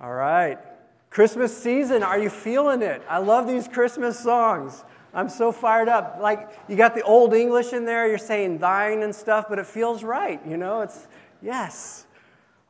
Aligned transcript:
All 0.00 0.12
right. 0.12 0.58
Christmas 1.10 1.56
season, 1.56 2.04
are 2.04 2.18
you 2.18 2.30
feeling 2.30 2.82
it? 2.82 3.02
I 3.08 3.18
love 3.18 3.48
these 3.48 3.66
Christmas 3.66 4.18
songs. 4.18 4.84
I'm 5.12 5.28
so 5.28 5.50
fired 5.50 5.88
up. 5.88 6.18
Like, 6.20 6.56
you 6.68 6.76
got 6.76 6.94
the 6.94 7.02
old 7.02 7.34
English 7.34 7.72
in 7.72 7.84
there, 7.84 8.06
you're 8.06 8.18
saying 8.18 8.58
thine 8.58 9.02
and 9.02 9.12
stuff, 9.12 9.46
but 9.48 9.58
it 9.58 9.66
feels 9.66 10.04
right, 10.04 10.40
you 10.46 10.56
know? 10.56 10.82
It's, 10.82 11.08
yes. 11.42 12.06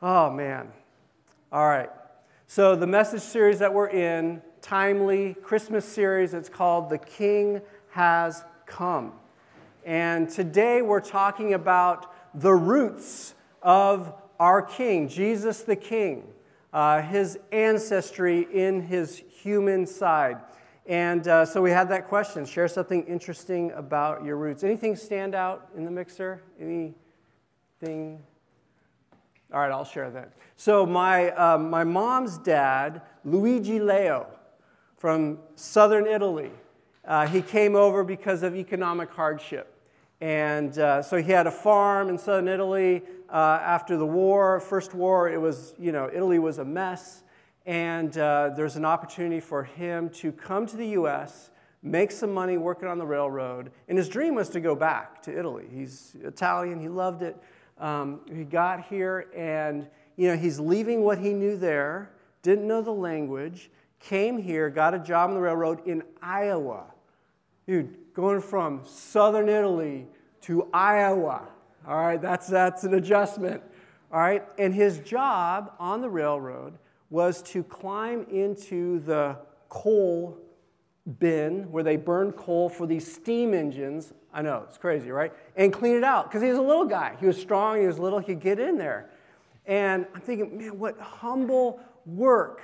Oh, 0.01 0.31
man. 0.31 0.69
All 1.51 1.67
right. 1.67 1.91
So, 2.47 2.75
the 2.75 2.87
message 2.87 3.21
series 3.21 3.59
that 3.59 3.71
we're 3.71 3.89
in, 3.89 4.41
timely 4.61 5.35
Christmas 5.43 5.85
series, 5.85 6.33
it's 6.33 6.49
called 6.49 6.89
The 6.89 6.97
King 6.97 7.61
Has 7.91 8.43
Come. 8.65 9.13
And 9.85 10.27
today 10.29 10.81
we're 10.81 10.99
talking 10.99 11.53
about 11.53 12.11
the 12.33 12.53
roots 12.53 13.35
of 13.61 14.13
our 14.39 14.63
King, 14.63 15.07
Jesus 15.07 15.61
the 15.61 15.75
King 15.75 16.23
uh, 16.73 17.01
his 17.01 17.39
ancestry 17.51 18.47
in 18.53 18.81
his 18.81 19.23
human 19.29 19.85
side. 19.85 20.37
And 20.85 21.27
uh, 21.27 21.45
so 21.45 21.61
we 21.61 21.71
had 21.71 21.89
that 21.89 22.07
question 22.07 22.45
share 22.45 22.67
something 22.67 23.03
interesting 23.05 23.71
about 23.73 24.23
your 24.23 24.37
roots. 24.37 24.63
Anything 24.63 24.95
stand 24.95 25.35
out 25.35 25.69
in 25.77 25.85
the 25.85 25.91
mixer? 25.91 26.41
Anything? 26.59 28.23
All 29.53 29.59
right, 29.59 29.71
I'll 29.71 29.85
share 29.85 30.09
that. 30.11 30.33
So, 30.55 30.85
my, 30.85 31.31
uh, 31.31 31.57
my 31.57 31.83
mom's 31.83 32.37
dad, 32.37 33.01
Luigi 33.23 33.79
Leo, 33.79 34.27
from 34.97 35.39
southern 35.55 36.05
Italy, 36.05 36.51
uh, 37.05 37.25
he 37.25 37.41
came 37.41 37.75
over 37.75 38.03
because 38.03 38.43
of 38.43 38.55
economic 38.55 39.09
hardship. 39.09 39.73
And 40.21 40.77
uh, 40.77 41.01
so 41.01 41.17
he 41.17 41.31
had 41.31 41.47
a 41.47 41.51
farm 41.51 42.09
in 42.09 42.17
southern 42.17 42.47
Italy. 42.47 43.01
Uh, 43.31 43.59
after 43.61 43.95
the 43.97 44.05
war, 44.05 44.59
first 44.59 44.93
war, 44.93 45.29
it 45.29 45.39
was, 45.39 45.73
you 45.77 45.91
know, 45.91 46.09
Italy 46.11 46.39
was 46.39 46.57
a 46.57 46.65
mess. 46.65 47.23
And 47.65 48.17
uh, 48.17 48.49
there's 48.55 48.75
an 48.75 48.85
opportunity 48.85 49.39
for 49.39 49.63
him 49.63 50.09
to 50.09 50.31
come 50.31 50.65
to 50.67 50.77
the 50.77 50.87
U.S., 50.87 51.51
make 51.83 52.11
some 52.11 52.33
money 52.33 52.57
working 52.57 52.87
on 52.87 52.97
the 52.97 53.05
railroad. 53.05 53.71
And 53.87 53.97
his 53.97 54.09
dream 54.09 54.35
was 54.35 54.49
to 54.49 54.59
go 54.59 54.75
back 54.75 55.21
to 55.23 55.37
Italy. 55.37 55.67
He's 55.71 56.15
Italian, 56.23 56.79
he 56.79 56.89
loved 56.89 57.21
it. 57.21 57.37
Um, 57.77 58.21
he 58.27 58.43
got 58.43 58.85
here, 58.85 59.27
and, 59.35 59.87
you 60.17 60.27
know, 60.27 60.35
he's 60.35 60.59
leaving 60.59 61.03
what 61.03 61.19
he 61.19 61.33
knew 61.33 61.57
there, 61.57 62.11
didn't 62.41 62.67
know 62.67 62.81
the 62.81 62.91
language, 62.91 63.69
came 63.99 64.37
here, 64.37 64.69
got 64.69 64.93
a 64.93 64.99
job 64.99 65.29
on 65.29 65.35
the 65.35 65.41
railroad 65.41 65.85
in 65.87 66.03
Iowa. 66.21 66.85
Dude, 67.67 67.95
going 68.13 68.41
from 68.41 68.81
southern 68.85 69.47
Italy 69.47 70.07
to 70.41 70.67
Iowa. 70.73 71.47
All 71.87 71.97
right, 71.97 72.21
that's, 72.21 72.47
that's 72.47 72.83
an 72.83 72.93
adjustment. 72.93 73.63
All 74.11 74.19
right, 74.19 74.43
and 74.57 74.73
his 74.73 74.99
job 74.99 75.73
on 75.79 76.01
the 76.01 76.09
railroad 76.09 76.77
was 77.09 77.41
to 77.43 77.63
climb 77.63 78.25
into 78.29 78.99
the 78.99 79.37
coal 79.69 80.37
bin 81.19 81.71
where 81.71 81.83
they 81.83 81.95
burn 81.95 82.31
coal 82.33 82.69
for 82.69 82.85
these 82.85 83.11
steam 83.11 83.53
engines. 83.53 84.13
I 84.33 84.41
know, 84.41 84.63
it's 84.67 84.77
crazy, 84.77 85.09
right? 85.11 85.33
And 85.55 85.73
clean 85.73 85.95
it 85.95 86.03
out 86.03 86.29
because 86.29 86.41
he 86.41 86.49
was 86.49 86.57
a 86.57 86.63
little 86.63 86.85
guy. 86.85 87.15
He 87.19 87.25
was 87.25 87.39
strong, 87.39 87.79
he 87.79 87.87
was 87.87 87.97
little, 87.97 88.19
he 88.19 88.25
could 88.25 88.41
get 88.41 88.59
in 88.59 88.77
there. 88.77 89.09
And 89.65 90.05
I'm 90.13 90.21
thinking, 90.21 90.57
man, 90.57 90.77
what 90.77 90.99
humble 90.99 91.79
work 92.05 92.61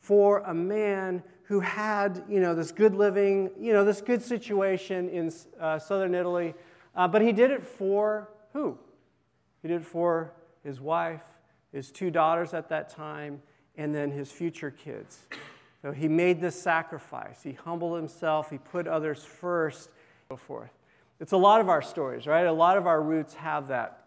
for 0.00 0.40
a 0.40 0.54
man 0.54 1.22
who 1.44 1.60
had, 1.60 2.22
you 2.28 2.40
know, 2.40 2.54
this 2.54 2.72
good 2.72 2.94
living, 2.94 3.50
you 3.58 3.72
know, 3.72 3.84
this 3.84 4.00
good 4.00 4.22
situation 4.22 5.08
in 5.08 5.32
uh, 5.60 5.78
southern 5.78 6.14
Italy. 6.14 6.54
Uh, 6.96 7.08
but 7.08 7.22
he 7.22 7.32
did 7.32 7.50
it 7.50 7.66
for 7.66 8.28
who? 8.54 8.78
He 9.60 9.68
did 9.68 9.82
it 9.82 9.84
for 9.84 10.32
his 10.62 10.80
wife, 10.80 11.20
his 11.70 11.90
two 11.90 12.10
daughters 12.10 12.54
at 12.54 12.70
that 12.70 12.88
time, 12.88 13.42
and 13.76 13.94
then 13.94 14.10
his 14.10 14.32
future 14.32 14.70
kids. 14.70 15.26
So 15.82 15.92
he 15.92 16.08
made 16.08 16.40
this 16.40 16.58
sacrifice. 16.58 17.42
He 17.42 17.52
humbled 17.52 17.98
himself, 17.98 18.48
he 18.48 18.56
put 18.56 18.86
others 18.86 19.22
first, 19.22 19.90
so 20.28 20.36
forth. 20.36 20.70
It's 21.20 21.32
a 21.32 21.36
lot 21.36 21.60
of 21.60 21.68
our 21.68 21.82
stories, 21.82 22.26
right? 22.26 22.46
A 22.46 22.52
lot 22.52 22.78
of 22.78 22.86
our 22.86 23.02
roots 23.02 23.34
have 23.34 23.68
that. 23.68 24.04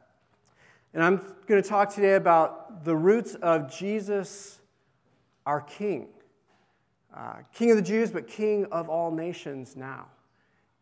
And 0.96 1.04
I'm 1.04 1.18
going 1.46 1.62
to 1.62 1.70
talk 1.70 1.94
today 1.94 2.16
about 2.16 2.84
the 2.84 2.96
roots 2.96 3.36
of 3.36 3.72
Jesus, 3.72 4.58
our 5.46 5.62
King 5.62 6.08
uh, 7.18 7.38
King 7.54 7.72
of 7.72 7.78
the 7.78 7.84
Jews, 7.84 8.12
but 8.12 8.28
King 8.28 8.66
of 8.66 8.90
all 8.90 9.12
nations 9.12 9.76
now. 9.76 10.06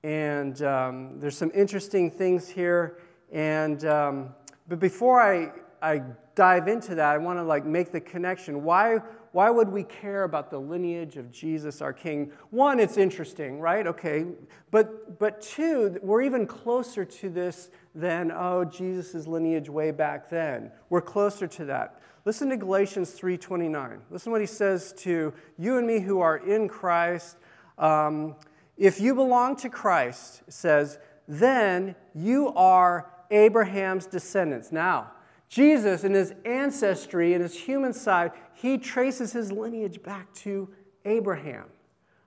And 0.04 0.62
um, 0.62 1.20
there's 1.20 1.38
some 1.38 1.52
interesting 1.56 2.12
things 2.12 2.50
here. 2.50 2.98
And 3.32 3.84
um, 3.86 4.30
but 4.68 4.80
before 4.80 5.22
I, 5.22 5.52
I 5.82 6.02
dive 6.34 6.68
into 6.68 6.96
that, 6.96 7.14
I 7.14 7.18
want 7.18 7.38
to 7.38 7.44
like 7.44 7.66
make 7.66 7.92
the 7.92 8.02
connection. 8.02 8.64
Why, 8.64 8.98
why 9.32 9.50
would 9.50 9.70
we 9.70 9.84
care 9.84 10.24
about 10.24 10.50
the 10.50 10.60
lineage 10.60 11.18
of 11.18 11.32
Jesus, 11.32 11.82
our 11.82 11.94
King? 11.94 12.32
One, 12.50 12.80
it's 12.80 12.98
interesting, 12.98 13.60
right? 13.60 13.86
Okay. 13.86 14.26
But, 14.72 15.20
but 15.20 15.42
two, 15.42 16.00
we're 16.02 16.24
even 16.24 16.48
closer 16.48 17.06
to 17.06 17.30
this 17.30 17.70
than, 17.94 18.32
oh, 18.32 18.66
Jesus' 18.66 19.28
lineage 19.28 19.70
way 19.70 19.92
back 19.92 20.30
then. 20.30 20.72
We're 20.90 21.02
closer 21.02 21.48
to 21.48 21.66
that. 21.66 22.02
Listen 22.26 22.50
to 22.50 22.58
Galatians 22.58 23.18
3.29. 23.20 24.00
Listen 24.10 24.32
what 24.32 24.42
he 24.42 24.48
says 24.48 24.94
to 24.98 25.32
you 25.60 25.78
and 25.78 25.86
me 25.86 26.00
who 26.00 26.22
are 26.22 26.38
in 26.38 26.68
Christ. 26.68 27.38
Um, 27.78 28.36
if 28.78 29.00
you 29.00 29.14
belong 29.14 29.56
to 29.58 29.70
Christ, 29.70 30.42
it 30.48 30.54
says, 30.54 30.98
then 31.28 31.96
you 32.16 32.50
are 32.56 33.12
Abraham's 33.32 34.06
descendants. 34.06 34.72
Now, 34.72 35.12
Jesus, 35.50 36.04
in 36.04 36.14
his 36.14 36.34
ancestry, 36.44 37.34
in 37.34 37.42
his 37.42 37.54
human 37.58 37.94
side, 37.94 38.32
he 38.54 38.78
traces 38.78 39.32
his 39.32 39.52
lineage 39.52 40.02
back 40.02 40.34
to 40.36 40.70
Abraham. 41.06 41.66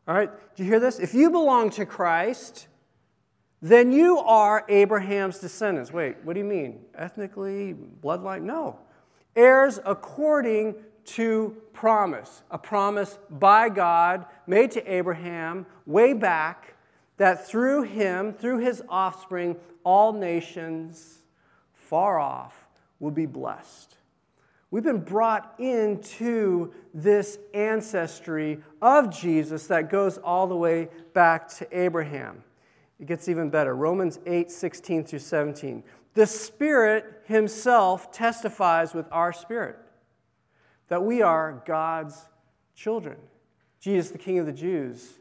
All 0.07 0.15
right, 0.15 0.31
do 0.57 0.63
you 0.63 0.69
hear 0.69 0.81
this? 0.81 0.99
If 0.99 1.15
you 1.15 1.31
belong 1.31 1.71
to 1.71 1.85
Christ, 1.85 2.69
then 3.61 3.93
you 3.93 4.19
are 4.19 4.65
Abraham's 4.69 5.39
descendants. 5.39 5.93
Wait, 5.93 6.17
what 6.23 6.35
do 6.35 6.41
you 6.41 6.47
mean? 6.47 6.81
Ethnically, 6.95 7.75
bloodline? 8.03 8.43
No 8.43 8.79
heirs 9.39 9.79
according 9.87 10.75
to 11.05 11.57
promise, 11.73 12.43
a 12.51 12.59
promise 12.59 13.19
by 13.31 13.69
God 13.69 14.27
made 14.47 14.73
to 14.73 14.93
Abraham 14.93 15.65
way 15.87 16.13
back 16.13 16.75
that 17.19 17.47
through 17.47 17.83
him, 17.83 18.33
through 18.33 18.59
his 18.59 18.83
offspring, 18.89 19.57
all 19.85 20.13
nations 20.13 21.19
far 21.73 22.19
off 22.19 22.67
will 22.99 23.11
be 23.11 23.27
blessed. 23.27 23.97
We've 24.71 24.85
been 24.85 25.01
brought 25.01 25.55
into 25.59 26.73
this 26.93 27.39
ancestry 27.55 28.61
of 28.83 29.17
Jesus 29.17 29.67
that 29.69 29.91
goes 29.91 30.19
all 30.19 30.47
the 30.47 30.57
way 30.57 30.89
back 31.15 31.49
to 31.57 31.67
Abraham. 31.79 32.43
It 33.01 33.07
gets 33.07 33.29
even 33.29 33.49
better. 33.49 33.75
Romans 33.75 34.19
8, 34.27 34.51
16 34.51 35.05
through 35.05 35.19
17. 35.21 35.83
The 36.15 36.27
Spirit 36.27 37.23
Himself 37.27 38.13
testifies 38.13 38.93
with 38.93 39.07
our 39.11 39.33
spirit 39.33 39.79
that 40.89 41.03
we 41.03 41.23
are 41.23 41.63
God's 41.65 42.29
children. 42.75 43.17
Jesus, 43.81 44.11
the 44.11 44.19
King 44.19 44.39
of 44.39 44.47
the 44.47 44.53
Jews, 44.53 45.13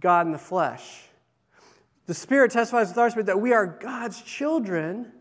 God 0.00 0.26
in 0.26 0.32
the 0.32 0.38
flesh. 0.38 1.04
The 2.12 2.18
Spirit 2.18 2.50
testifies 2.50 2.88
with 2.88 2.98
our 2.98 3.08
spirit 3.08 3.24
that 3.24 3.40
we 3.40 3.54
are 3.54 3.66
God's 3.66 4.20
children. 4.20 5.12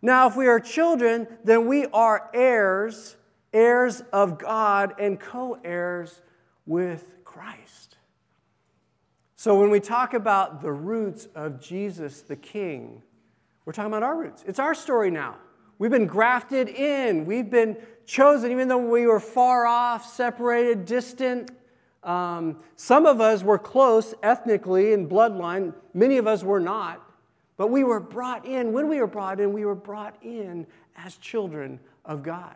Now, 0.00 0.28
if 0.28 0.36
we 0.36 0.46
are 0.46 0.60
children, 0.60 1.26
then 1.42 1.66
we 1.66 1.86
are 1.86 2.30
heirs, 2.32 3.16
heirs 3.52 4.00
of 4.12 4.38
God, 4.38 4.94
and 5.00 5.18
co 5.18 5.58
heirs 5.64 6.22
with 6.64 7.16
Christ. 7.24 7.96
So, 9.34 9.58
when 9.60 9.70
we 9.70 9.80
talk 9.80 10.14
about 10.14 10.60
the 10.60 10.70
roots 10.70 11.26
of 11.34 11.60
Jesus 11.60 12.20
the 12.20 12.36
King, 12.36 13.02
we're 13.64 13.72
talking 13.72 13.90
about 13.90 14.04
our 14.04 14.16
roots. 14.16 14.44
It's 14.46 14.60
our 14.60 14.76
story 14.76 15.10
now. 15.10 15.38
We've 15.78 15.90
been 15.90 16.06
grafted 16.06 16.68
in. 16.68 17.26
We've 17.26 17.50
been 17.50 17.76
chosen, 18.06 18.52
even 18.52 18.68
though 18.68 18.88
we 18.88 19.08
were 19.08 19.18
far 19.18 19.66
off, 19.66 20.08
separated, 20.08 20.84
distant. 20.84 21.50
Um, 22.02 22.62
some 22.76 23.06
of 23.06 23.20
us 23.20 23.42
were 23.42 23.58
close 23.58 24.14
ethnically 24.22 24.92
and 24.92 25.08
bloodline, 25.08 25.74
many 25.92 26.18
of 26.18 26.26
us 26.26 26.42
were 26.42 26.60
not. 26.60 27.02
But 27.56 27.68
we 27.68 27.84
were 27.84 28.00
brought 28.00 28.44
in. 28.44 28.72
When 28.72 28.88
we 28.88 29.00
were 29.00 29.06
brought 29.06 29.40
in, 29.40 29.52
we 29.52 29.64
were 29.64 29.74
brought 29.74 30.16
in 30.22 30.66
as 30.96 31.16
children 31.16 31.80
of 32.04 32.22
God. 32.22 32.54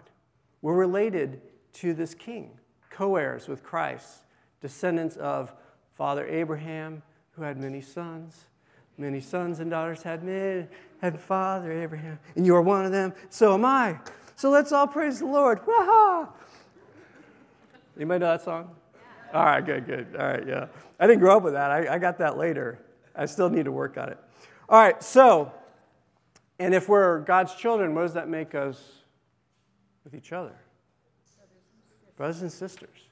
We're 0.63 0.77
related 0.77 1.41
to 1.75 1.95
this 1.95 2.15
king, 2.15 2.51
co 2.91 3.17
heirs 3.17 3.49
with 3.49 3.63
Christ, 3.63 4.25
descendants 4.61 5.17
of 5.17 5.53
Father 5.95 6.27
Abraham, 6.27 7.03
who 7.33 7.43
had 7.43 7.59
many 7.59 7.81
sons. 7.81 8.45
Many 8.99 9.21
sons 9.21 9.61
and 9.61 9.71
daughters 9.71 10.03
had 10.03 10.23
men, 10.23 10.69
had 11.01 11.19
Father 11.19 11.73
Abraham, 11.73 12.19
and 12.37 12.45
you 12.45 12.55
are 12.55 12.61
one 12.61 12.85
of 12.85 12.93
them. 12.93 13.15
So 13.31 13.55
am 13.55 13.65
I. 13.65 13.99
So 14.37 14.51
let's 14.51 14.73
all 14.73 14.87
praise 14.87 15.21
the 15.21 15.27
Lord. 15.27 15.61
Waha! 15.67 16.29
Anybody 17.97 18.21
know 18.21 18.27
that 18.27 18.43
song? 18.43 18.77
All 19.33 19.45
right, 19.45 19.65
good, 19.65 19.87
good. 19.87 20.17
All 20.19 20.27
right, 20.27 20.47
yeah. 20.47 20.67
I 20.99 21.07
didn't 21.07 21.21
grow 21.21 21.37
up 21.37 21.43
with 21.43 21.53
that. 21.53 21.71
I, 21.71 21.95
I 21.95 21.99
got 21.99 22.19
that 22.19 22.37
later. 22.37 22.79
I 23.15 23.27
still 23.27 23.49
need 23.49 23.65
to 23.65 23.73
work 23.73 23.97
on 23.97 24.09
it. 24.09 24.19
All 24.69 24.81
right, 24.81 25.03
so, 25.03 25.53
and 26.59 26.75
if 26.75 26.89
we're 26.89 27.21
God's 27.21 27.55
children, 27.55 27.95
what 27.95 28.03
does 28.03 28.15
that 28.15 28.29
make 28.29 28.55
us 28.55 28.81
with 30.05 30.15
each 30.15 30.33
other? 30.33 30.55
Brothers 32.17 32.43
and 32.43 32.53
sisters. 32.53 33.09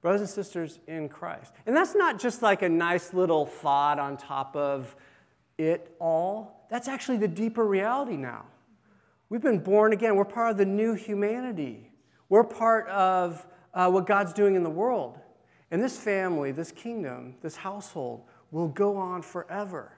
Brothers 0.00 0.22
and 0.22 0.30
sisters 0.30 0.78
in 0.88 1.08
Christ. 1.08 1.52
And 1.66 1.76
that's 1.76 1.94
not 1.94 2.18
just 2.18 2.42
like 2.42 2.62
a 2.62 2.68
nice 2.68 3.14
little 3.14 3.46
thought 3.46 3.98
on 3.98 4.16
top 4.16 4.56
of 4.56 4.96
it 5.58 5.94
all. 6.00 6.66
That's 6.70 6.88
actually 6.88 7.18
the 7.18 7.28
deeper 7.28 7.64
reality 7.64 8.16
now. 8.16 8.44
We've 9.28 9.42
been 9.42 9.60
born 9.60 9.92
again. 9.92 10.16
We're 10.16 10.24
part 10.24 10.50
of 10.50 10.56
the 10.58 10.66
new 10.66 10.94
humanity. 10.94 11.88
We're 12.28 12.44
part 12.44 12.88
of 12.88 13.46
uh, 13.72 13.90
what 13.90 14.06
God's 14.06 14.32
doing 14.32 14.56
in 14.56 14.62
the 14.62 14.70
world. 14.70 15.18
And 15.72 15.82
this 15.82 15.96
family, 15.96 16.52
this 16.52 16.70
kingdom, 16.70 17.34
this 17.40 17.56
household 17.56 18.24
will 18.50 18.68
go 18.68 18.98
on 18.98 19.22
forever. 19.22 19.90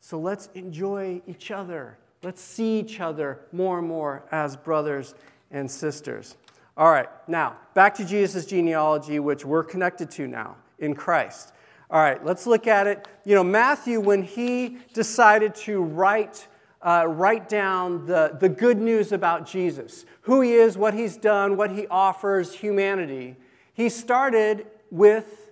So 0.00 0.20
let's 0.20 0.50
enjoy 0.54 1.22
each 1.26 1.50
other. 1.50 1.96
Let's 2.22 2.42
see 2.42 2.78
each 2.78 3.00
other 3.00 3.40
more 3.52 3.78
and 3.78 3.88
more 3.88 4.24
as 4.30 4.54
brothers 4.54 5.14
and 5.50 5.68
sisters. 5.68 6.36
All 6.76 6.90
right, 6.90 7.08
now 7.26 7.56
back 7.72 7.94
to 7.94 8.04
Jesus' 8.04 8.44
genealogy, 8.44 9.18
which 9.18 9.46
we're 9.46 9.64
connected 9.64 10.10
to 10.12 10.26
now 10.26 10.56
in 10.78 10.94
Christ. 10.94 11.54
All 11.90 12.00
right, 12.00 12.22
let's 12.22 12.46
look 12.46 12.66
at 12.66 12.86
it. 12.86 13.08
You 13.24 13.34
know, 13.34 13.44
Matthew, 13.44 13.98
when 13.98 14.22
he 14.22 14.76
decided 14.92 15.54
to 15.54 15.80
write, 15.82 16.46
uh, 16.82 17.06
write 17.08 17.48
down 17.48 18.04
the, 18.04 18.36
the 18.38 18.48
good 18.48 18.78
news 18.78 19.12
about 19.12 19.46
Jesus, 19.46 20.04
who 20.22 20.42
he 20.42 20.52
is, 20.52 20.76
what 20.76 20.92
he's 20.92 21.16
done, 21.16 21.56
what 21.56 21.70
he 21.70 21.86
offers 21.86 22.54
humanity, 22.54 23.36
he 23.74 23.88
started 23.88 24.66
with 24.92 25.50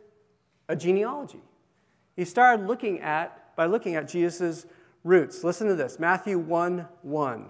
a 0.68 0.76
genealogy. 0.76 1.40
He 2.14 2.26
started 2.26 2.66
looking 2.66 3.00
at, 3.00 3.56
by 3.56 3.64
looking 3.64 3.96
at 3.96 4.06
Jesus' 4.06 4.66
roots. 5.02 5.42
Listen 5.42 5.66
to 5.68 5.74
this 5.74 5.98
Matthew 5.98 6.38
1 6.38 6.86
1. 7.02 7.46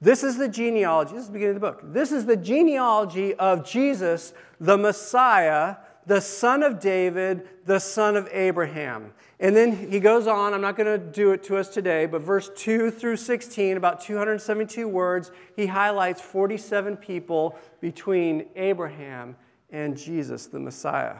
This 0.00 0.24
is 0.24 0.38
the 0.38 0.48
genealogy, 0.48 1.12
this 1.12 1.22
is 1.22 1.26
the 1.26 1.32
beginning 1.32 1.56
of 1.56 1.60
the 1.60 1.66
book. 1.66 1.80
This 1.82 2.12
is 2.12 2.24
the 2.24 2.36
genealogy 2.36 3.34
of 3.34 3.68
Jesus, 3.68 4.32
the 4.58 4.78
Messiah, 4.78 5.76
the 6.06 6.20
son 6.20 6.62
of 6.62 6.80
David, 6.80 7.46
the 7.66 7.78
son 7.78 8.16
of 8.16 8.28
Abraham. 8.32 9.12
And 9.40 9.54
then 9.54 9.90
he 9.90 10.00
goes 10.00 10.26
on, 10.26 10.54
I'm 10.54 10.60
not 10.60 10.76
going 10.76 10.98
to 10.98 11.04
do 11.04 11.32
it 11.32 11.42
to 11.44 11.56
us 11.56 11.68
today, 11.68 12.06
but 12.06 12.22
verse 12.22 12.50
2 12.56 12.90
through 12.90 13.16
16, 13.16 13.76
about 13.76 14.00
272 14.00 14.88
words, 14.88 15.30
he 15.56 15.66
highlights 15.66 16.22
47 16.22 16.96
people 16.96 17.58
between 17.80 18.46
Abraham 18.56 19.36
and 19.70 19.96
Jesus, 19.96 20.46
the 20.46 20.58
Messiah. 20.58 21.16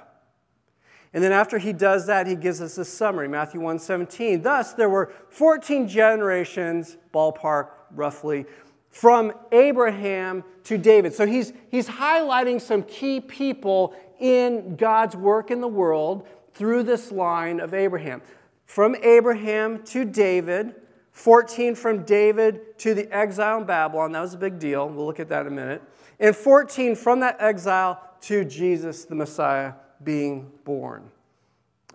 And 1.12 1.24
then 1.24 1.32
after 1.32 1.58
he 1.58 1.72
does 1.72 2.06
that, 2.06 2.26
he 2.26 2.34
gives 2.34 2.60
us 2.60 2.76
a 2.78 2.84
summary, 2.84 3.28
Matthew 3.28 3.60
1:17. 3.60 4.42
Thus 4.42 4.72
there 4.74 4.88
were 4.88 5.12
14 5.30 5.88
generations, 5.88 6.96
ballpark 7.14 7.70
roughly, 7.94 8.46
from 8.90 9.32
Abraham 9.52 10.44
to 10.64 10.76
David. 10.76 11.14
So 11.14 11.26
he's, 11.26 11.52
he's 11.70 11.88
highlighting 11.88 12.60
some 12.60 12.82
key 12.82 13.20
people 13.20 13.94
in 14.18 14.76
God's 14.76 15.16
work 15.16 15.50
in 15.50 15.60
the 15.60 15.68
world 15.68 16.26
through 16.52 16.82
this 16.82 17.12
line 17.12 17.60
of 17.60 17.72
Abraham. 17.72 18.20
From 18.66 18.96
Abraham 18.96 19.82
to 19.84 20.04
David, 20.04 20.74
14 21.12 21.74
from 21.74 22.04
David 22.04 22.78
to 22.78 22.94
the 22.94 23.10
exile 23.14 23.58
in 23.58 23.64
Babylon. 23.64 24.12
That 24.12 24.20
was 24.20 24.34
a 24.34 24.38
big 24.38 24.58
deal. 24.58 24.88
We'll 24.88 25.06
look 25.06 25.20
at 25.20 25.28
that 25.28 25.46
in 25.46 25.52
a 25.52 25.54
minute. 25.56 25.82
And 26.20 26.34
14 26.34 26.96
from 26.96 27.20
that 27.20 27.36
exile 27.40 28.02
to 28.22 28.44
Jesus, 28.44 29.04
the 29.04 29.14
Messiah, 29.14 29.74
being 30.02 30.50
born. 30.64 31.10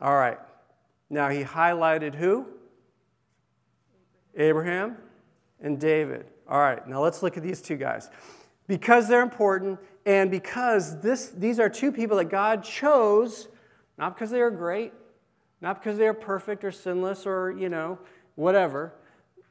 All 0.01 0.15
right. 0.15 0.39
Now 1.09 1.29
he 1.29 1.43
highlighted 1.43 2.15
who? 2.15 2.47
Abraham 4.35 4.97
and 5.61 5.79
David. 5.79 6.25
All 6.47 6.59
right, 6.59 6.85
now 6.87 7.01
let's 7.01 7.23
look 7.23 7.37
at 7.37 7.43
these 7.43 7.61
two 7.61 7.77
guys. 7.77 8.09
Because 8.67 9.07
they're 9.07 9.21
important, 9.21 9.79
and 10.05 10.31
because 10.31 10.99
this, 11.01 11.29
these 11.29 11.59
are 11.59 11.69
two 11.69 11.91
people 11.91 12.17
that 12.17 12.25
God 12.25 12.63
chose, 12.63 13.47
not 13.97 14.15
because 14.15 14.31
they 14.31 14.41
are 14.41 14.51
great, 14.51 14.93
not 15.61 15.81
because 15.81 15.97
they 15.97 16.07
are 16.07 16.13
perfect 16.13 16.63
or 16.63 16.71
sinless 16.71 17.25
or, 17.25 17.51
you 17.51 17.69
know, 17.69 17.99
whatever, 18.35 18.93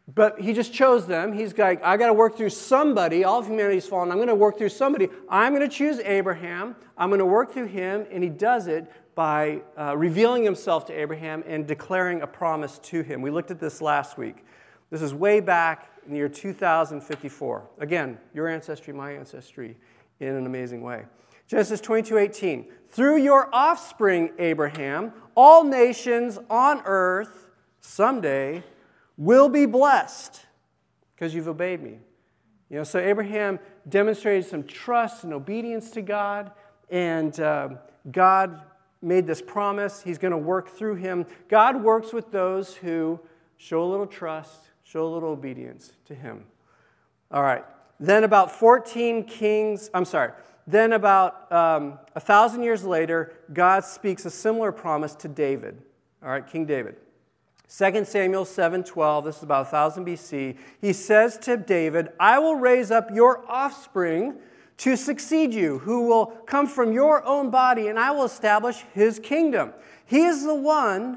but 0.07 0.41
He 0.41 0.53
just 0.53 0.73
chose 0.73 1.07
them. 1.07 1.33
He's 1.33 1.57
like, 1.57 1.83
I 1.83 1.97
got 1.97 2.09
to 2.09 2.13
work 2.13 2.37
through 2.37 2.51
somebody. 2.51 3.25
All 3.25 3.39
of 3.39 3.47
humanity's 3.47 3.87
fallen. 3.87 4.11
I'm 4.11 4.19
going 4.19 4.29
to 4.29 4.35
work 4.35 4.59
through 4.59 4.71
somebody. 4.71 5.09
I'm 5.29 5.55
going 5.55 5.69
to 5.69 5.75
choose 5.75 5.99
Abraham. 6.01 6.77
I'm 6.97 7.11
going 7.11 7.21
to 7.21 7.27
work 7.27 7.53
through 7.53 7.67
him, 7.67 8.07
and 8.11 8.23
He 8.23 8.31
does 8.31 8.67
it 8.67 8.91
by 9.15 9.63
uh, 9.79 9.97
revealing 9.97 10.45
Himself 10.45 10.87
to 10.87 10.93
Abraham 10.93 11.45
and 11.47 11.67
declaring 11.67 12.23
a 12.23 12.27
promise 12.27 12.79
to 12.81 13.03
him. 13.03 13.23
We 13.23 13.31
looked 13.31 13.51
at 13.51 13.61
this 13.61 13.81
last 13.81 14.19
week. 14.19 14.45
This 14.91 15.03
is 15.03 15.15
way 15.15 15.41
back 15.41 15.91
in 16.05 16.13
the 16.13 16.19
year 16.19 16.29
2054. 16.29 17.71
Again, 17.79 18.19
your 18.35 18.49
ancestry, 18.49 18.93
my 18.93 19.13
ancestry, 19.13 19.77
in 20.21 20.29
an 20.29 20.47
amazing 20.47 20.83
way. 20.83 21.05
Genesis 21.47 21.81
22 21.81 22.19
18. 22.19 22.67
Through 22.89 23.19
your 23.19 23.49
offspring, 23.55 24.33
Abraham, 24.39 25.13
all 25.35 25.65
nations 25.65 26.39
on 26.51 26.83
earth 26.85 27.51
someday 27.81 28.63
will 29.25 29.49
be 29.49 29.67
blessed 29.67 30.41
because 31.15 31.35
you've 31.35 31.49
obeyed 31.49 31.83
me. 31.83 31.99
You 32.71 32.79
know, 32.79 32.85
so 32.85 32.99
Abraham 32.99 33.59
demonstrated 33.89 34.49
some 34.49 34.65
trust 34.65 35.25
and 35.25 35.33
obedience 35.33 35.91
to 35.91 36.03
God, 36.03 36.53
and 36.91 37.39
uh, 37.39 37.71
God 38.11 38.63
made 39.03 39.27
this 39.27 39.43
promise. 39.43 40.03
He's 40.03 40.19
going 40.19 40.33
to 40.33 40.39
work 40.39 40.71
through 40.71 40.95
him. 40.97 41.27
God 41.49 41.83
works 41.83 42.13
with 42.13 42.31
those 42.31 42.75
who 42.75 43.21
show 43.59 43.83
a 43.83 43.89
little 43.91 44.07
trust 44.07 44.71
Show 44.93 45.07
a 45.07 45.09
little 45.09 45.31
obedience 45.31 45.93
to 46.05 46.15
him. 46.15 46.45
All 47.31 47.43
right. 47.43 47.65
Then, 47.99 48.25
about 48.25 48.53
14 48.53 49.25
kings, 49.25 49.89
I'm 49.95 50.05
sorry, 50.05 50.33
then 50.67 50.93
about 50.93 51.51
um, 51.51 51.99
a 52.15 52.21
thousand 52.21 52.63
years 52.63 52.85
later, 52.85 53.33
God 53.55 53.87
speaks 53.87 54.27
a 54.27 54.31
similar 54.31 54.71
promise 54.71 55.15
to 55.15 55.29
David. 55.29 55.81
All 56.23 56.29
right, 56.29 56.47
King 56.47 56.67
David. 56.67 56.97
2 57.75 58.05
Samuel 58.05 58.45
7:12, 58.45 59.25
this 59.25 59.39
is 59.39 59.43
about 59.43 59.65
1000 59.65 60.05
BC. 60.05 60.59
He 60.79 60.93
says 60.93 61.39
to 61.39 61.57
David, 61.57 62.13
"I 62.21 62.39
will 62.39 62.57
raise 62.57 62.91
up 62.91 63.11
your 63.11 63.43
offspring 63.49 64.35
to 64.77 64.95
succeed 64.95 65.55
you, 65.55 65.79
who 65.79 66.07
will 66.07 66.27
come 66.45 66.67
from 66.67 66.93
your 66.93 67.25
own 67.25 67.49
body, 67.49 67.89
and 67.89 67.99
I 67.99 68.11
will 68.11 68.25
establish 68.25 68.85
his 68.93 69.19
kingdom. 69.19 69.73
He 70.05 70.25
is 70.25 70.45
the 70.45 70.55
one 70.55 71.17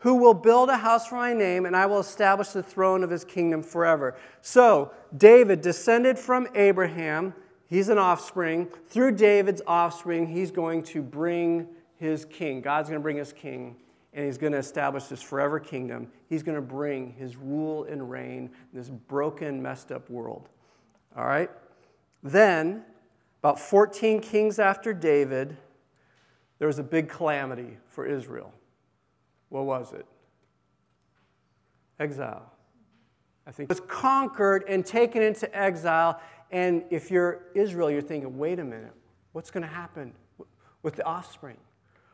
who 0.00 0.16
will 0.16 0.34
build 0.34 0.68
a 0.68 0.76
house 0.76 1.06
for 1.06 1.14
my 1.14 1.32
name, 1.32 1.64
and 1.64 1.74
I 1.74 1.86
will 1.86 2.00
establish 2.00 2.48
the 2.50 2.62
throne 2.62 3.02
of 3.02 3.08
his 3.08 3.24
kingdom 3.24 3.62
forever. 3.62 4.14
So, 4.42 4.90
David 5.16 5.62
descended 5.62 6.18
from 6.18 6.48
Abraham. 6.54 7.32
He's 7.66 7.88
an 7.88 7.96
offspring. 7.96 8.68
Through 8.88 9.12
David's 9.12 9.62
offspring, 9.66 10.26
he's 10.26 10.50
going 10.50 10.82
to 10.82 11.00
bring 11.00 11.66
his 11.96 12.26
king. 12.26 12.60
God's 12.60 12.90
going 12.90 13.00
to 13.00 13.02
bring 13.02 13.16
his 13.16 13.32
king, 13.32 13.76
and 14.14 14.24
he's 14.24 14.38
going 14.38 14.52
to 14.52 14.58
establish 14.58 15.04
this 15.04 15.20
forever 15.20 15.58
kingdom. 15.58 16.08
He's 16.28 16.44
going 16.44 16.54
to 16.54 16.62
bring 16.62 17.12
his 17.18 17.36
rule 17.36 17.84
and 17.84 18.08
reign 18.08 18.50
in 18.72 18.78
this 18.78 18.88
broken, 18.88 19.60
messed 19.60 19.90
up 19.90 20.08
world. 20.08 20.48
All 21.16 21.26
right? 21.26 21.50
Then, 22.22 22.84
about 23.40 23.58
14 23.58 24.20
kings 24.20 24.58
after 24.60 24.94
David, 24.94 25.56
there 26.58 26.68
was 26.68 26.78
a 26.78 26.82
big 26.84 27.08
calamity 27.08 27.76
for 27.88 28.06
Israel. 28.06 28.52
What 29.48 29.64
was 29.64 29.92
it? 29.92 30.06
Exile. 31.98 32.50
I 33.46 33.50
think 33.50 33.68
it 33.68 33.72
was 33.72 33.80
conquered 33.88 34.64
and 34.68 34.86
taken 34.86 35.22
into 35.22 35.54
exile. 35.56 36.20
And 36.50 36.84
if 36.90 37.10
you're 37.10 37.46
Israel, 37.54 37.90
you're 37.90 38.00
thinking, 38.00 38.38
wait 38.38 38.60
a 38.60 38.64
minute, 38.64 38.94
what's 39.32 39.50
going 39.50 39.62
to 39.62 39.68
happen 39.68 40.12
with 40.82 40.94
the 40.94 41.04
offspring? 41.04 41.56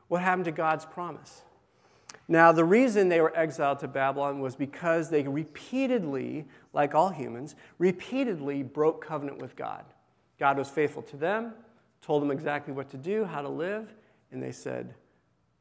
What 0.09 0.23
happened 0.23 0.47
to 0.47 0.52
God's 0.52 0.87
promise? 0.87 1.42
Now, 2.30 2.52
the 2.52 2.64
reason 2.64 3.08
they 3.08 3.20
were 3.20 3.37
exiled 3.37 3.80
to 3.80 3.88
Babylon 3.88 4.38
was 4.38 4.54
because 4.54 5.10
they 5.10 5.25
repeatedly, 5.25 6.46
like 6.72 6.94
all 6.94 7.08
humans, 7.08 7.56
repeatedly 7.78 8.62
broke 8.62 9.04
covenant 9.04 9.38
with 9.38 9.56
God. 9.56 9.84
God 10.38 10.56
was 10.56 10.68
faithful 10.68 11.02
to 11.02 11.16
them, 11.16 11.54
told 12.00 12.22
them 12.22 12.30
exactly 12.30 12.72
what 12.72 12.88
to 12.90 12.96
do, 12.96 13.25
how 13.25 13.42
to 13.42 13.49
live, 13.49 13.92
and 14.30 14.40
they 14.40 14.52
said 14.52 14.94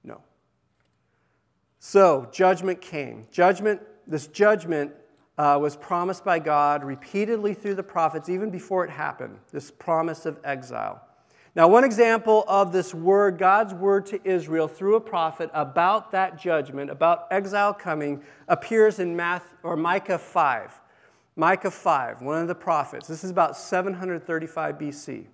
no. 0.03 0.21
So, 1.79 2.29
judgment 2.31 2.81
came. 2.81 3.25
Judgment, 3.31 3.81
this 4.05 4.27
judgment 4.27 4.91
uh, 5.39 5.57
was 5.59 5.75
promised 5.75 6.23
by 6.23 6.37
God 6.37 6.83
repeatedly 6.83 7.55
through 7.55 7.75
the 7.75 7.83
prophets, 7.83 8.29
even 8.29 8.51
before 8.51 8.85
it 8.85 8.91
happened, 8.91 9.39
this 9.51 9.71
promise 9.71 10.27
of 10.27 10.37
exile. 10.43 11.01
Now, 11.55 11.67
one 11.67 11.83
example 11.83 12.45
of 12.47 12.71
this 12.71 12.93
word, 12.93 13.37
God's 13.37 13.73
word 13.73 14.05
to 14.07 14.19
Israel 14.23 14.67
through 14.67 14.95
a 14.95 15.01
prophet 15.01 15.49
about 15.53 16.11
that 16.11 16.39
judgment, 16.39 16.91
about 16.91 17.27
exile 17.31 17.73
coming, 17.73 18.23
appears 18.47 18.99
in 18.99 19.15
Math, 19.15 19.55
or 19.63 19.75
Micah 19.75 20.19
5. 20.19 20.79
Micah 21.35 21.71
5, 21.71 22.21
one 22.21 22.41
of 22.41 22.47
the 22.47 22.55
prophets. 22.55 23.07
This 23.07 23.23
is 23.23 23.31
about 23.31 23.57
735 23.57 24.77
BC. 24.77 25.25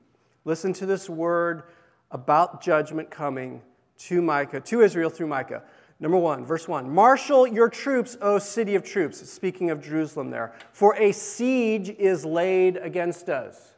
Listen 0.45 0.71
to 0.73 0.85
this 0.85 1.09
word 1.09 1.63
about 2.11 2.61
judgment 2.61 3.09
coming 3.09 3.61
to 3.97 4.21
Micah, 4.21 4.61
to 4.61 4.81
Israel 4.81 5.09
through 5.09 5.27
Micah. 5.27 5.63
Number 5.99 6.17
one, 6.17 6.45
verse 6.45 6.67
one 6.67 6.89
Marshal 6.89 7.47
your 7.47 7.69
troops, 7.69 8.17
O 8.21 8.37
city 8.37 8.75
of 8.75 8.83
troops. 8.83 9.27
Speaking 9.29 9.69
of 9.69 9.81
Jerusalem 9.81 10.29
there. 10.29 10.53
For 10.71 10.95
a 10.95 11.11
siege 11.11 11.89
is 11.89 12.25
laid 12.25 12.77
against 12.77 13.29
us. 13.29 13.73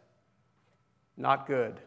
Not 1.15 1.47
good. 1.47 1.79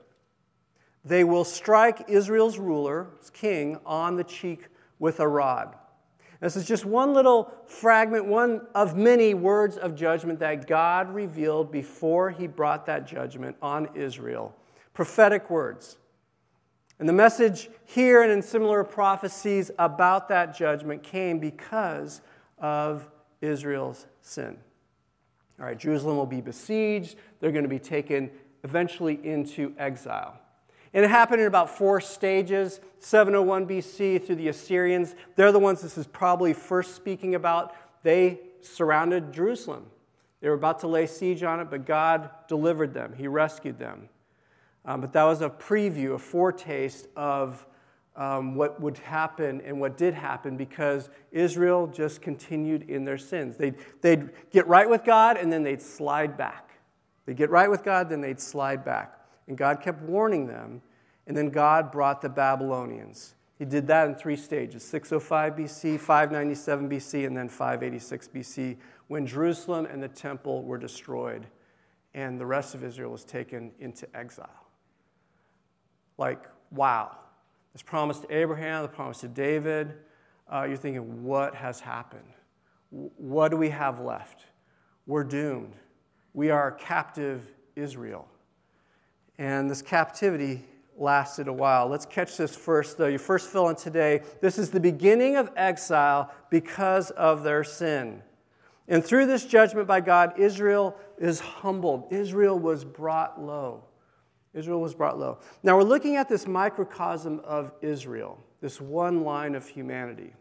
They 1.04 1.25
will 1.25 1.45
strike 1.45 2.09
Israel's 2.09 2.59
ruler, 2.59 3.09
king, 3.33 3.78
on 3.87 4.16
the 4.16 4.25
cheek 4.25 4.66
with 4.99 5.21
a 5.21 5.26
rod. 5.28 5.76
This 6.40 6.57
is 6.57 6.66
just 6.66 6.85
one 6.87 7.12
little 7.12 7.52
fragment, 7.66 8.26
one 8.26 8.66
of 8.75 8.97
many 8.97 9.35
words 9.35 9.76
of 9.76 9.95
judgment 9.95 10.38
that 10.40 10.66
God 10.66 11.14
revealed 11.14 11.71
before 11.71 12.30
he 12.30 12.47
brought 12.47 12.87
that 12.87 13.07
judgment 13.07 13.57
on 13.61 13.88
Israel. 13.95 14.54
Prophetic 14.95 15.50
words. 15.50 15.99
And 16.99 17.09
the 17.09 17.14
message 17.14 17.71
here 17.85 18.23
and 18.23 18.33
in 18.33 18.42
similar 18.42 18.85
prophecies 18.85 19.71
about 19.78 20.28
that 20.28 20.57
judgment 20.57 21.02
came 21.02 21.38
because 21.38 22.21
of 22.59 23.09
Israel's 23.40 24.07
sin. 24.21 24.57
All 25.59 25.66
right, 25.66 25.78
Jerusalem 25.78 26.16
will 26.16 26.26
be 26.26 26.40
besieged. 26.40 27.16
They're 27.38 27.52
going 27.52 27.64
to 27.64 27.71
be 27.71 27.78
taken 27.78 28.30
eventually 28.64 29.19
into 29.23 29.75
exile. 29.78 30.38
And 30.92 31.04
it 31.04 31.11
happened 31.11 31.40
in 31.40 31.47
about 31.47 31.70
four 31.76 32.00
stages 32.00 32.80
701 32.99 33.66
BC 33.66 34.25
through 34.25 34.37
the 34.37 34.49
Assyrians. 34.49 35.14
They're 35.37 35.52
the 35.52 35.59
ones 35.59 35.80
this 35.80 35.97
is 35.97 36.06
probably 36.06 36.52
first 36.52 36.94
speaking 36.94 37.35
about. 37.35 37.75
They 38.02 38.40
surrounded 38.61 39.32
Jerusalem. 39.32 39.87
They 40.40 40.49
were 40.49 40.54
about 40.54 40.80
to 40.80 40.87
lay 40.87 41.06
siege 41.06 41.42
on 41.42 41.61
it, 41.61 41.70
but 41.70 41.87
God 41.87 42.30
delivered 42.49 42.94
them, 42.94 43.14
He 43.16 43.28
rescued 43.28 43.78
them. 43.78 44.09
Um, 44.85 45.00
but 45.00 45.12
that 45.12 45.25
was 45.25 45.42
a 45.42 45.50
preview, 45.50 46.14
a 46.14 46.18
foretaste 46.18 47.06
of 47.14 47.66
um, 48.16 48.54
what 48.54 48.80
would 48.80 48.99
happen 48.99 49.61
and 49.61 49.78
what 49.78 49.97
did 49.97 50.14
happen 50.14 50.56
because 50.56 51.11
Israel 51.30 51.87
just 51.87 52.23
continued 52.23 52.88
in 52.88 53.04
their 53.04 53.18
sins. 53.18 53.56
They'd, 53.56 53.76
they'd 54.00 54.30
get 54.50 54.66
right 54.66 54.88
with 54.88 55.04
God 55.04 55.37
and 55.37 55.52
then 55.52 55.62
they'd 55.62 55.82
slide 55.82 56.37
back. 56.37 56.70
They'd 57.26 57.37
get 57.37 57.50
right 57.50 57.70
with 57.70 57.85
God, 57.85 58.09
then 58.09 58.20
they'd 58.20 58.40
slide 58.40 58.85
back. 58.85 59.19
And 59.50 59.59
God 59.59 59.80
kept 59.80 60.00
warning 60.02 60.47
them. 60.47 60.80
And 61.26 61.37
then 61.37 61.50
God 61.50 61.90
brought 61.90 62.23
the 62.23 62.28
Babylonians. 62.28 63.35
He 63.59 63.64
did 63.64 63.88
that 63.88 64.07
in 64.07 64.14
three 64.14 64.37
stages 64.37 64.85
605 64.85 65.54
BC, 65.57 65.99
597 65.99 66.88
BC, 66.88 67.26
and 67.26 67.37
then 67.37 67.49
586 67.49 68.28
BC, 68.28 68.76
when 69.09 69.26
Jerusalem 69.26 69.87
and 69.87 70.00
the 70.00 70.09
temple 70.09 70.62
were 70.62 70.78
destroyed 70.78 71.49
and 72.14 72.40
the 72.40 72.47
rest 72.47 72.76
of 72.76 72.85
Israel 72.85 73.11
was 73.11 73.25
taken 73.25 73.73
into 73.80 74.07
exile. 74.16 74.69
Like, 76.16 76.47
wow. 76.71 77.16
This 77.73 77.83
promise 77.83 78.21
to 78.21 78.33
Abraham, 78.33 78.83
the 78.83 78.88
promise 78.88 79.19
to 79.23 79.28
David, 79.28 79.95
uh, 80.49 80.62
you're 80.69 80.76
thinking, 80.76 81.25
what 81.25 81.57
has 81.57 81.80
happened? 81.80 82.23
What 82.90 83.49
do 83.49 83.57
we 83.57 83.71
have 83.71 83.99
left? 83.99 84.45
We're 85.09 85.25
doomed. 85.25 85.75
We 86.35 86.50
are 86.50 86.71
captive 86.71 87.50
Israel. 87.75 88.28
And 89.40 89.70
this 89.70 89.80
captivity 89.80 90.62
lasted 90.99 91.49
a 91.49 91.52
while. 91.52 91.88
Let's 91.88 92.04
catch 92.04 92.37
this 92.37 92.54
first, 92.54 92.99
though. 92.99 93.06
Your 93.06 93.18
first 93.18 93.49
fill 93.49 93.70
in 93.70 93.75
today. 93.75 94.20
This 94.42 94.59
is 94.59 94.70
the 94.70 94.80
beginning 94.80 95.37
of 95.37 95.50
exile 95.56 96.30
because 96.50 97.11
of 97.12 97.42
their 97.42 97.64
sin. 97.64 98.23
And 98.87 99.02
through 99.02 99.25
this 99.25 99.47
judgment 99.47 99.88
by 99.88 100.02
God, 100.02 100.38
Israel 100.38 100.94
is 101.16 101.40
humbled. 101.40 102.12
Israel 102.12 102.59
was 102.59 102.85
brought 102.85 103.40
low. 103.40 103.85
Israel 104.52 104.82
was 104.82 104.94
brought 104.94 105.18
low. 105.18 105.38
Now 105.62 105.78
we're 105.78 105.85
looking 105.85 106.16
at 106.16 106.28
this 106.28 106.47
microcosm 106.47 107.40
of 107.40 107.73
Israel, 107.80 108.44
this 108.61 108.78
one 108.78 109.25
line 109.25 109.54
of 109.54 109.66
humanity. 109.66 110.35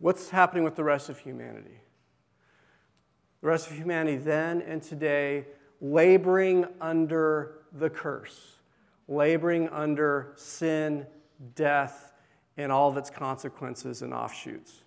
What's 0.00 0.28
happening 0.28 0.64
with 0.64 0.74
the 0.74 0.82
rest 0.82 1.08
of 1.08 1.20
humanity? 1.20 1.78
The 3.42 3.46
rest 3.46 3.70
of 3.70 3.76
humanity 3.76 4.16
then 4.16 4.60
and 4.62 4.82
today 4.82 5.44
laboring 5.84 6.64
under 6.80 7.58
the 7.72 7.90
curse, 7.90 8.56
laboring 9.06 9.68
under 9.68 10.32
sin, 10.34 11.06
death, 11.54 12.14
and 12.56 12.72
all 12.72 12.88
of 12.88 12.96
its 12.96 13.10
consequences 13.10 14.00
and 14.00 14.14
offshoots, 14.14 14.82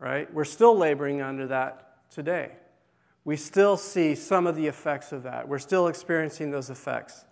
right? 0.00 0.32
We're 0.34 0.44
still 0.44 0.76
laboring 0.76 1.22
under 1.22 1.46
that 1.46 2.10
today. 2.10 2.56
We 3.24 3.36
still 3.36 3.76
see 3.76 4.16
some 4.16 4.48
of 4.48 4.56
the 4.56 4.66
effects 4.66 5.12
of 5.12 5.22
that. 5.22 5.46
We're 5.46 5.60
still 5.60 5.86
experiencing 5.86 6.50
those 6.50 6.70
effects. 6.70 7.24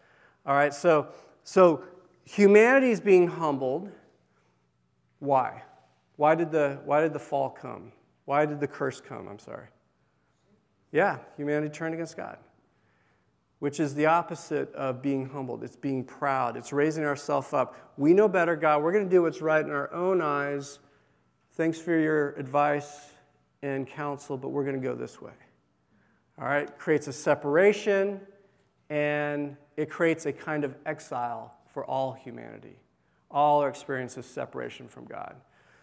All 0.46 0.54
right, 0.54 0.72
so, 0.72 1.08
so 1.42 1.82
humanity 2.24 2.92
is 2.92 3.00
being 3.00 3.26
humbled. 3.26 3.90
Why? 5.18 5.64
Why 6.14 6.36
did, 6.36 6.52
the, 6.52 6.78
why 6.84 7.00
did 7.00 7.12
the 7.12 7.18
fall 7.18 7.50
come? 7.50 7.90
Why 8.24 8.46
did 8.46 8.60
the 8.60 8.68
curse 8.68 9.00
come? 9.00 9.26
I'm 9.26 9.40
sorry. 9.40 9.66
Yeah, 10.92 11.18
humanity 11.36 11.70
turned 11.70 11.94
against 11.94 12.16
God 12.16 12.38
which 13.60 13.78
is 13.78 13.94
the 13.94 14.06
opposite 14.06 14.74
of 14.74 15.00
being 15.00 15.28
humbled. 15.28 15.62
It's 15.62 15.76
being 15.76 16.02
proud, 16.02 16.56
it's 16.56 16.72
raising 16.72 17.04
ourselves 17.04 17.52
up. 17.52 17.92
We 17.96 18.12
know 18.12 18.26
better, 18.26 18.56
God. 18.56 18.82
We're 18.82 18.92
going 18.92 19.04
to 19.04 19.10
do 19.10 19.22
what's 19.22 19.40
right 19.40 19.64
in 19.64 19.70
our 19.70 19.92
own 19.92 20.20
eyes. 20.20 20.80
Thanks 21.52 21.78
for 21.78 21.96
your 21.98 22.30
advice 22.36 23.10
and 23.62 23.86
counsel, 23.86 24.36
but 24.36 24.48
we're 24.48 24.64
going 24.64 24.80
to 24.80 24.86
go 24.86 24.94
this 24.94 25.20
way. 25.20 25.32
All 26.38 26.46
right? 26.46 26.76
creates 26.78 27.06
a 27.06 27.12
separation 27.12 28.20
and 28.88 29.56
it 29.76 29.90
creates 29.90 30.24
a 30.24 30.32
kind 30.32 30.64
of 30.64 30.74
exile 30.86 31.54
for 31.72 31.84
all 31.84 32.12
humanity. 32.12 32.76
All 33.30 33.60
our 33.60 33.68
experiences 33.68 34.24
separation 34.24 34.88
from 34.88 35.04
God. 35.04 35.36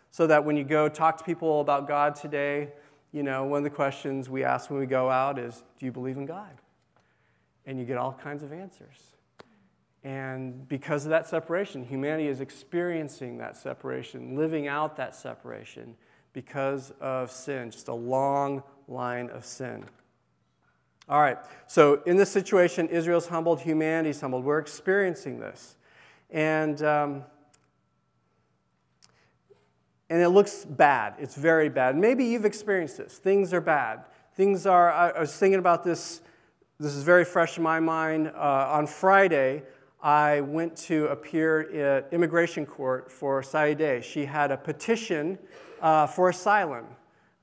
So 0.10 0.25
that 0.27 0.43
when 0.43 0.57
you 0.57 0.63
go 0.63 0.89
talk 0.89 1.17
to 1.17 1.24
people 1.24 1.62
about 1.62 1.88
God 1.88 2.15
today, 2.15 2.69
you 3.12 3.22
know, 3.22 3.46
one 3.46 3.60
of 3.60 3.63
the 3.63 3.69
questions 3.69 4.29
we 4.29 4.43
ask 4.43 4.69
when 4.69 4.79
we 4.79 4.88
go 4.88 5.10
out 5.10 5.38
is, 5.38 5.63
Do 5.79 5.86
you 5.86 5.91
believe 5.91 6.17
in 6.17 6.25
God? 6.25 6.57
And 7.68 7.78
you 7.78 7.86
get 7.86 7.98
all 7.98 8.14
kinds 8.14 8.42
of 8.42 8.52
answers. 8.52 8.98
And 10.04 10.68
because 10.70 11.04
of 11.04 11.10
that 11.10 11.28
separation, 11.28 11.84
humanity 11.84 12.30
is 12.30 12.40
experiencing 12.40 13.38
that 13.40 13.58
separation, 13.58 14.38
living 14.38 14.68
out 14.68 14.96
that 14.96 15.14
separation 15.14 15.96
because 16.32 16.94
of 17.02 17.30
sin, 17.30 17.70
just 17.70 17.90
a 17.90 17.94
long 17.94 18.64
line 18.88 19.30
of 19.30 19.46
sin. 19.46 19.84
All 21.10 21.20
right, 21.20 21.38
so 21.68 22.02
in 22.06 22.16
this 22.16 22.32
situation, 22.32 22.88
Israel's 22.88 23.28
humbled, 23.28 23.62
humanity's 23.62 24.22
humbled. 24.22 24.46
We're 24.46 24.60
experiencing 24.60 25.40
this. 25.40 25.76
And, 26.30 26.82
um, 26.84 27.24
and 30.10 30.22
it 30.22 30.30
looks 30.30 30.64
bad. 30.64 31.16
It's 31.18 31.36
very 31.36 31.70
bad. 31.70 31.98
Maybe 31.98 32.26
you've 32.26 32.46
experienced 32.46 32.98
this. 32.98 33.18
Things 33.18 33.54
are 33.54 33.62
bad. 33.62 34.06
Things 34.36 34.66
are, 34.66 34.92
I 34.92 35.20
was 35.20 35.36
thinking 35.36 35.60
about 35.60 35.84
this 35.84 36.22
this 36.79 36.93
is 36.93 37.01
very 37.01 37.25
fresh 37.25 37.57
in 37.57 37.63
my 37.63 37.79
mind. 37.79 38.27
Uh, 38.27 38.67
on 38.69 38.86
Friday, 38.86 39.63
I 40.00 40.41
went 40.41 40.75
to 40.77 41.07
appear 41.07 41.62
at 41.72 42.13
immigration 42.13 42.67
court 42.67 43.12
for 43.12 43.41
Saideh. 43.41 44.03
She 44.03 44.25
had 44.25 44.51
a 44.51 44.57
petition 44.57 45.39
uh, 45.81 46.05
for 46.05 46.29
asylum 46.29 46.86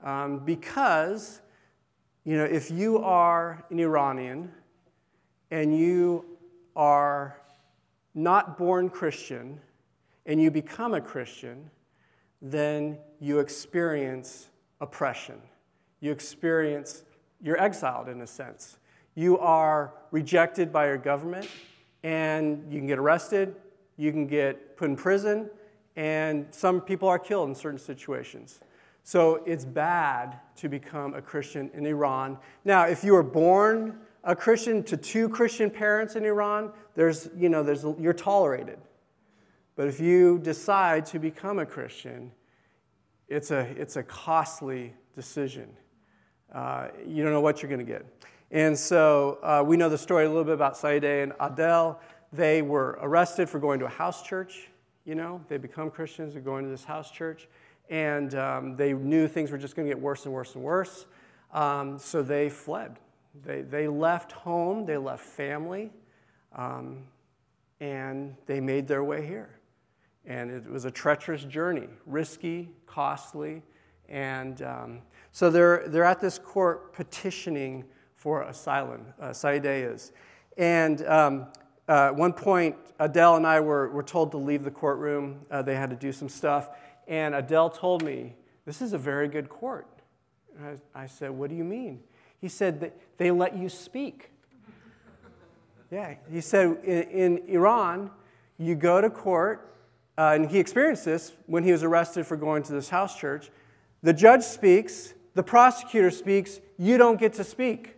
um, 0.05 0.39
because, 0.39 1.41
you 2.23 2.37
know, 2.37 2.45
if 2.45 2.71
you 2.71 2.99
are 2.99 3.65
an 3.71 3.81
Iranian 3.81 4.53
and 5.51 5.77
you 5.77 6.25
are 6.77 7.37
not 8.15 8.57
born 8.57 8.89
Christian 8.89 9.61
and 10.27 10.41
you 10.41 10.53
become 10.53 10.95
a 10.95 11.01
Christian, 11.01 11.69
then 12.41 12.99
you 13.19 13.41
experience 13.41 14.47
oppression. 14.81 15.41
You 15.99 16.13
experience, 16.13 17.03
you're 17.43 17.61
exiled 17.61 18.09
in 18.09 18.21
a 18.21 18.29
sense 18.29 18.79
you 19.15 19.39
are 19.39 19.95
rejected 20.11 20.73
by 20.73 20.87
your 20.87 20.99
government 20.99 21.49
and 22.03 22.65
you 22.71 22.79
can 22.79 22.87
get 22.87 22.99
arrested, 22.99 23.55
you 23.97 24.13
can 24.13 24.27
get 24.27 24.77
put 24.77 24.91
in 24.91 24.97
prison, 24.97 25.49
and 25.97 26.47
some 26.51 26.81
people 26.81 27.09
are 27.09 27.19
killed 27.19 27.49
in 27.49 27.55
certain 27.55 27.79
situations. 27.79 28.61
So 29.05 29.43
it's 29.47 29.65
bad 29.65 30.41
to 30.57 30.69
become 30.69 31.15
a 31.15 31.23
Christian 31.23 31.71
in 31.75 31.87
Iran. 31.87 32.39
Now, 32.65 32.85
if 32.85 33.05
you 33.05 33.13
were 33.13 33.23
born 33.23 33.99
a 34.25 34.35
Christian 34.35 34.83
to 34.85 34.97
two 34.97 35.29
Christian 35.29 35.71
parents 35.71 36.17
in 36.17 36.25
Iran, 36.25 36.73
there's, 36.95 37.29
you 37.37 37.49
know, 37.49 37.63
there's, 37.63 37.85
you're 37.99 38.15
tolerated. 38.15 38.79
But 39.77 39.89
if 39.89 40.01
you 40.01 40.39
decide 40.39 41.05
to 41.07 41.19
become 41.19 41.59
a 41.59 41.67
Christian, 41.67 42.33
it's 43.29 43.51
a, 43.51 43.61
it's 43.77 43.97
a 43.97 44.03
costly 44.03 44.95
decision. 45.15 45.69
Uh, 46.53 46.89
you 47.07 47.23
don't 47.23 47.33
know 47.33 47.41
what 47.41 47.63
you're 47.63 47.69
going 47.69 47.85
to 47.85 47.93
get. 47.93 48.07
And 48.51 48.79
so 48.79 49.39
uh, 49.43 49.65
we 49.67 49.77
know 49.77 49.89
the 49.89 49.99
story 49.99 50.25
a 50.25 50.29
little 50.29 50.45
bit 50.45 50.55
about 50.55 50.75
Saideh 50.75 51.23
and 51.23 51.33
Adel. 51.41 52.01
They 52.33 52.63
were 52.63 52.99
arrested 53.01 53.49
for 53.49 53.59
going 53.59 53.79
to 53.81 53.87
a 53.87 53.91
house 53.91 54.23
church. 54.23 54.69
You 55.05 55.15
know, 55.15 55.41
they 55.49 55.57
become 55.57 55.91
Christians, 55.91 56.33
they're 56.33 56.43
going 56.43 56.65
to 56.65 56.71
this 56.71 56.85
house 56.85 57.11
church. 57.11 57.49
And 57.91 58.35
um, 58.35 58.77
they 58.77 58.93
knew 58.93 59.29
things 59.29 59.51
were 59.51 59.59
just 59.59 59.77
going 59.77 59.87
to 59.87 59.95
get 59.95 60.01
worse 60.01 60.25
and 60.25 60.33
worse 60.33 60.55
and 60.55 60.65
worse. 60.65 61.07
Um, 61.53 61.99
so 61.99 62.23
they 62.23 62.49
fled. 62.49 62.99
They, 63.45 63.63
they 63.63 63.89
left 63.89 64.33
home, 64.33 64.87
they 64.87 64.97
left 64.97 65.25
family, 65.25 65.91
um, 66.55 67.03
and 67.81 68.37
they 68.47 68.61
made 68.61 68.87
their 68.87 69.05
way 69.05 69.27
here. 69.27 69.59
And 70.25 70.51
it 70.51 70.71
was 70.71 70.85
a 70.85 70.91
treacherous 70.91 71.45
journey, 71.45 71.89
risky, 72.07 72.71
costly. 72.87 73.63
And 74.09 74.63
um, 74.63 75.01
so 75.33 75.51
they're, 75.51 75.85
they're 75.89 76.05
at 76.05 76.21
this 76.21 76.39
court 76.39 76.93
petitioning 76.93 77.85
for 78.25 78.41
asylum, 78.41 79.05
uh, 79.21 79.35
is. 79.35 80.13
And 80.57 81.07
um, 81.07 81.47
uh, 81.87 82.07
at 82.07 82.17
one 82.17 82.33
point, 82.33 82.75
Adel 82.99 83.37
and 83.37 83.47
I 83.47 83.61
were, 83.61 83.91
were 83.91 84.03
told 84.03 84.31
to 84.31 84.39
leave 84.39 84.65
the 84.65 84.71
courtroom. 84.71 85.41
Uh, 85.51 85.61
they 85.61 85.77
had 85.77 85.91
to 85.91 85.97
do 85.97 86.11
some 86.11 86.31
stuff. 86.31 86.71
And 87.07 87.35
Adel 87.35 87.69
told 87.69 88.03
me, 88.03 88.35
This 88.65 88.81
is 88.81 88.95
a 88.95 88.99
very 88.99 89.29
good 89.29 89.51
court. 89.51 89.87
I, 90.59 91.03
I, 91.03 91.07
said, 91.07 91.33
What 91.33 91.51
do 91.51 91.57
you 91.57 91.65
mean? 91.65 92.01
He 92.41 92.49
said 92.49 92.81
that 92.81 92.97
they 93.19 93.31
let 93.31 93.59
you 93.59 93.69
speak. 93.69 94.31
yeah, 95.91 96.15
he 96.33 96.41
said 96.41 96.79
in, 96.83 97.03
in 97.09 97.43
Iran, 97.47 98.11
you 98.57 98.75
go 98.75 99.03
to 99.03 99.11
court, 99.11 99.77
uh, 100.17 100.33
and 100.35 100.51
he 100.51 100.59
experienced 100.59 101.05
this 101.05 101.33
when 101.45 101.63
he 101.63 101.73
was 101.73 101.83
arrested 101.83 102.27
for 102.27 102.39
going 102.39 102.63
to 102.63 102.73
this 102.73 102.89
house 102.89 103.19
church. 103.19 103.51
The 104.03 104.15
judge 104.15 104.45
speaks, 104.45 105.13
the 105.35 105.43
prosecutor 105.43 106.11
speaks, 106.11 106.61
you 106.79 106.97
don't 106.97 107.21
get 107.21 107.35
to 107.35 107.45
speak. 107.45 107.97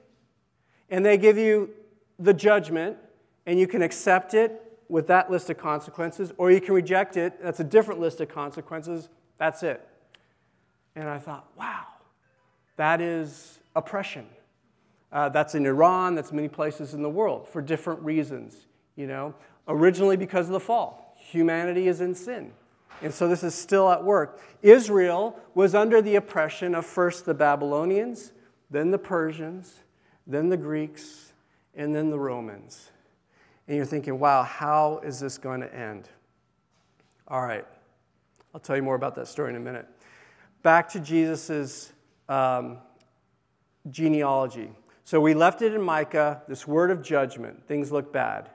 And 0.90 1.04
they 1.04 1.16
give 1.16 1.36
you 1.36 1.70
the 2.18 2.32
judgment, 2.32 2.96
and 3.46 3.58
you 3.58 3.66
can 3.66 3.82
accept 3.82 4.34
it 4.34 4.62
with 4.88 5.08
that 5.08 5.30
list 5.30 5.50
of 5.50 5.58
consequences, 5.58 6.32
or 6.38 6.50
you 6.50 6.60
can 6.60 6.74
reject 6.74 7.16
it. 7.16 7.42
That's 7.42 7.60
a 7.60 7.64
different 7.64 8.00
list 8.00 8.20
of 8.20 8.28
consequences. 8.28 9.08
That's 9.38 9.62
it. 9.62 9.86
And 10.94 11.08
I 11.08 11.18
thought, 11.18 11.46
wow, 11.58 11.84
that 12.76 13.00
is 13.00 13.58
oppression. 13.74 14.26
Uh, 15.12 15.28
that's 15.28 15.54
in 15.54 15.66
Iran, 15.66 16.14
that's 16.14 16.32
many 16.32 16.48
places 16.48 16.94
in 16.94 17.02
the 17.02 17.10
world 17.10 17.48
for 17.48 17.60
different 17.62 18.00
reasons, 18.02 18.66
you 18.96 19.06
know. 19.06 19.34
Originally 19.68 20.16
because 20.16 20.46
of 20.46 20.52
the 20.52 20.60
fall. 20.60 21.16
Humanity 21.18 21.88
is 21.88 22.00
in 22.00 22.14
sin. 22.14 22.52
And 23.02 23.12
so 23.12 23.28
this 23.28 23.42
is 23.42 23.54
still 23.54 23.90
at 23.90 24.02
work. 24.02 24.40
Israel 24.62 25.38
was 25.54 25.74
under 25.74 26.00
the 26.00 26.16
oppression 26.16 26.74
of 26.74 26.86
first 26.86 27.26
the 27.26 27.34
Babylonians, 27.34 28.32
then 28.70 28.90
the 28.90 28.98
Persians, 28.98 29.80
then 30.26 30.48
the 30.48 30.56
Greeks, 30.56 31.32
and 31.74 31.94
then 31.94 32.10
the 32.10 32.18
Romans. 32.18 32.90
And 33.68 33.76
you're 33.76 33.86
thinking, 33.86 34.18
wow, 34.18 34.42
how 34.42 35.00
is 35.04 35.20
this 35.20 35.38
going 35.38 35.60
to 35.60 35.74
end? 35.74 36.08
All 37.28 37.42
right, 37.42 37.64
I'll 38.54 38.60
tell 38.60 38.76
you 38.76 38.82
more 38.82 38.94
about 38.94 39.14
that 39.16 39.28
story 39.28 39.50
in 39.50 39.56
a 39.56 39.60
minute. 39.60 39.86
Back 40.62 40.88
to 40.90 41.00
Jesus' 41.00 41.92
um, 42.28 42.78
genealogy. 43.90 44.70
So 45.04 45.20
we 45.20 45.34
left 45.34 45.62
it 45.62 45.72
in 45.72 45.80
Micah, 45.80 46.42
this 46.48 46.66
word 46.66 46.90
of 46.90 47.02
judgment. 47.02 47.66
Things 47.66 47.92
look 47.92 48.12
bad. 48.12 48.50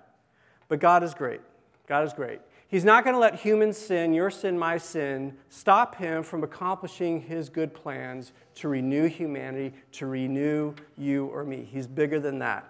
But 0.68 0.80
God 0.80 1.04
is 1.04 1.13
great. 1.13 1.42
God 1.88 2.06
is 2.06 2.13
great. 2.13 2.40
He's 2.72 2.86
not 2.86 3.04
going 3.04 3.13
to 3.13 3.20
let 3.20 3.36
human 3.36 3.74
sin, 3.74 4.13
your 4.13 4.32
sin, 4.32 4.58
my 4.58 4.78
sin, 4.78 5.38
stop 5.50 5.96
him 5.96 6.24
from 6.24 6.42
accomplishing 6.42 7.22
his 7.22 7.50
good 7.50 7.74
plans 7.74 8.32
to 8.56 8.70
renew 8.70 9.10
humanity, 9.10 9.74
to 9.92 10.06
renew 10.06 10.74
you 10.98 11.25
or 11.25 11.44
me. 11.44 11.68
He's 11.70 11.86
bigger 11.86 12.18
than 12.18 12.40
that. 12.40 12.66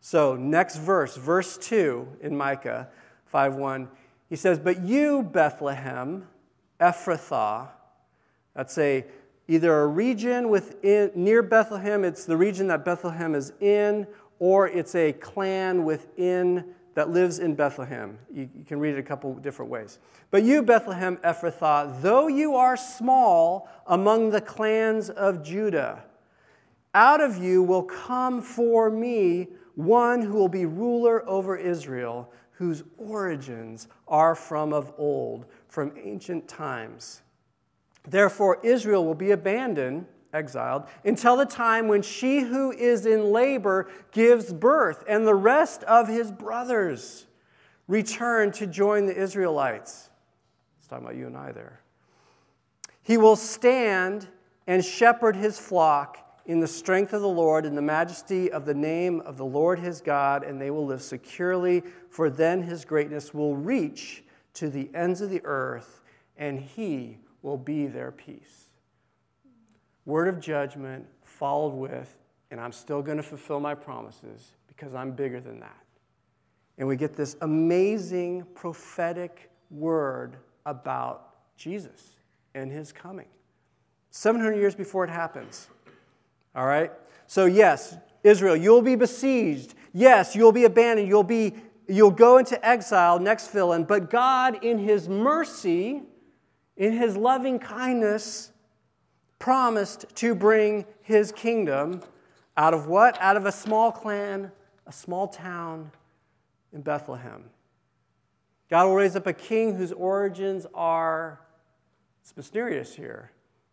So, 0.00 0.34
next 0.34 0.78
verse, 0.78 1.16
verse 1.16 1.56
2 1.56 2.16
in 2.20 2.36
Micah 2.36 2.88
5:1, 3.32 3.88
he 4.28 4.34
says, 4.34 4.58
"But 4.58 4.80
you, 4.80 5.22
Bethlehem, 5.22 6.26
Ephrathah, 6.80 7.68
that's 8.54 8.76
a 8.76 9.06
either 9.46 9.82
a 9.82 9.86
region 9.86 10.48
within 10.48 11.12
near 11.14 11.42
Bethlehem, 11.42 12.04
it's 12.04 12.24
the 12.24 12.36
region 12.36 12.66
that 12.68 12.84
Bethlehem 12.84 13.36
is 13.36 13.52
in, 13.60 14.08
or 14.40 14.66
it's 14.66 14.96
a 14.96 15.12
clan 15.12 15.84
within 15.84 16.74
that 16.94 17.10
lives 17.10 17.38
in 17.38 17.54
Bethlehem. 17.54 18.18
You, 18.32 18.48
you, 18.54 18.64
can 18.64 18.78
read 18.78 18.94
it 18.94 18.98
a 18.98 19.02
couple 19.02 19.34
different 19.34 19.70
ways. 19.70 19.98
But 20.30 20.44
you, 20.44 20.62
Bethlehem 20.62 21.16
Ephrathah, 21.18 22.00
though 22.00 22.28
you 22.28 22.54
are 22.54 22.76
small 22.76 23.68
among 23.86 24.30
the 24.30 24.40
clans 24.40 25.10
of 25.10 25.44
Judah, 25.44 26.04
out 26.94 27.20
of 27.20 27.36
you 27.36 27.62
will 27.62 27.82
come 27.82 28.40
for 28.40 28.88
me 28.90 29.48
one 29.74 30.22
who 30.22 30.34
will 30.34 30.48
be 30.48 30.66
ruler 30.66 31.28
over 31.28 31.56
Israel, 31.56 32.32
whose 32.52 32.84
origins 32.96 33.88
are 34.06 34.36
from 34.36 34.72
of 34.72 34.92
old, 34.96 35.46
from 35.66 35.92
ancient 36.00 36.46
times. 36.46 37.22
Therefore, 38.08 38.60
Israel 38.62 39.04
will 39.04 39.14
be 39.14 39.32
abandoned, 39.32 40.06
exiled, 40.34 40.84
until 41.04 41.36
the 41.36 41.46
time 41.46 41.88
when 41.88 42.02
she 42.02 42.40
who 42.40 42.72
is 42.72 43.06
in 43.06 43.32
labor 43.32 43.88
gives 44.12 44.52
birth, 44.52 45.04
and 45.08 45.26
the 45.26 45.34
rest 45.34 45.82
of 45.84 46.08
his 46.08 46.30
brothers 46.32 47.26
return 47.88 48.50
to 48.52 48.66
join 48.66 49.06
the 49.06 49.16
Israelites. 49.16 50.10
It's 50.78 50.88
talking 50.88 51.04
about 51.04 51.16
you 51.16 51.26
and 51.26 51.36
I 51.36 51.52
there. 51.52 51.80
He 53.02 53.16
will 53.16 53.36
stand 53.36 54.26
and 54.66 54.84
shepherd 54.84 55.36
his 55.36 55.58
flock 55.58 56.18
in 56.46 56.60
the 56.60 56.66
strength 56.66 57.12
of 57.12 57.22
the 57.22 57.28
Lord, 57.28 57.64
in 57.64 57.74
the 57.74 57.82
majesty 57.82 58.50
of 58.50 58.66
the 58.66 58.74
name 58.74 59.20
of 59.22 59.36
the 59.36 59.44
Lord 59.44 59.78
his 59.78 60.00
God, 60.00 60.42
and 60.42 60.60
they 60.60 60.70
will 60.70 60.84
live 60.84 61.02
securely, 61.02 61.82
for 62.10 62.28
then 62.28 62.62
his 62.62 62.84
greatness 62.84 63.32
will 63.32 63.56
reach 63.56 64.24
to 64.54 64.68
the 64.68 64.90
ends 64.94 65.20
of 65.20 65.30
the 65.30 65.40
earth, 65.44 66.02
and 66.36 66.60
he 66.60 67.18
will 67.42 67.56
be 67.56 67.86
their 67.86 68.12
peace. 68.12 68.63
Word 70.06 70.28
of 70.28 70.40
judgment 70.40 71.06
followed 71.22 71.74
with, 71.74 72.14
and 72.50 72.60
I'm 72.60 72.72
still 72.72 73.02
going 73.02 73.16
to 73.16 73.22
fulfill 73.22 73.60
my 73.60 73.74
promises 73.74 74.52
because 74.68 74.94
I'm 74.94 75.12
bigger 75.12 75.40
than 75.40 75.60
that. 75.60 75.84
And 76.78 76.88
we 76.88 76.96
get 76.96 77.14
this 77.14 77.36
amazing 77.40 78.46
prophetic 78.54 79.50
word 79.70 80.36
about 80.66 81.30
Jesus 81.56 82.14
and 82.54 82.70
his 82.70 82.92
coming. 82.92 83.26
700 84.10 84.56
years 84.56 84.74
before 84.74 85.04
it 85.04 85.10
happens. 85.10 85.68
All 86.54 86.66
right? 86.66 86.92
So, 87.26 87.46
yes, 87.46 87.96
Israel, 88.22 88.56
you'll 88.56 88.82
be 88.82 88.96
besieged. 88.96 89.74
Yes, 89.92 90.34
you'll 90.34 90.52
be 90.52 90.64
abandoned. 90.64 91.08
You'll, 91.08 91.22
be, 91.22 91.54
you'll 91.88 92.10
go 92.10 92.38
into 92.38 92.64
exile, 92.66 93.18
next 93.18 93.48
fill 93.48 93.72
in. 93.72 93.84
But 93.84 94.10
God, 94.10 94.64
in 94.64 94.78
His 94.78 95.08
mercy, 95.08 96.02
in 96.76 96.92
His 96.92 97.16
loving 97.16 97.58
kindness, 97.58 98.52
promised 99.38 100.06
to 100.16 100.34
bring 100.34 100.84
His 101.02 101.32
kingdom 101.32 102.02
out 102.56 102.74
of 102.74 102.86
what? 102.86 103.20
Out 103.20 103.36
of 103.36 103.46
a 103.46 103.52
small 103.52 103.92
clan, 103.92 104.52
a 104.86 104.92
small 104.92 105.28
town 105.28 105.90
in 106.72 106.82
Bethlehem. 106.82 107.44
God 108.70 108.86
will 108.86 108.94
raise 108.94 109.16
up 109.16 109.26
a 109.26 109.32
king 109.32 109.74
whose 109.74 109.92
origins 109.92 110.66
are, 110.74 111.40
it's 112.22 112.36
mysterious 112.36 112.94
here, 112.94 113.30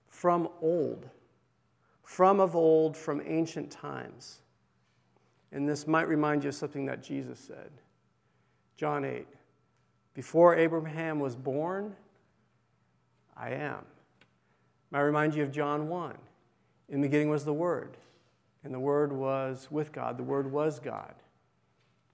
from 0.09 0.49
old 0.61 1.09
from 2.11 2.41
of 2.41 2.57
old, 2.57 2.97
from 2.97 3.21
ancient 3.25 3.71
times. 3.71 4.41
And 5.53 5.67
this 5.67 5.87
might 5.87 6.09
remind 6.09 6.43
you 6.43 6.49
of 6.49 6.55
something 6.55 6.85
that 6.87 7.01
Jesus 7.01 7.39
said. 7.39 7.71
John 8.75 9.05
8 9.05 9.25
Before 10.13 10.53
Abraham 10.53 11.21
was 11.21 11.37
born, 11.37 11.95
I 13.37 13.51
am. 13.51 13.85
Might 14.91 15.01
remind 15.01 15.33
you 15.35 15.43
of 15.43 15.51
John 15.51 15.87
1. 15.87 16.17
In 16.89 17.01
the 17.01 17.07
beginning 17.07 17.29
was 17.29 17.45
the 17.45 17.53
Word, 17.53 17.97
and 18.63 18.73
the 18.73 18.79
Word 18.79 19.13
was 19.13 19.69
with 19.71 19.93
God. 19.93 20.17
The 20.17 20.23
Word 20.23 20.51
was 20.51 20.79
God. 20.79 21.15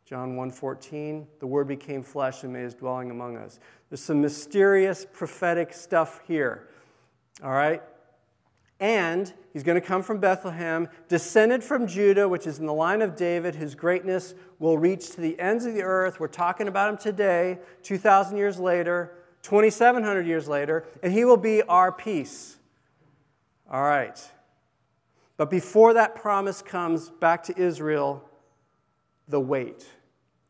John 0.08 0.38
1:14, 0.38 1.28
the 1.40 1.48
word 1.48 1.68
became 1.68 2.02
flesh 2.02 2.44
and 2.44 2.54
made 2.54 2.64
his 2.64 2.74
dwelling 2.74 3.12
among 3.12 3.36
us. 3.36 3.60
There's 3.90 4.00
some 4.00 4.22
mysterious 4.22 5.06
prophetic 5.06 5.74
stuff 5.74 6.22
here. 6.26 6.70
All 7.44 7.52
right? 7.52 7.84
And 8.80 9.34
he's 9.52 9.64
going 9.64 9.80
to 9.80 9.86
come 9.86 10.02
from 10.02 10.20
Bethlehem, 10.20 10.88
descended 11.10 11.62
from 11.62 11.88
Judah, 11.88 12.30
which 12.30 12.48
is 12.48 12.58
in 12.58 12.68
the 12.68 12.74
line 12.74 13.02
of 13.02 13.18
David, 13.18 13.56
whose 13.56 13.76
greatness 13.76 14.34
will 14.60 14.78
reach 14.78 15.10
to 15.10 15.20
the 15.20 15.38
ends 15.42 15.66
of 15.66 15.74
the 15.74 15.84
earth. 15.84 16.22
We're 16.22 16.30
talking 16.30 16.70
about 16.70 16.90
him 16.90 16.98
today, 16.98 17.60
2,000 17.84 18.38
years 18.38 18.60
later, 18.60 19.12
2,700 19.42 20.26
years 20.26 20.48
later, 20.48 20.86
and 21.04 21.12
he 21.12 21.26
will 21.26 21.36
be 21.36 21.64
our 21.64 21.92
peace. 21.92 22.60
All 23.70 23.84
right. 23.84 24.20
But 25.36 25.50
before 25.50 25.94
that 25.94 26.16
promise 26.16 26.62
comes 26.62 27.10
back 27.10 27.44
to 27.44 27.60
Israel, 27.60 28.24
the 29.28 29.40
wait. 29.40 29.86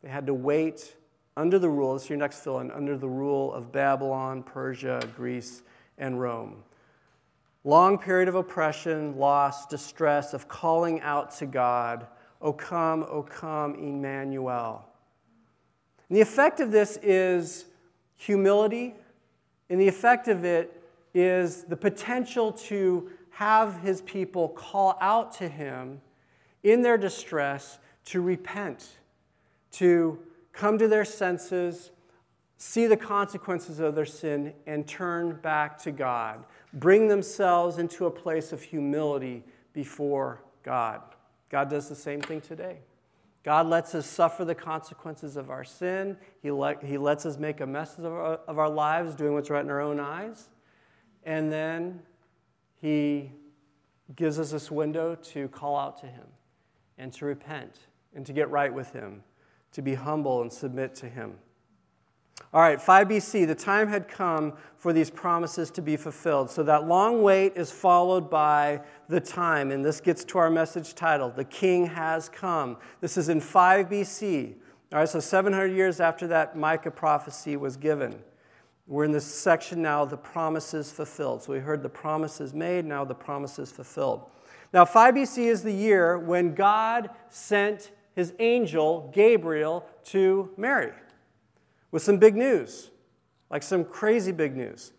They 0.04 0.10
had 0.10 0.28
to 0.28 0.34
wait 0.34 0.96
under 1.36 1.60
the 1.60 1.70
rule, 1.70 1.94
this 1.94 2.04
is 2.04 2.10
your 2.10 2.18
next 2.18 2.44
fill 2.44 2.60
in, 2.60 2.72
under 2.72 2.98
the 2.98 3.10
rule 3.10 3.54
of 3.54 3.72
Babylon, 3.72 4.42
Persia, 4.42 5.08
Greece, 5.16 5.62
and 5.98 6.20
Rome 6.20 6.64
long 7.68 7.98
period 7.98 8.30
of 8.30 8.36
oppression, 8.36 9.18
loss, 9.18 9.66
distress, 9.66 10.34
of 10.34 10.48
calling 10.48 11.02
out 11.02 11.36
to 11.36 11.46
God, 11.46 12.08
O 12.42 12.54
come, 12.54 13.06
O 13.10 13.22
come, 13.24 13.76
Emmanuel. 13.76 14.88
And 16.08 16.16
the 16.16 16.22
effect 16.22 16.62
of 16.62 16.72
this 16.72 16.98
is 17.04 17.66
humility, 18.16 18.96
and 19.70 19.82
the 19.82 19.88
effect 19.88 20.30
of 20.30 20.46
it 20.46 20.77
is 21.14 21.64
the 21.64 21.78
potential 21.78 22.52
to 22.52 23.10
have 23.32 23.82
his 23.82 24.02
people 24.02 24.50
call 24.50 24.98
out 25.02 25.34
to 25.36 25.48
him 25.48 26.02
in 26.64 26.82
their 26.82 26.98
distress 26.98 27.80
to 28.06 28.22
repent, 28.22 28.98
to 29.72 30.20
come 30.54 30.78
to 30.78 30.88
their 30.88 31.06
senses, 31.06 31.92
see 32.58 32.88
the 32.88 32.98
consequences 32.98 33.80
of 33.80 33.96
their 33.96 34.06
sin, 34.06 34.54
and 34.66 34.88
turn 34.88 35.36
back 35.42 35.78
to 35.78 35.92
God 35.92 36.46
bring 36.74 37.08
themselves 37.08 37.78
into 37.78 38.06
a 38.06 38.12
place 38.12 38.52
of 38.52 38.62
humility 38.62 39.44
before 39.74 40.44
God. 40.64 41.02
God 41.50 41.70
does 41.70 41.90
the 41.90 41.96
same 41.96 42.22
thing 42.22 42.42
today. 42.42 42.78
God 43.44 43.68
lets 43.68 43.96
us 43.96 44.06
suffer 44.06 44.44
the 44.44 44.56
consequences 44.56 45.38
of 45.38 45.50
our 45.50 45.64
sin. 45.64 46.18
He, 46.42 46.52
let, 46.52 46.84
he 46.84 46.98
lets 46.98 47.26
us 47.26 47.38
make 47.38 47.62
a 47.62 47.66
mess 47.66 47.98
of 47.98 48.06
our, 48.06 48.36
of 48.48 48.60
our 48.60 48.70
lives, 48.70 49.16
doing 49.16 49.34
what's 49.34 49.50
right 49.50 49.64
in 49.64 49.70
our 49.70 49.80
own 49.80 50.00
eyes. 50.00 50.50
And 51.28 51.52
then 51.52 52.00
He 52.82 53.32
gives 54.16 54.40
us 54.40 54.52
this 54.52 54.72
window 54.72 55.14
to 55.16 55.50
call 55.50 55.78
out 55.78 56.00
to 56.00 56.08
Him 56.08 56.26
and 56.98 57.12
to 57.14 57.26
repent 57.26 57.78
and 58.16 58.26
to 58.26 58.34
get 58.34 58.50
right 58.50 58.74
with 58.74 58.94
Him, 58.94 59.22
to 59.74 59.82
be 59.82 59.94
humble 59.94 60.42
and 60.42 60.52
submit 60.52 60.96
to 60.96 61.10
Him. 61.10 61.34
All 62.54 62.62
right, 62.62 62.82
5 62.82 63.10
BC, 63.10 63.46
the 63.46 63.56
time 63.56 63.90
had 63.90 64.08
come 64.08 64.54
for 64.78 64.94
these 64.94 65.10
promises 65.10 65.70
to 65.72 65.82
be 65.82 65.98
fulfilled. 65.98 66.50
So 66.50 66.64
that 66.64 66.88
long 66.88 67.22
wait 67.22 67.58
is 67.58 67.72
followed 67.72 68.30
by 68.30 68.80
the 69.10 69.20
time. 69.20 69.72
And 69.72 69.84
this 69.84 70.00
gets 70.00 70.24
to 70.26 70.38
our 70.38 70.50
message 70.50 70.96
title 70.96 71.30
The 71.30 71.44
King 71.44 71.88
Has 71.88 72.30
Come. 72.30 72.78
This 73.02 73.18
is 73.18 73.28
in 73.28 73.42
5 73.42 73.90
BC. 73.90 74.54
All 74.94 75.00
right, 75.00 75.10
so 75.10 75.20
700 75.20 75.74
years 75.74 76.00
after 76.00 76.26
that 76.28 76.56
Micah 76.56 76.92
prophecy 76.92 77.58
was 77.58 77.76
given. 77.76 78.16
We're 78.88 79.04
in 79.04 79.12
this 79.12 79.26
section 79.26 79.82
now, 79.82 80.06
the 80.06 80.18
promises 80.18 80.92
fulfilled. 80.92 81.44
So 81.44 81.52
we 81.52 81.60
heard 81.60 81.84
the 81.84 81.90
promises 81.90 82.54
made, 82.54 82.86
now 82.86 83.04
the 83.04 83.16
promises 83.16 83.70
fulfilled. 83.72 84.30
Now, 84.74 84.86
5 84.86 85.16
BC 85.16 85.46
is 85.46 85.64
the 85.64 85.72
year 85.72 86.18
when 86.18 86.54
God 86.54 87.10
sent 87.30 87.92
his 88.16 88.34
angel, 88.40 89.12
Gabriel, 89.14 89.86
to 90.06 90.50
Mary 90.58 90.94
with 91.92 92.02
some 92.02 92.18
big 92.18 92.36
news, 92.36 92.92
like 93.50 93.64
some 93.64 93.84
crazy 93.84 94.32
big 94.32 94.56
news. 94.56 94.94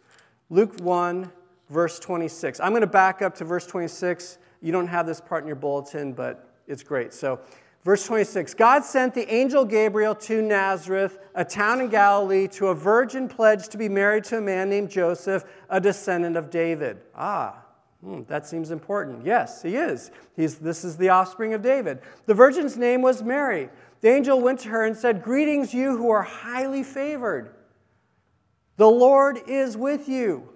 Luke 0.51 0.79
1, 0.81 1.31
verse 1.69 1.99
26. 1.99 2.61
I'm 2.61 2.71
going 2.71 2.81
to 2.83 2.87
back 2.87 3.23
up 3.23 3.35
to 3.37 3.45
verse 3.45 3.67
26. 3.67 4.39
You 4.61 4.73
don't 4.73 4.87
have 4.87 5.07
this 5.07 5.21
part 5.21 5.43
in 5.43 5.47
your 5.47 5.57
bulletin, 5.57 6.13
but 6.13 6.55
it's 6.67 6.83
great. 6.83 7.13
So, 7.13 7.41
verse 7.85 8.05
26 8.07 8.55
God 8.55 8.85
sent 8.85 9.15
the 9.15 9.33
angel 9.33 9.65
Gabriel 9.65 10.15
to 10.15 10.43
Nazareth, 10.43 11.19
a 11.35 11.45
town 11.45 11.81
in 11.81 11.89
Galilee, 11.89 12.49
to 12.49 12.69
a 12.69 12.75
virgin 12.75 13.29
pledged 13.29 13.71
to 13.73 13.79
be 13.79 13.89
married 13.89 14.25
to 14.25 14.39
a 14.39 14.41
man 14.41 14.69
named 14.69 14.91
Joseph, 14.91 15.45
a 15.71 15.81
descendant 15.81 16.37
of 16.37 16.51
David. 16.51 16.99
Ah, 17.15 17.65
Hmm, 18.03 18.23
that 18.29 18.47
seems 18.47 18.71
important. 18.71 19.25
Yes, 19.25 19.63
he 19.63 19.77
is. 19.77 20.11
He's, 20.37 20.59
this 20.59 20.85
is 20.85 20.97
the 20.97 21.09
offspring 21.09 21.55
of 21.55 21.63
David. 21.63 21.99
The 22.27 22.35
virgin's 22.35 22.77
name 22.77 23.03
was 23.03 23.23
Mary. 23.23 23.69
The 24.01 24.09
angel 24.09 24.41
went 24.41 24.61
to 24.61 24.69
her 24.69 24.85
and 24.85 24.97
said, 24.97 25.23
Greetings, 25.23 25.75
you 25.75 25.97
who 25.97 26.11
are 26.11 26.23
highly 26.23 26.85
favored. 26.85 27.55
The 28.77 28.89
Lord 28.89 29.41
is 29.49 29.77
with 29.77 30.09
you. 30.09 30.49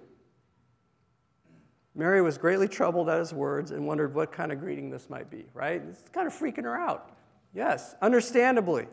Mary 1.95 2.21
was 2.21 2.37
greatly 2.37 2.67
troubled 2.67 3.09
at 3.09 3.19
his 3.19 3.33
words 3.33 3.71
and 3.71 3.85
wondered 3.85 4.15
what 4.15 4.31
kind 4.31 4.51
of 4.51 4.59
greeting 4.59 4.89
this 4.89 5.09
might 5.09 5.29
be, 5.29 5.45
right? 5.53 5.81
It's 5.89 6.09
kind 6.09 6.25
of 6.25 6.33
freaking 6.33 6.63
her 6.63 6.77
out. 6.77 7.11
Yes, 7.53 7.95
understandably. 8.01 8.87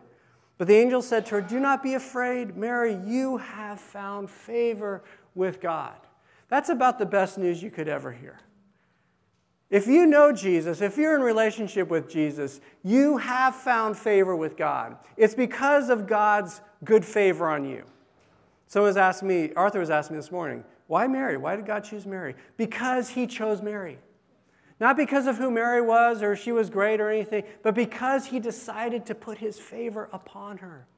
But 0.59 0.69
the 0.69 0.77
angel 0.77 1.01
said 1.01 1.25
to 1.27 1.37
her, 1.37 1.41
Do 1.41 1.59
not 1.59 1.83
be 1.83 1.95
afraid, 1.95 2.57
Mary, 2.57 2.99
you 3.07 3.39
have 3.39 3.81
found 3.81 4.29
favor 4.29 5.03
with 5.35 5.61
God. 5.61 5.97
That's 6.49 6.69
about 6.69 6.99
the 6.99 7.07
best 7.07 7.39
news 7.39 7.63
you 7.63 7.71
could 7.71 7.89
ever 7.89 8.13
hear. 8.13 8.39
If 9.71 9.87
you 9.87 10.05
know 10.05 10.33
Jesus, 10.33 10.81
if 10.81 10.99
you're 10.99 11.15
in 11.15 11.23
relationship 11.23 11.89
with 11.89 12.11
Jesus, 12.11 12.61
you 12.83 13.19
have 13.19 13.55
found 13.55 13.97
favor 13.97 14.35
with 14.35 14.57
God. 14.57 14.97
It's 15.17 15.35
because 15.35 15.89
of 15.89 16.09
God's 16.09 16.61
good 16.85 17.05
favor 17.05 17.49
on 17.49 17.65
you. 17.65 17.85
Someone 18.67 18.89
was 18.89 18.97
asking 18.97 19.29
me, 19.29 19.53
Arthur 19.55 19.79
was 19.79 19.91
asking 19.91 20.17
me 20.17 20.19
this 20.21 20.33
morning, 20.33 20.65
why 20.91 21.07
Mary? 21.07 21.37
Why 21.37 21.55
did 21.55 21.67
God 21.67 21.85
choose 21.85 22.05
Mary? 22.05 22.35
Because 22.57 23.11
he 23.11 23.29
chose 23.29 23.63
Mary. 23.63 23.97
Not 24.81 24.97
because 24.97 25.29
of 25.29 25.37
who 25.37 25.49
Mary 25.49 25.81
was 25.81 26.21
or 26.21 26.35
she 26.35 26.51
was 26.51 26.69
great 26.69 27.01
or 27.01 27.09
anything, 27.09 27.45
but 27.63 27.77
because 27.77 28.27
he 28.27 28.41
decided 28.41 29.07
to 29.07 29.15
put 29.15 29.39
his 29.39 29.57
favor 29.57 30.09
upon 30.13 30.59
her. 30.59 30.89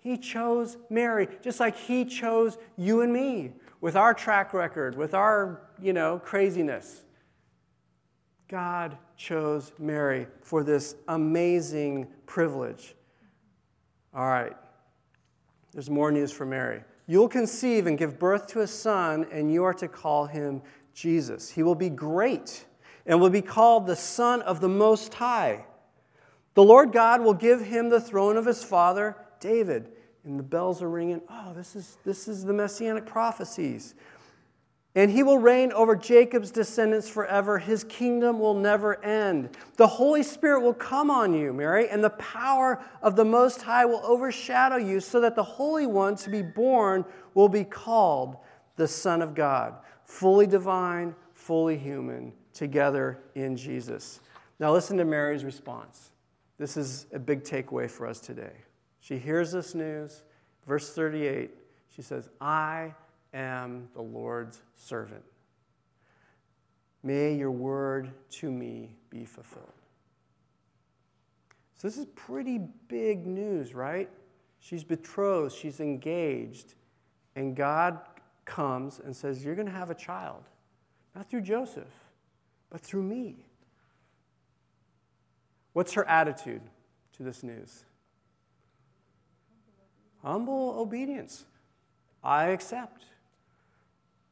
He 0.00 0.18
chose 0.18 0.76
Mary, 0.90 1.28
just 1.42 1.60
like 1.60 1.76
he 1.76 2.04
chose 2.04 2.58
you 2.76 3.02
and 3.02 3.12
me 3.12 3.52
with 3.80 3.94
our 3.94 4.14
track 4.14 4.52
record, 4.52 4.96
with 4.96 5.14
our, 5.14 5.62
you 5.80 5.92
know, 5.92 6.18
craziness. 6.18 7.04
God 8.48 8.98
chose 9.16 9.70
Mary 9.78 10.26
for 10.42 10.64
this 10.64 10.96
amazing 11.06 12.08
privilege. 12.26 12.96
All 14.12 14.26
right, 14.26 14.56
there's 15.70 15.88
more 15.88 16.10
news 16.10 16.32
for 16.32 16.44
Mary. 16.44 16.82
You'll 17.06 17.28
conceive 17.28 17.86
and 17.86 17.96
give 17.96 18.18
birth 18.18 18.48
to 18.48 18.60
a 18.60 18.66
son, 18.66 19.26
and 19.30 19.52
you 19.52 19.64
are 19.64 19.74
to 19.74 19.86
call 19.86 20.26
him 20.26 20.62
Jesus. 20.92 21.50
He 21.50 21.62
will 21.62 21.74
be 21.74 21.88
great 21.88 22.64
and 23.06 23.20
will 23.20 23.30
be 23.30 23.42
called 23.42 23.86
the 23.86 23.94
Son 23.96 24.42
of 24.42 24.60
the 24.60 24.68
Most 24.68 25.14
High. 25.14 25.64
The 26.54 26.64
Lord 26.64 26.90
God 26.90 27.20
will 27.20 27.34
give 27.34 27.60
him 27.60 27.90
the 27.90 28.00
throne 28.00 28.36
of 28.36 28.46
his 28.46 28.64
father, 28.64 29.16
David. 29.40 29.92
And 30.24 30.38
the 30.38 30.42
bells 30.42 30.82
are 30.82 30.90
ringing. 30.90 31.20
Oh, 31.28 31.52
this 31.54 31.76
is, 31.76 31.98
this 32.04 32.26
is 32.26 32.44
the 32.44 32.52
messianic 32.52 33.06
prophecies. 33.06 33.94
And 34.96 35.10
he 35.10 35.22
will 35.22 35.36
reign 35.36 35.72
over 35.72 35.94
Jacob's 35.94 36.50
descendants 36.50 37.06
forever. 37.06 37.58
His 37.58 37.84
kingdom 37.84 38.40
will 38.40 38.54
never 38.54 39.04
end. 39.04 39.50
The 39.76 39.86
Holy 39.86 40.22
Spirit 40.22 40.62
will 40.62 40.72
come 40.72 41.10
on 41.10 41.34
you, 41.34 41.52
Mary, 41.52 41.90
and 41.90 42.02
the 42.02 42.10
power 42.10 42.82
of 43.02 43.14
the 43.14 43.24
Most 43.24 43.60
High 43.60 43.84
will 43.84 44.00
overshadow 44.04 44.76
you, 44.76 45.00
so 45.00 45.20
that 45.20 45.36
the 45.36 45.42
Holy 45.42 45.86
One 45.86 46.16
to 46.16 46.30
be 46.30 46.40
born 46.40 47.04
will 47.34 47.50
be 47.50 47.62
called 47.62 48.38
the 48.76 48.88
Son 48.88 49.20
of 49.20 49.34
God, 49.34 49.74
fully 50.04 50.46
divine, 50.46 51.14
fully 51.34 51.76
human, 51.76 52.32
together 52.54 53.18
in 53.34 53.54
Jesus. 53.54 54.20
Now, 54.58 54.72
listen 54.72 54.96
to 54.96 55.04
Mary's 55.04 55.44
response. 55.44 56.10
This 56.56 56.78
is 56.78 57.04
a 57.12 57.18
big 57.18 57.44
takeaway 57.44 57.90
for 57.90 58.06
us 58.06 58.18
today. 58.18 58.64
She 59.00 59.18
hears 59.18 59.52
this 59.52 59.74
news. 59.74 60.22
Verse 60.66 60.94
38, 60.94 61.50
she 61.94 62.00
says, 62.00 62.30
I 62.40 62.94
am 63.32 63.88
the 63.94 64.02
Lord's 64.02 64.62
servant. 64.74 65.24
May 67.02 67.34
your 67.34 67.50
word 67.50 68.10
to 68.30 68.50
me 68.50 68.96
be 69.10 69.24
fulfilled. 69.24 69.72
So, 71.76 71.88
this 71.88 71.98
is 71.98 72.06
pretty 72.14 72.58
big 72.88 73.26
news, 73.26 73.74
right? 73.74 74.08
She's 74.60 74.82
betrothed, 74.82 75.54
she's 75.54 75.78
engaged, 75.78 76.74
and 77.36 77.54
God 77.54 78.00
comes 78.44 79.00
and 79.04 79.14
says, 79.14 79.44
You're 79.44 79.54
going 79.54 79.66
to 79.66 79.72
have 79.72 79.90
a 79.90 79.94
child. 79.94 80.44
Not 81.14 81.30
through 81.30 81.42
Joseph, 81.42 81.92
but 82.70 82.80
through 82.80 83.02
me. 83.02 83.46
What's 85.74 85.92
her 85.92 86.08
attitude 86.08 86.62
to 87.16 87.22
this 87.22 87.42
news? 87.42 87.84
Humble 90.22 90.74
obedience. 90.78 91.44
I 92.24 92.46
accept. 92.46 93.04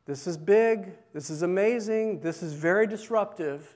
This 0.07 0.27
is 0.27 0.37
big, 0.37 0.93
this 1.15 1.31
is 1.31 1.43
amazing, 1.43 2.21
this 2.21 2.43
is 2.43 2.53
very 2.53 2.87
disruptive, 2.87 3.75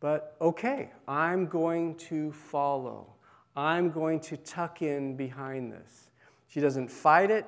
but 0.00 0.36
okay, 0.40 0.90
I'm 1.06 1.46
going 1.46 1.96
to 1.96 2.32
follow. 2.32 3.12
I'm 3.54 3.90
going 3.90 4.20
to 4.20 4.36
tuck 4.38 4.80
in 4.80 5.16
behind 5.16 5.70
this. 5.70 6.10
She 6.48 6.60
doesn't 6.60 6.88
fight 6.88 7.30
it, 7.30 7.46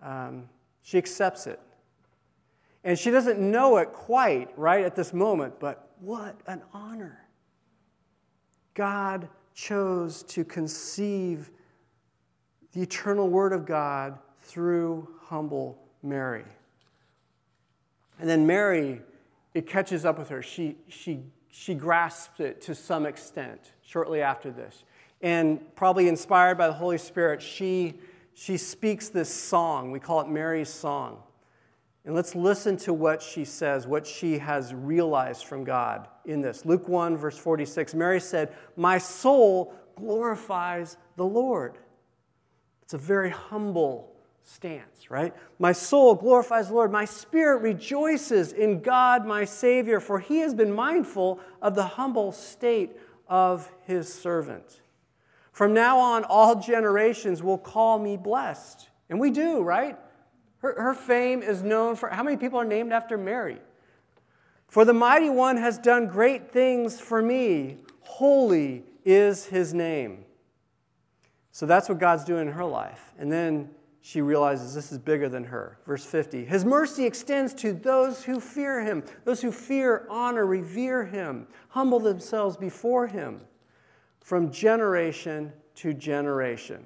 um, 0.00 0.48
she 0.82 0.98
accepts 0.98 1.46
it. 1.46 1.58
And 2.84 2.98
she 2.98 3.10
doesn't 3.10 3.38
know 3.38 3.76
it 3.76 3.92
quite 3.92 4.56
right 4.56 4.84
at 4.84 4.94
this 4.94 5.12
moment, 5.12 5.58
but 5.58 5.90
what 6.00 6.40
an 6.46 6.62
honor. 6.72 7.26
God 8.74 9.28
chose 9.54 10.22
to 10.24 10.44
conceive 10.44 11.50
the 12.72 12.82
eternal 12.82 13.28
Word 13.28 13.52
of 13.52 13.66
God 13.66 14.18
through 14.40 15.08
humble 15.20 15.78
Mary. 16.02 16.44
And 18.22 18.30
then 18.30 18.46
Mary, 18.46 19.02
it 19.52 19.66
catches 19.66 20.04
up 20.04 20.16
with 20.16 20.28
her. 20.28 20.42
She, 20.42 20.76
she, 20.86 21.24
she 21.48 21.74
grasps 21.74 22.38
it 22.38 22.60
to 22.62 22.74
some 22.76 23.04
extent 23.04 23.72
shortly 23.82 24.22
after 24.22 24.52
this. 24.52 24.84
And 25.22 25.60
probably 25.74 26.06
inspired 26.06 26.56
by 26.56 26.68
the 26.68 26.72
Holy 26.72 26.98
Spirit, 26.98 27.42
she, 27.42 27.94
she 28.32 28.56
speaks 28.56 29.08
this 29.08 29.28
song. 29.28 29.90
We 29.90 29.98
call 29.98 30.20
it 30.20 30.28
Mary's 30.28 30.68
Song. 30.68 31.20
And 32.04 32.14
let's 32.14 32.36
listen 32.36 32.76
to 32.78 32.92
what 32.92 33.20
she 33.20 33.44
says, 33.44 33.88
what 33.88 34.06
she 34.06 34.38
has 34.38 34.72
realized 34.72 35.44
from 35.44 35.64
God 35.64 36.06
in 36.24 36.40
this. 36.40 36.64
Luke 36.64 36.86
1, 36.86 37.16
verse 37.16 37.36
46 37.36 37.92
Mary 37.92 38.20
said, 38.20 38.54
My 38.76 38.98
soul 38.98 39.74
glorifies 39.96 40.96
the 41.16 41.26
Lord. 41.26 41.76
It's 42.82 42.94
a 42.94 42.98
very 42.98 43.30
humble 43.30 44.11
stance, 44.44 45.10
right? 45.10 45.34
My 45.58 45.72
soul 45.72 46.14
glorifies 46.14 46.68
the 46.68 46.74
Lord. 46.74 46.92
My 46.92 47.04
spirit 47.04 47.62
rejoices 47.62 48.52
in 48.52 48.80
God, 48.80 49.26
my 49.26 49.44
Savior, 49.44 50.00
for 50.00 50.18
he 50.18 50.38
has 50.38 50.54
been 50.54 50.72
mindful 50.72 51.40
of 51.60 51.74
the 51.74 51.84
humble 51.84 52.32
state 52.32 52.96
of 53.28 53.70
his 53.86 54.12
servant. 54.12 54.80
From 55.52 55.74
now 55.74 55.98
on, 55.98 56.24
all 56.24 56.60
generations 56.60 57.42
will 57.42 57.58
call 57.58 57.98
me 57.98 58.16
blessed. 58.16 58.88
And 59.10 59.20
we 59.20 59.30
do, 59.30 59.62
right? 59.62 59.98
Her, 60.58 60.80
her 60.80 60.94
fame 60.94 61.42
is 61.42 61.62
known 61.62 61.96
for 61.96 62.08
how 62.08 62.22
many 62.22 62.36
people 62.36 62.58
are 62.58 62.64
named 62.64 62.92
after 62.92 63.18
Mary? 63.18 63.58
For 64.68 64.84
the 64.84 64.94
mighty 64.94 65.28
one 65.28 65.58
has 65.58 65.76
done 65.76 66.06
great 66.06 66.50
things 66.50 66.98
for 66.98 67.20
me. 67.20 67.78
Holy 68.00 68.84
is 69.04 69.44
his 69.44 69.74
name. 69.74 70.24
So 71.50 71.66
that's 71.66 71.88
what 71.88 71.98
God's 71.98 72.24
doing 72.24 72.48
in 72.48 72.54
her 72.54 72.64
life. 72.64 73.12
And 73.18 73.30
then 73.30 73.70
she 74.04 74.20
realizes 74.20 74.74
this 74.74 74.90
is 74.90 74.98
bigger 74.98 75.28
than 75.28 75.44
her. 75.44 75.78
Verse 75.86 76.04
50 76.04 76.44
His 76.44 76.64
mercy 76.64 77.06
extends 77.06 77.54
to 77.54 77.72
those 77.72 78.24
who 78.24 78.40
fear 78.40 78.82
him, 78.82 79.04
those 79.24 79.40
who 79.40 79.52
fear, 79.52 80.06
honor, 80.10 80.44
revere 80.44 81.04
him, 81.04 81.46
humble 81.68 82.00
themselves 82.00 82.56
before 82.56 83.06
him 83.06 83.40
from 84.20 84.50
generation 84.50 85.52
to 85.76 85.94
generation. 85.94 86.84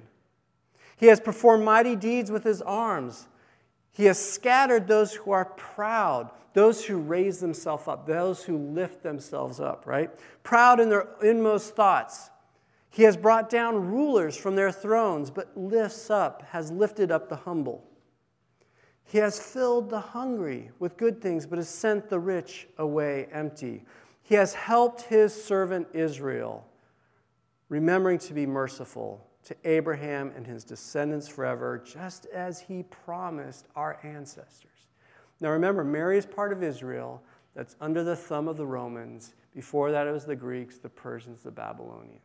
He 0.99 1.07
has 1.07 1.19
performed 1.19 1.65
mighty 1.65 1.97
deeds 1.97 2.31
with 2.31 2.45
his 2.45 2.61
arms. 2.63 3.29
He 3.93 4.05
has 4.05 4.23
scattered 4.23 4.87
those 4.87 5.15
who 5.15 5.31
are 5.31 5.47
proud, 5.47 6.31
those 6.53 6.85
who 6.85 6.99
raise 6.99 7.41
themselves 7.41 7.89
up, 7.89 8.07
those 8.07 8.45
who 8.45 8.59
lift 8.59 9.03
themselves 9.03 9.59
up, 9.59 9.87
right? 9.87 10.11
Proud 10.43 10.81
in 10.81 10.91
their 10.91 11.09
inmost 11.23 11.75
thoughts. 11.75 12.31
He 12.97 13.03
has 13.03 13.19
brought 13.19 13.51
down 13.51 13.91
rulers 13.91 14.39
from 14.39 14.57
their 14.57 14.73
thrones, 14.73 15.31
but 15.31 15.55
lifts 15.55 16.09
up, 16.09 16.43
has 16.53 16.71
lifted 16.71 17.11
up 17.11 17.29
the 17.29 17.37
humble. 17.37 17.85
He 19.05 19.19
has 19.19 19.39
filled 19.39 19.91
the 19.91 20.01
hungry 20.01 20.71
with 20.79 20.97
good 20.97 21.21
things, 21.21 21.45
but 21.45 21.59
has 21.59 21.69
sent 21.69 22.09
the 22.09 22.19
rich 22.19 22.69
away 22.79 23.29
empty. 23.31 23.85
He 24.23 24.35
has 24.37 24.55
helped 24.55 25.03
his 25.03 25.35
servant 25.35 25.89
Israel, 25.93 26.67
remembering 27.69 28.19
to 28.21 28.33
be 28.33 28.47
merciful 28.47 29.29
to 29.45 29.55
Abraham 29.67 30.33
and 30.35 30.47
his 30.47 30.65
descendants 30.65 31.29
forever, 31.29 31.77
just 31.77 32.25
as 32.33 32.61
he 32.61 32.83
promised 32.85 33.67
our 33.77 33.99
ancestors. 34.05 34.87
Now 35.43 35.51
remember, 35.51 35.85
Mary 35.85 36.17
is 36.17 36.25
part 36.25 36.51
of 36.51 36.63
Israel 36.63 37.23
that's 37.55 37.77
under 37.79 38.03
the 38.03 38.17
thumb 38.17 38.49
of 38.49 38.57
the 38.57 38.67
Romans. 38.67 39.35
Before 39.55 39.91
that, 39.91 40.07
it 40.07 40.13
was 40.13 40.25
the 40.25 40.35
Greeks, 40.35 40.79
the 40.79 40.89
Persians, 40.89 41.43
the 41.43 41.51
Babylonians. 41.51 42.23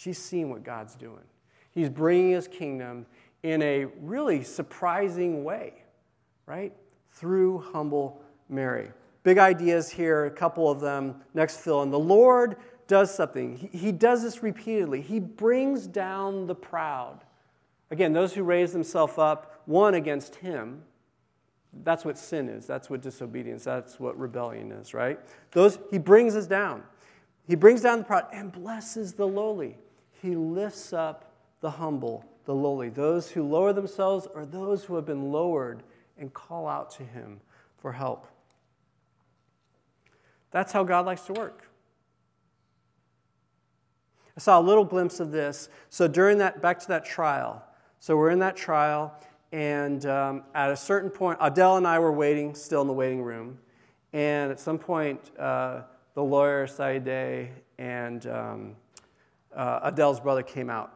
She's 0.00 0.16
seen 0.16 0.48
what 0.48 0.64
God's 0.64 0.94
doing. 0.94 1.24
He's 1.72 1.90
bringing 1.90 2.30
his 2.30 2.48
kingdom 2.48 3.04
in 3.42 3.60
a 3.60 3.84
really 4.00 4.42
surprising 4.42 5.44
way, 5.44 5.74
right? 6.46 6.72
Through 7.10 7.58
humble 7.74 8.22
Mary. 8.48 8.92
Big 9.24 9.36
ideas 9.36 9.90
here, 9.90 10.24
a 10.24 10.30
couple 10.30 10.70
of 10.70 10.80
them. 10.80 11.16
Next 11.34 11.58
fill 11.58 11.82
in. 11.82 11.90
The 11.90 11.98
Lord 11.98 12.56
does 12.86 13.14
something. 13.14 13.58
He, 13.58 13.66
he 13.76 13.92
does 13.92 14.22
this 14.22 14.42
repeatedly. 14.42 15.02
He 15.02 15.20
brings 15.20 15.86
down 15.86 16.46
the 16.46 16.54
proud. 16.54 17.20
Again, 17.90 18.14
those 18.14 18.32
who 18.32 18.42
raise 18.42 18.72
themselves 18.72 19.18
up, 19.18 19.60
one 19.66 19.92
against 19.92 20.36
him. 20.36 20.80
That's 21.84 22.06
what 22.06 22.16
sin 22.16 22.48
is. 22.48 22.66
That's 22.66 22.88
what 22.88 23.02
disobedience. 23.02 23.64
That's 23.64 24.00
what 24.00 24.18
rebellion 24.18 24.72
is, 24.72 24.94
right? 24.94 25.20
Those 25.50 25.78
he 25.90 25.98
brings 25.98 26.36
us 26.36 26.46
down. 26.46 26.84
He 27.46 27.54
brings 27.54 27.82
down 27.82 27.98
the 27.98 28.04
proud 28.04 28.28
and 28.32 28.50
blesses 28.50 29.12
the 29.12 29.26
lowly. 29.28 29.76
He 30.20 30.36
lifts 30.36 30.92
up 30.92 31.32
the 31.60 31.70
humble, 31.70 32.24
the 32.44 32.54
lowly, 32.54 32.90
those 32.90 33.30
who 33.30 33.42
lower 33.42 33.72
themselves 33.72 34.28
or 34.34 34.44
those 34.44 34.84
who 34.84 34.96
have 34.96 35.06
been 35.06 35.32
lowered 35.32 35.82
and 36.18 36.32
call 36.32 36.68
out 36.68 36.90
to 36.92 37.02
him 37.02 37.40
for 37.78 37.92
help. 37.92 38.26
That's 40.50 40.72
how 40.72 40.84
God 40.84 41.06
likes 41.06 41.22
to 41.22 41.32
work. 41.32 41.66
I 44.36 44.40
saw 44.40 44.60
a 44.60 44.62
little 44.62 44.84
glimpse 44.84 45.20
of 45.20 45.32
this. 45.32 45.68
So 45.88 46.06
during 46.08 46.38
that, 46.38 46.60
back 46.60 46.78
to 46.80 46.88
that 46.88 47.04
trial. 47.04 47.64
So 47.98 48.16
we're 48.16 48.30
in 48.30 48.38
that 48.38 48.56
trial, 48.56 49.14
and 49.52 50.04
um, 50.06 50.44
at 50.54 50.70
a 50.70 50.76
certain 50.76 51.10
point, 51.10 51.38
Adel 51.40 51.76
and 51.76 51.86
I 51.86 51.98
were 51.98 52.12
waiting, 52.12 52.54
still 52.54 52.80
in 52.80 52.86
the 52.86 52.92
waiting 52.92 53.22
room. 53.22 53.58
And 54.12 54.50
at 54.50 54.58
some 54.58 54.78
point, 54.78 55.30
uh, 55.38 55.82
the 56.14 56.22
lawyer, 56.22 56.66
Saide, 56.66 57.50
and 57.78 58.26
um, 58.26 58.76
uh, 59.54 59.80
Adel's 59.84 60.20
brother 60.20 60.42
came 60.42 60.70
out. 60.70 60.94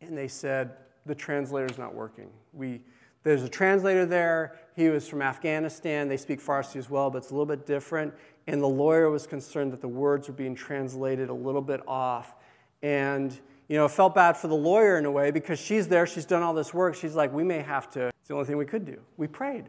And 0.00 0.16
they 0.16 0.28
said, 0.28 0.76
the 1.06 1.14
translator's 1.14 1.78
not 1.78 1.94
working. 1.94 2.30
We, 2.52 2.80
there's 3.22 3.42
a 3.42 3.48
translator 3.48 4.06
there. 4.06 4.56
He 4.76 4.88
was 4.88 5.08
from 5.08 5.22
Afghanistan. 5.22 6.08
They 6.08 6.16
speak 6.16 6.40
Farsi 6.40 6.76
as 6.76 6.90
well, 6.90 7.10
but 7.10 7.18
it's 7.18 7.30
a 7.30 7.34
little 7.34 7.46
bit 7.46 7.66
different. 7.66 8.12
And 8.46 8.60
the 8.60 8.68
lawyer 8.68 9.10
was 9.10 9.26
concerned 9.26 9.72
that 9.72 9.80
the 9.80 9.88
words 9.88 10.28
were 10.28 10.34
being 10.34 10.54
translated 10.54 11.30
a 11.30 11.34
little 11.34 11.62
bit 11.62 11.80
off. 11.86 12.34
And, 12.82 13.38
you 13.68 13.76
know, 13.76 13.88
felt 13.88 14.14
bad 14.14 14.36
for 14.36 14.48
the 14.48 14.54
lawyer 14.54 14.98
in 14.98 15.06
a 15.06 15.10
way 15.10 15.30
because 15.30 15.58
she's 15.58 15.88
there, 15.88 16.06
she's 16.06 16.26
done 16.26 16.42
all 16.42 16.52
this 16.52 16.74
work. 16.74 16.94
She's 16.94 17.14
like, 17.14 17.32
we 17.32 17.44
may 17.44 17.60
have 17.60 17.90
to. 17.92 18.08
It's 18.08 18.28
the 18.28 18.34
only 18.34 18.46
thing 18.46 18.56
we 18.56 18.66
could 18.66 18.84
do. 18.84 19.00
We 19.16 19.26
prayed. 19.26 19.66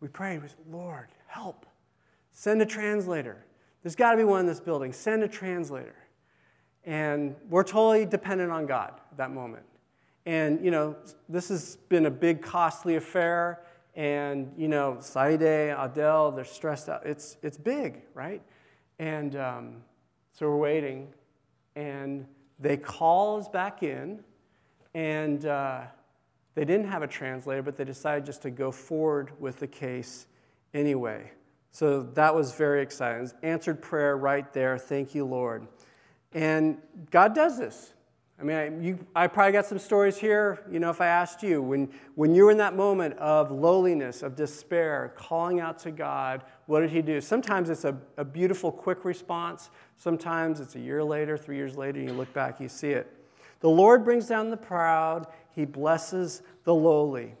We 0.00 0.08
prayed. 0.08 0.42
We 0.42 0.48
said, 0.48 0.58
Lord, 0.70 1.08
help. 1.26 1.66
Send 2.32 2.62
a 2.62 2.66
translator. 2.66 3.44
There's 3.82 3.96
got 3.96 4.12
to 4.12 4.16
be 4.16 4.24
one 4.24 4.40
in 4.40 4.46
this 4.46 4.60
building. 4.60 4.92
Send 4.92 5.22
a 5.22 5.28
translator. 5.28 5.94
And 6.88 7.36
we're 7.50 7.64
totally 7.64 8.06
dependent 8.06 8.50
on 8.50 8.64
God 8.64 8.94
at 9.10 9.18
that 9.18 9.30
moment. 9.30 9.64
And, 10.24 10.64
you 10.64 10.70
know, 10.70 10.96
this 11.28 11.50
has 11.50 11.76
been 11.90 12.06
a 12.06 12.10
big, 12.10 12.40
costly 12.40 12.96
affair. 12.96 13.60
And, 13.94 14.50
you 14.56 14.68
know, 14.68 14.96
Saide, 14.98 15.76
Adel, 15.78 16.32
they're 16.32 16.46
stressed 16.46 16.88
out. 16.88 17.04
It's, 17.04 17.36
it's 17.42 17.58
big, 17.58 18.00
right? 18.14 18.40
And 18.98 19.36
um, 19.36 19.76
so 20.32 20.48
we're 20.48 20.56
waiting. 20.56 21.08
And 21.76 22.26
they 22.58 22.78
call 22.78 23.38
us 23.38 23.48
back 23.48 23.82
in. 23.82 24.20
And 24.94 25.44
uh, 25.44 25.82
they 26.54 26.64
didn't 26.64 26.88
have 26.88 27.02
a 27.02 27.06
translator, 27.06 27.62
but 27.62 27.76
they 27.76 27.84
decided 27.84 28.24
just 28.24 28.40
to 28.42 28.50
go 28.50 28.72
forward 28.72 29.32
with 29.38 29.60
the 29.60 29.66
case 29.66 30.26
anyway. 30.72 31.32
So 31.70 32.02
that 32.14 32.34
was 32.34 32.54
very 32.54 32.80
exciting. 32.80 33.18
It 33.18 33.22
was 33.22 33.34
answered 33.42 33.82
prayer 33.82 34.16
right 34.16 34.50
there. 34.54 34.78
Thank 34.78 35.14
you, 35.14 35.26
Lord. 35.26 35.68
And 36.32 36.78
God 37.10 37.34
does 37.34 37.58
this. 37.58 37.92
I 38.40 38.44
mean, 38.44 38.56
I, 38.56 38.68
you, 38.80 39.06
I 39.16 39.26
probably 39.26 39.52
got 39.52 39.66
some 39.66 39.80
stories 39.80 40.16
here, 40.16 40.60
you 40.70 40.78
know, 40.78 40.90
if 40.90 41.00
I 41.00 41.06
asked 41.06 41.42
you, 41.42 41.60
when, 41.60 41.88
when 42.14 42.36
you're 42.36 42.52
in 42.52 42.58
that 42.58 42.76
moment 42.76 43.18
of 43.18 43.50
lowliness, 43.50 44.22
of 44.22 44.36
despair, 44.36 45.12
calling 45.16 45.58
out 45.58 45.80
to 45.80 45.90
God, 45.90 46.44
what 46.66 46.80
did 46.80 46.90
He 46.90 47.02
do? 47.02 47.20
Sometimes 47.20 47.68
it's 47.68 47.84
a, 47.84 47.96
a 48.16 48.24
beautiful, 48.24 48.70
quick 48.70 49.04
response. 49.04 49.70
Sometimes 49.96 50.60
it's 50.60 50.76
a 50.76 50.80
year 50.80 51.02
later, 51.02 51.36
three 51.36 51.56
years 51.56 51.76
later, 51.76 51.98
and 51.98 52.08
you 52.08 52.14
look 52.14 52.32
back, 52.32 52.60
you 52.60 52.68
see 52.68 52.90
it. 52.90 53.12
The 53.58 53.68
Lord 53.68 54.04
brings 54.04 54.26
down 54.26 54.50
the 54.50 54.56
proud, 54.56 55.26
He 55.50 55.64
blesses 55.64 56.42
the 56.62 56.74
lowly. 56.74 57.34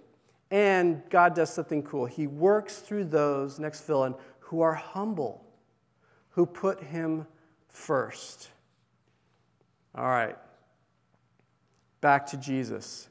And 0.50 1.02
God 1.10 1.32
does 1.32 1.50
something 1.50 1.84
cool. 1.84 2.06
He 2.06 2.26
works 2.26 2.78
through 2.78 3.04
those, 3.04 3.60
next 3.60 3.82
fill 3.82 4.02
in, 4.04 4.16
who 4.40 4.62
are 4.62 4.74
humble, 4.74 5.44
who 6.30 6.44
put 6.44 6.82
Him 6.82 7.24
first. 7.68 8.48
All 9.98 10.08
right. 10.08 10.36
Back 12.00 12.26
to 12.26 12.36
Jesus. 12.36 13.08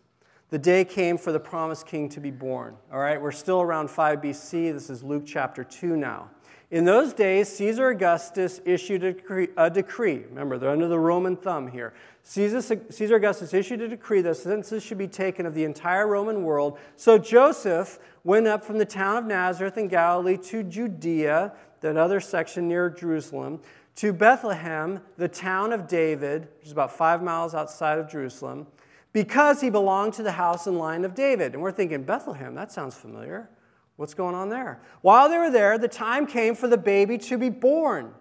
The 0.49 0.57
day 0.57 0.85
came 0.85 1.17
for 1.17 1.33
the 1.33 1.39
promised 1.39 1.85
king 1.85 2.07
to 2.09 2.21
be 2.21 2.31
born. 2.31 2.77
All 2.93 2.99
right, 2.99 3.21
we're 3.21 3.33
still 3.33 3.59
around 3.59 3.89
5 3.89 4.21
BC. 4.21 4.71
This 4.71 4.89
is 4.89 5.03
Luke 5.03 5.23
chapter 5.25 5.65
2 5.65 5.97
now. 5.97 6.29
In 6.71 6.85
those 6.85 7.11
days, 7.11 7.49
Caesar 7.49 7.89
Augustus 7.89 8.61
issued 8.63 9.03
a 9.03 9.11
decree, 9.11 9.49
a 9.57 9.69
decree. 9.69 10.23
Remember, 10.29 10.57
they're 10.57 10.69
under 10.69 10.87
the 10.87 10.99
Roman 10.99 11.35
thumb 11.35 11.67
here. 11.67 11.93
Caesar, 12.23 12.61
Caesar 12.89 13.15
Augustus 13.15 13.53
issued 13.53 13.81
a 13.81 13.89
decree 13.89 14.21
that 14.21 14.35
census 14.35 14.81
should 14.81 14.97
be 14.97 15.07
taken 15.07 15.45
of 15.45 15.53
the 15.53 15.65
entire 15.65 16.07
Roman 16.07 16.43
world. 16.43 16.77
So 16.95 17.17
Joseph 17.17 17.99
went 18.23 18.47
up 18.47 18.63
from 18.63 18.77
the 18.77 18.85
town 18.85 19.17
of 19.17 19.25
Nazareth 19.25 19.77
in 19.77 19.89
Galilee 19.89 20.37
to 20.37 20.63
Judea, 20.63 21.51
that 21.81 21.97
other 21.97 22.19
section 22.21 22.67
near 22.67 22.89
Jerusalem, 22.89 23.59
to 23.97 24.13
Bethlehem, 24.13 25.01
the 25.17 25.27
town 25.27 25.73
of 25.73 25.87
David, 25.87 26.47
which 26.57 26.67
is 26.67 26.71
about 26.71 26.95
five 26.95 27.23
miles 27.23 27.55
outside 27.55 27.97
of 27.97 28.09
Jerusalem, 28.09 28.67
because 29.11 29.59
he 29.59 29.71
belonged 29.71 30.13
to 30.13 30.23
the 30.23 30.33
house 30.33 30.67
and 30.67 30.77
line 30.77 31.03
of 31.03 31.15
David. 31.15 31.53
And 31.53 31.63
we're 31.63 31.71
thinking, 31.71 32.03
Bethlehem, 32.03 32.53
that 32.53 32.71
sounds 32.71 32.95
familiar. 32.95 33.49
What's 33.95 34.13
going 34.13 34.35
on 34.35 34.49
there? 34.49 34.79
While 35.01 35.29
they 35.29 35.39
were 35.39 35.49
there, 35.49 35.79
the 35.79 35.87
time 35.87 36.27
came 36.27 36.53
for 36.53 36.67
the 36.67 36.77
baby 36.77 37.17
to 37.17 37.39
be 37.39 37.49
born. 37.49 38.13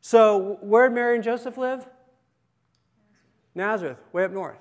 So, 0.00 0.58
where 0.60 0.88
did 0.88 0.94
Mary 0.94 1.16
and 1.16 1.24
Joseph 1.24 1.58
live? 1.58 1.88
Nazareth, 3.56 3.98
way 4.12 4.22
up 4.22 4.30
north. 4.30 4.60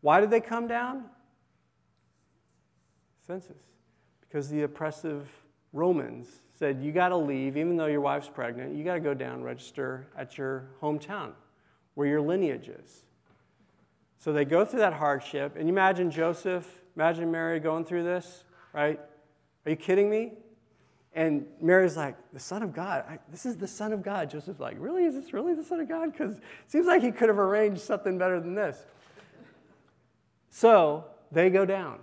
Why 0.00 0.20
did 0.20 0.30
they 0.30 0.40
come 0.40 0.68
down? 0.68 1.06
Census. 3.26 3.58
Because 4.20 4.48
the 4.48 4.62
oppressive 4.62 5.28
Romans 5.72 6.28
said, 6.58 6.82
You 6.82 6.92
got 6.92 7.08
to 7.08 7.16
leave, 7.16 7.56
even 7.56 7.76
though 7.76 7.86
your 7.86 8.00
wife's 8.00 8.28
pregnant, 8.28 8.74
you 8.74 8.84
got 8.84 8.94
to 8.94 9.00
go 9.00 9.14
down, 9.14 9.42
register 9.42 10.06
at 10.16 10.36
your 10.38 10.68
hometown 10.82 11.32
where 11.94 12.06
your 12.06 12.20
lineage 12.20 12.68
is. 12.68 13.02
So 14.18 14.32
they 14.32 14.44
go 14.44 14.64
through 14.64 14.80
that 14.80 14.92
hardship. 14.92 15.56
And 15.56 15.66
you 15.66 15.72
imagine 15.72 16.10
Joseph, 16.10 16.68
imagine 16.94 17.30
Mary 17.30 17.60
going 17.60 17.84
through 17.84 18.04
this, 18.04 18.44
right? 18.72 19.00
Are 19.64 19.70
you 19.70 19.76
kidding 19.76 20.08
me? 20.08 20.32
And 21.14 21.46
Mary's 21.62 21.96
like, 21.96 22.14
the 22.32 22.38
Son 22.38 22.62
of 22.62 22.74
God. 22.74 23.04
I, 23.08 23.18
this 23.30 23.46
is 23.46 23.56
the 23.56 23.66
Son 23.66 23.92
of 23.92 24.02
God. 24.02 24.28
Joseph's 24.28 24.60
like, 24.60 24.76
really? 24.78 25.04
Is 25.04 25.14
this 25.14 25.32
really 25.32 25.54
the 25.54 25.64
Son 25.64 25.80
of 25.80 25.88
God? 25.88 26.12
Because 26.12 26.36
it 26.36 26.42
seems 26.68 26.86
like 26.86 27.02
he 27.02 27.10
could 27.10 27.28
have 27.28 27.38
arranged 27.38 27.80
something 27.80 28.18
better 28.18 28.38
than 28.38 28.54
this. 28.54 28.84
So 30.50 31.04
they 31.32 31.48
go 31.48 31.64
down. 31.64 32.00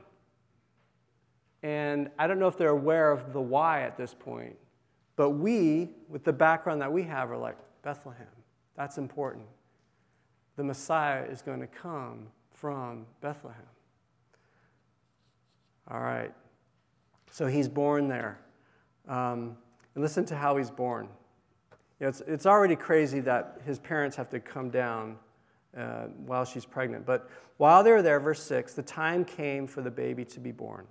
And 1.63 2.09
I 2.19 2.27
don't 2.27 2.39
know 2.39 2.47
if 2.47 2.57
they're 2.57 2.69
aware 2.69 3.11
of 3.11 3.31
the 3.31 3.41
why 3.41 3.83
at 3.83 3.97
this 3.97 4.13
point, 4.13 4.55
but 5.15 5.31
we, 5.31 5.89
with 6.09 6.25
the 6.25 6.33
background 6.33 6.81
that 6.81 6.91
we 6.91 7.03
have, 7.03 7.31
are 7.31 7.37
like, 7.37 7.57
Bethlehem, 7.81 8.27
that's 8.75 8.97
important. 8.97 9.45
the 10.55 10.63
Messiah 10.63 11.23
is 11.23 11.41
going 11.41 11.61
to 11.61 11.67
come 11.67 12.27
from 12.51 13.05
Bethlehem. 13.21 13.65
All 15.89 15.99
right. 15.99 16.33
So 17.31 17.47
he's 17.47 17.67
born 17.67 18.07
there. 18.07 18.39
Um, 19.07 19.57
and 19.95 20.03
listen 20.03 20.25
to 20.25 20.35
how 20.35 20.57
he's 20.57 20.69
born. 20.69 21.07
You 21.99 22.05
know, 22.05 22.09
it's, 22.09 22.21
it's 22.21 22.45
already 22.45 22.75
crazy 22.75 23.19
that 23.21 23.61
his 23.65 23.79
parents 23.79 24.15
have 24.15 24.29
to 24.29 24.39
come 24.39 24.69
down 24.69 25.17
uh, 25.77 26.05
while 26.25 26.45
she's 26.45 26.65
pregnant. 26.65 27.05
But 27.05 27.29
while 27.57 27.83
they 27.83 27.91
were 27.91 28.01
there, 28.01 28.19
verse 28.19 28.41
6, 28.43 28.73
the 28.73 28.83
time 28.83 29.25
came 29.25 29.67
for 29.67 29.81
the 29.81 29.91
baby 29.91 30.25
to 30.25 30.39
be 30.39 30.51
born. 30.51 30.87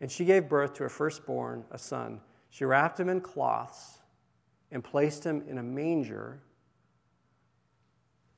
And 0.00 0.10
she 0.10 0.24
gave 0.24 0.48
birth 0.48 0.74
to 0.74 0.82
her 0.82 0.88
firstborn, 0.88 1.64
a 1.70 1.78
son. 1.78 2.20
She 2.50 2.64
wrapped 2.64 3.00
him 3.00 3.08
in 3.08 3.20
cloths 3.20 3.98
and 4.70 4.82
placed 4.82 5.24
him 5.24 5.42
in 5.48 5.58
a 5.58 5.62
manger, 5.62 6.40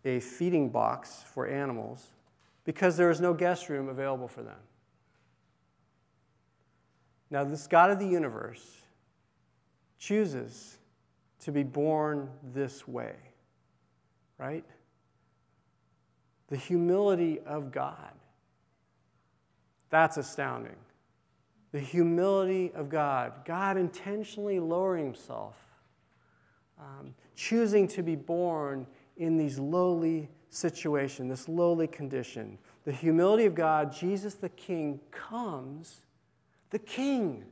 a 0.05 0.21
feeding 0.21 0.69
box 0.71 1.25
for 1.35 1.47
animals, 1.47 2.07
because 2.65 2.97
there 2.97 3.09
was 3.09 3.21
no 3.21 3.35
guest 3.35 3.69
room 3.69 3.89
available 3.89 4.29
for 4.29 4.43
them. 4.43 4.59
Now, 7.31 7.45
this 7.45 7.67
God 7.67 7.91
of 7.91 7.99
the 7.99 8.07
universe 8.07 8.83
chooses 9.99 10.79
to 11.41 11.53
be 11.53 11.63
born 11.63 12.31
this 12.55 12.87
way, 12.89 13.15
right? 14.39 14.65
The 16.49 16.57
humility 16.57 17.41
of 17.41 17.73
God. 17.73 18.13
That's 19.91 20.17
astounding. 20.17 20.77
The 21.73 21.81
humility 21.81 22.73
of 22.75 22.89
God. 22.89 23.45
God 23.45 23.77
intentionally 23.77 24.59
lowering 24.59 25.05
himself, 25.05 25.57
um, 26.79 27.15
choosing 27.37 27.87
to 27.89 28.03
be 28.03 28.17
born 28.17 28.87
in 29.17 29.37
these 29.37 29.59
lowly 29.59 30.29
situation, 30.51 31.29
this 31.29 31.49
lowly 31.49 31.87
condition. 31.87 32.59
The 32.85 32.93
humility 32.93 33.45
of 33.45 33.55
God, 33.55 33.93
Jesus 33.93 34.35
the 34.35 34.49
King, 34.51 35.01
comes, 35.11 36.01
the 36.71 36.79
King 36.79 37.45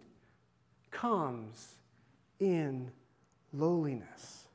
comes 0.90 1.74
in 2.40 2.90
lowliness. 3.52 4.46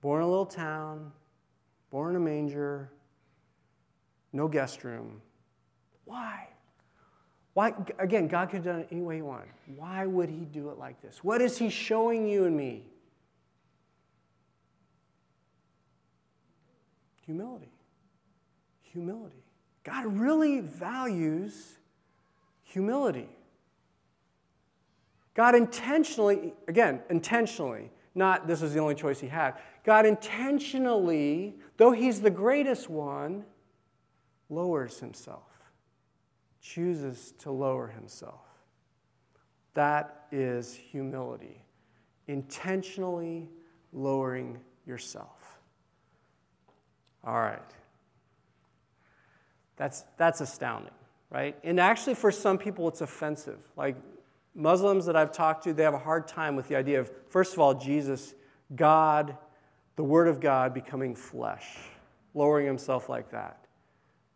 Born 0.00 0.22
in 0.22 0.26
a 0.26 0.30
little 0.30 0.46
town, 0.46 1.12
born 1.90 2.10
in 2.10 2.16
a 2.16 2.24
manger, 2.24 2.90
no 4.32 4.48
guest 4.48 4.82
room. 4.82 5.20
Why? 6.04 6.48
Why? 7.54 7.74
Again, 7.98 8.28
God 8.28 8.50
could 8.50 8.56
have 8.56 8.64
done 8.64 8.80
it 8.80 8.88
any 8.90 9.02
way 9.02 9.16
He 9.16 9.22
wanted. 9.22 9.48
Why 9.76 10.06
would 10.06 10.28
He 10.28 10.44
do 10.44 10.70
it 10.70 10.78
like 10.78 11.00
this? 11.02 11.22
What 11.22 11.42
is 11.42 11.58
He 11.58 11.68
showing 11.68 12.26
you 12.26 12.44
and 12.44 12.56
me? 12.56 12.84
Humility. 17.26 17.72
Humility. 18.82 19.44
God 19.84 20.06
really 20.18 20.60
values 20.60 21.78
humility. 22.62 23.28
God 25.34 25.54
intentionally, 25.54 26.52
again, 26.68 27.00
intentionally, 27.10 27.90
not 28.14 28.46
this 28.46 28.60
was 28.60 28.74
the 28.74 28.80
only 28.80 28.94
choice 28.94 29.18
he 29.18 29.28
had, 29.28 29.54
God 29.84 30.04
intentionally, 30.04 31.54
though 31.78 31.92
he's 31.92 32.20
the 32.20 32.30
greatest 32.30 32.90
one, 32.90 33.44
lowers 34.50 35.00
himself, 35.00 35.51
chooses 36.62 37.34
to 37.40 37.50
lower 37.50 37.88
himself. 37.88 38.46
That 39.74 40.26
is 40.30 40.74
humility, 40.74 41.62
intentionally 42.28 43.48
lowering 43.92 44.58
yourself. 44.86 45.58
All 47.24 47.40
right. 47.40 47.60
That's, 49.76 50.04
that's 50.16 50.40
astounding, 50.40 50.92
right? 51.30 51.56
And 51.64 51.80
actually, 51.80 52.14
for 52.14 52.30
some 52.30 52.58
people, 52.58 52.88
it's 52.88 53.00
offensive. 53.00 53.58
Like, 53.76 53.96
Muslims 54.54 55.06
that 55.06 55.16
I've 55.16 55.32
talked 55.32 55.64
to, 55.64 55.72
they 55.72 55.82
have 55.82 55.94
a 55.94 55.98
hard 55.98 56.28
time 56.28 56.56
with 56.56 56.68
the 56.68 56.76
idea 56.76 57.00
of, 57.00 57.10
first 57.28 57.54
of 57.54 57.58
all, 57.58 57.74
Jesus, 57.74 58.34
God, 58.76 59.36
the 59.96 60.04
Word 60.04 60.28
of 60.28 60.40
God 60.40 60.74
becoming 60.74 61.14
flesh, 61.14 61.78
lowering 62.34 62.66
himself 62.66 63.08
like 63.08 63.30
that. 63.30 63.64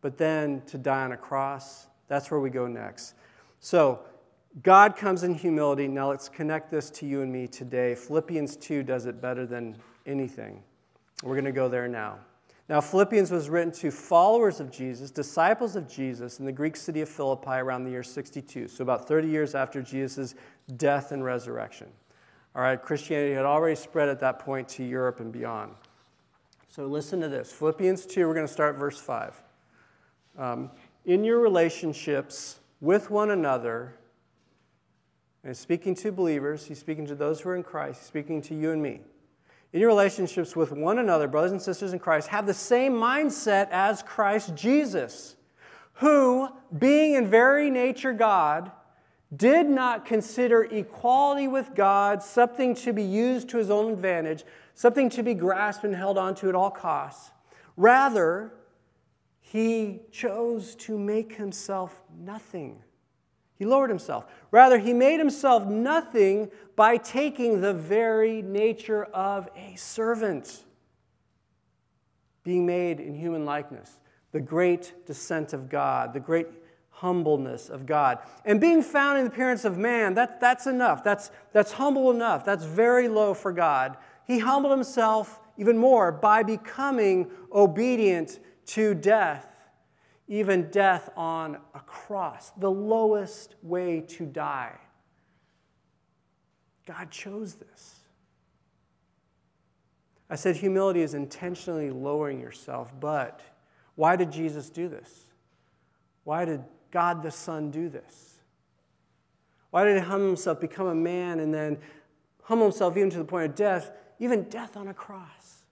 But 0.01 0.17
then 0.17 0.63
to 0.69 0.79
die 0.79 1.05
on 1.05 1.13
a 1.13 1.17
cross, 1.17 1.87
that's 2.09 2.31
where 2.31 2.41
we 2.41 2.51
go 2.51 2.67
next. 2.67 3.15
So, 3.61 4.01
God 4.63 4.97
comes 4.97 5.23
in 5.23 5.35
humility. 5.35 5.87
Now 5.87 6.09
let's 6.09 6.31
connect 6.31 6.71
this 6.71 6.89
to 6.91 7.07
you 7.07 7.21
and 7.21 7.31
me 7.31 7.47
today. 7.47 7.95
Philippians 7.95 8.57
2 8.57 8.83
does 8.83 9.05
it 9.05 9.21
better 9.21 9.45
than 9.45 9.77
anything. 10.07 10.63
We're 11.23 11.35
going 11.35 11.45
to 11.45 11.53
go 11.53 11.69
there 11.69 11.89
now. 11.89 12.19
Now, 12.69 12.81
Philippians 12.81 13.31
was 13.31 13.49
written 13.49 13.73
to 13.75 13.91
followers 13.91 14.59
of 14.59 14.73
Jesus, 14.73 15.11
disciples 15.11 15.77
of 15.77 15.89
Jesus, 15.89 16.41
in 16.41 16.47
the 16.47 16.53
Greek 16.53 16.75
city 16.75 17.01
of 17.01 17.09
Philippi 17.09 17.51
around 17.51 17.85
the 17.85 17.91
year 17.91 18.03
62, 18.03 18.67
so 18.67 18.83
about 18.83 19.07
30 19.07 19.29
years 19.29 19.55
after 19.55 19.81
Jesus' 19.81 20.35
death 20.77 21.13
and 21.13 21.25
resurrection. 21.25 21.87
All 22.57 22.63
right, 22.63 22.81
Christianity 22.81 23.35
had 23.35 23.45
already 23.45 23.77
spread 23.77 24.09
at 24.09 24.19
that 24.21 24.41
point 24.41 24.69
to 24.71 24.83
Europe 24.83 25.21
and 25.21 25.31
beyond. 25.31 25.75
So 26.69 26.87
listen 26.87 27.21
to 27.21 27.29
this 27.29 27.53
Philippians 27.53 28.05
2, 28.07 28.27
we're 28.27 28.35
going 28.35 28.47
to 28.47 28.53
start 28.53 28.77
verse 28.77 28.99
5. 28.99 29.43
Um, 30.39 30.71
in 31.07 31.25
your 31.25 31.39
relationships 31.39 32.61
with 32.83 33.11
one 33.11 33.31
another, 33.31 33.95
and 35.43 35.57
speaking 35.57 35.95
to 35.95 36.13
believers, 36.13 36.67
he's 36.67 36.79
speaking 36.79 37.07
to 37.07 37.15
those 37.15 37.41
who 37.41 37.49
are 37.49 37.57
in 37.57 37.63
Christ, 37.63 38.01
he's 38.01 38.09
speaking 38.09 38.43
to 38.43 38.55
you 38.55 38.73
and 38.73 38.83
me 38.83 39.01
in 39.73 39.81
your 39.81 39.91
relationships 39.91 40.57
with 40.57 40.73
one 40.73 40.99
another, 40.99 41.29
brothers 41.29 41.53
and 41.53 41.61
sisters 41.61 41.93
in 41.93 41.99
Christ, 41.99 42.29
have 42.29 42.47
the 42.47 42.55
same 42.55 42.95
mindset 42.95 43.69
as 43.71 44.03
Christ 44.03 44.55
Jesus, 44.55 45.37
who, 45.95 46.49
being 46.79 47.15
in 47.15 47.29
very 47.29 47.71
nature 47.71 48.13
God, 48.13 48.71
did 49.37 49.69
not 49.69 50.07
consider 50.07 50.65
equality 50.65 51.47
with 51.49 51.75
God 51.75 52.23
something 52.23 52.75
to 52.77 52.93
be 52.95 53.03
used 53.03 53.51
to 53.51 53.59
his 53.59 53.71
own 53.71 53.93
advantage, 53.93 54.45
something 54.75 55.11
to 55.11 55.23
be 55.23 55.35
grasped 55.35 55.85
and 55.85 55.95
held 55.95 56.17
onto 56.17 56.49
at 56.49 56.55
all 56.55 56.71
costs. 56.71 57.33
Rather, 57.77 58.53
he 59.53 60.01
chose 60.11 60.75
to 60.75 60.99
make 60.99 61.35
himself 61.37 62.03
nothing 62.19 62.83
he 63.59 63.65
lowered 63.65 63.91
himself. 63.91 64.27
Rather, 64.51 64.79
he 64.79 64.93
made 64.93 65.19
himself 65.19 65.65
nothing 65.65 66.51
by 66.77 66.99
taking 66.99 67.61
the 67.61 67.73
very 67.73 68.43
nature 68.43 69.05
of 69.05 69.49
a 69.57 69.75
servant, 69.77 70.65
being 72.45 72.67
made 72.67 73.01
in 73.01 73.15
human 73.15 73.47
likeness, 73.47 73.99
the 74.33 74.41
great 74.41 74.93
descent 75.07 75.55
of 75.55 75.71
God, 75.71 76.13
the 76.13 76.21
great 76.21 76.49
humbleness 76.91 77.71
of 77.71 77.87
God. 77.87 78.19
And 78.45 78.61
being 78.61 78.83
found 78.83 79.19
in 79.19 79.25
the 79.25 79.31
appearance 79.31 79.65
of 79.65 79.79
man, 79.79 80.15
that, 80.15 80.39
that's 80.39 80.67
enough. 80.67 81.03
That's, 81.03 81.31
that's 81.53 81.73
humble 81.73 82.11
enough. 82.11 82.45
That's 82.45 82.65
very 82.65 83.09
low 83.09 83.33
for 83.33 83.53
God. 83.53 83.97
He 84.27 84.39
humbled 84.39 84.73
himself 84.73 85.41
even 85.57 85.79
more 85.79 86.13
by 86.13 86.43
becoming 86.43 87.31
obedient 87.53 88.39
to 88.67 88.95
death 88.95 89.57
even 90.29 90.71
death 90.71 91.11
on 91.17 91.59
a 91.75 91.81
cross, 91.81 92.51
the 92.57 92.71
lowest 92.71 93.55
way 93.63 94.01
to 94.01 94.27
die. 94.27 94.77
God 96.87 97.11
chose 97.11 97.55
this. 97.55 98.01
I 100.29 100.35
said 100.35 100.57
humility 100.57 101.03
is 101.03 101.15
intentionally 101.15 101.91
lowering 101.91 102.41
yourself, 102.41 102.93
but 102.99 103.41
why 103.95 104.17
did 104.17 104.33
Jesus 104.33 104.69
do 104.69 104.89
this? 104.89 105.27
Why 106.25 106.45
did 106.45 106.65
God 106.91 107.23
the 107.23 107.31
Son 107.31 107.71
do 107.71 107.89
this? 107.89 108.41
Why 109.71 109.85
did 109.85 109.97
he 109.97 110.03
humble 110.03 110.27
himself, 110.27 110.61
become 110.61 110.89
a 110.89 110.95
man, 110.95 111.39
and 111.39 111.55
then 111.55 111.79
humble 112.43 112.67
himself 112.67 112.97
even 112.97 113.11
to 113.11 113.19
the 113.19 113.25
point 113.25 113.51
of 113.51 113.55
death, 113.55 113.93
even 114.19 114.45
death 114.45 114.77
on 114.77 114.89
a 114.89 114.95
cross? 114.95 115.65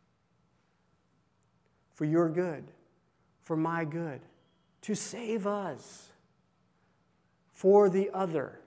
For 1.95 2.05
your 2.05 2.29
good, 2.29 2.65
for 3.45 3.57
my 3.57 3.85
good 3.85 4.21
to 4.83 4.95
save 4.95 5.47
us 5.47 6.09
for 7.53 7.89
the 7.89 8.11
other. 8.13 8.59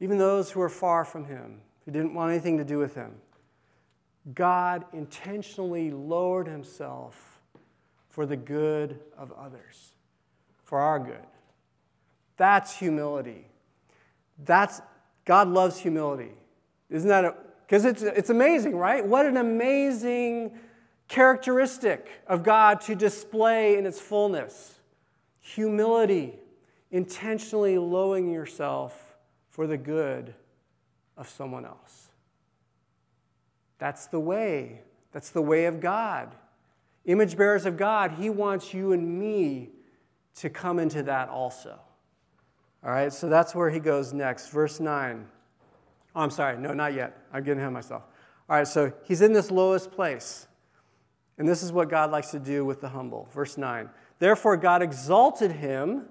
Even 0.00 0.18
those 0.18 0.50
who 0.50 0.60
are 0.60 0.68
far 0.68 1.04
from 1.04 1.24
him, 1.24 1.60
who 1.84 1.90
didn't 1.92 2.14
want 2.14 2.30
anything 2.30 2.58
to 2.58 2.64
do 2.64 2.78
with 2.78 2.94
him. 2.94 3.12
God 4.34 4.84
intentionally 4.92 5.90
lowered 5.90 6.46
himself 6.46 7.40
for 8.10 8.26
the 8.26 8.36
good 8.36 9.00
of 9.16 9.32
others, 9.32 9.92
for 10.64 10.78
our 10.78 10.98
good. 10.98 11.24
That's 12.36 12.76
humility. 12.76 13.46
That's 14.44 14.82
God 15.24 15.48
loves 15.48 15.78
humility. 15.78 16.32
Isn't 16.90 17.08
that 17.08 17.66
because 17.66 17.84
it's 17.84 18.02
it's 18.02 18.30
amazing, 18.30 18.76
right? 18.76 19.04
What 19.04 19.26
an 19.26 19.36
amazing 19.36 20.58
characteristic 21.08 22.08
of 22.26 22.42
God 22.42 22.80
to 22.82 22.94
display 22.94 23.76
in 23.76 23.86
its 23.86 24.00
fullness 24.00 24.74
humility, 25.40 26.34
intentionally 26.90 27.78
lowering 27.78 28.30
yourself 28.30 29.16
for 29.48 29.66
the 29.66 29.78
good 29.78 30.34
of 31.16 31.26
someone 31.26 31.64
else. 31.64 32.08
That's 33.78 34.06
the 34.06 34.20
way 34.20 34.82
That's 35.12 35.30
the 35.30 35.42
way 35.42 35.64
of 35.66 35.80
God. 35.80 36.34
Image 37.06 37.36
bearers 37.36 37.66
of 37.66 37.76
God, 37.76 38.12
He 38.12 38.28
wants 38.28 38.74
you 38.74 38.92
and 38.92 39.18
me 39.18 39.70
to 40.36 40.50
come 40.50 40.78
into 40.78 41.02
that 41.04 41.28
also. 41.28 41.78
All 42.84 42.90
right, 42.90 43.12
so 43.12 43.28
that's 43.28 43.54
where 43.54 43.70
he 43.70 43.80
goes 43.80 44.12
next. 44.12 44.50
Verse 44.50 44.78
9. 44.78 45.26
Oh, 46.14 46.20
I'm 46.20 46.30
sorry. 46.30 46.58
No, 46.58 46.72
not 46.72 46.94
yet. 46.94 47.26
I'm 47.32 47.42
getting 47.42 47.58
ahead 47.58 47.68
of 47.68 47.72
myself. 47.72 48.04
All 48.48 48.56
right, 48.56 48.68
so 48.68 48.92
he's 49.04 49.20
in 49.20 49.32
this 49.32 49.50
lowest 49.50 49.90
place. 49.90 50.46
And 51.38 51.48
this 51.48 51.62
is 51.62 51.72
what 51.72 51.88
God 51.88 52.10
likes 52.10 52.32
to 52.32 52.38
do 52.38 52.64
with 52.64 52.80
the 52.80 52.88
humble. 52.88 53.28
Verse 53.32 53.56
9. 53.56 53.88
Therefore, 54.18 54.56
God 54.56 54.82
exalted 54.82 55.52
him 55.52 56.06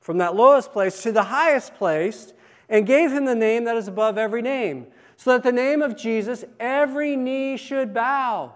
from 0.00 0.18
that 0.18 0.34
lowest 0.34 0.72
place 0.72 1.02
to 1.02 1.12
the 1.12 1.24
highest 1.24 1.74
place 1.74 2.32
and 2.68 2.86
gave 2.86 3.12
him 3.12 3.26
the 3.26 3.34
name 3.34 3.64
that 3.64 3.76
is 3.76 3.86
above 3.86 4.16
every 4.16 4.40
name, 4.40 4.86
so 5.16 5.32
that 5.32 5.42
the 5.42 5.52
name 5.52 5.82
of 5.82 5.96
Jesus 5.96 6.44
every 6.58 7.16
knee 7.16 7.56
should 7.56 7.92
bow 7.92 8.54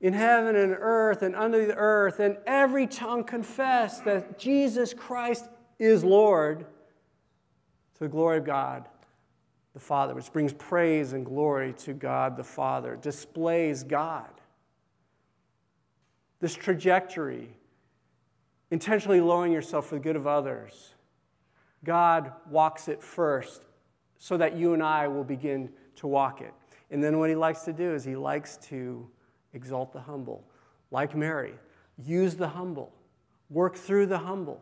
in 0.00 0.12
heaven 0.12 0.56
and 0.56 0.76
earth 0.78 1.22
and 1.22 1.36
under 1.36 1.64
the 1.64 1.74
earth, 1.76 2.18
and 2.18 2.36
every 2.46 2.86
tongue 2.86 3.22
confess 3.24 4.00
that 4.00 4.38
Jesus 4.38 4.92
Christ 4.92 5.48
is 5.78 6.02
Lord 6.02 6.66
to 7.94 8.00
the 8.00 8.08
glory 8.08 8.38
of 8.38 8.44
God 8.44 8.88
the 9.72 9.80
Father, 9.80 10.14
which 10.14 10.32
brings 10.32 10.52
praise 10.52 11.12
and 11.12 11.24
glory 11.24 11.72
to 11.72 11.92
God 11.92 12.36
the 12.36 12.44
Father, 12.44 12.96
displays 12.96 13.82
God. 13.82 14.28
This 16.44 16.52
trajectory, 16.54 17.48
intentionally 18.70 19.22
lowering 19.22 19.50
yourself 19.50 19.86
for 19.86 19.94
the 19.94 20.00
good 20.02 20.14
of 20.14 20.26
others, 20.26 20.92
God 21.82 22.32
walks 22.50 22.86
it 22.86 23.02
first 23.02 23.62
so 24.18 24.36
that 24.36 24.54
you 24.54 24.74
and 24.74 24.82
I 24.82 25.08
will 25.08 25.24
begin 25.24 25.70
to 25.96 26.06
walk 26.06 26.42
it. 26.42 26.52
And 26.90 27.02
then 27.02 27.18
what 27.18 27.30
he 27.30 27.34
likes 27.34 27.62
to 27.62 27.72
do 27.72 27.94
is 27.94 28.04
he 28.04 28.14
likes 28.14 28.58
to 28.68 29.08
exalt 29.54 29.94
the 29.94 30.00
humble, 30.00 30.44
like 30.90 31.16
Mary. 31.16 31.54
Use 31.96 32.34
the 32.34 32.48
humble, 32.48 32.92
work 33.48 33.74
through 33.74 34.04
the 34.04 34.18
humble 34.18 34.60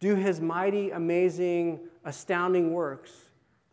do 0.00 0.16
his 0.16 0.38
mighty, 0.38 0.90
amazing, 0.90 1.80
astounding 2.04 2.74
works 2.74 3.10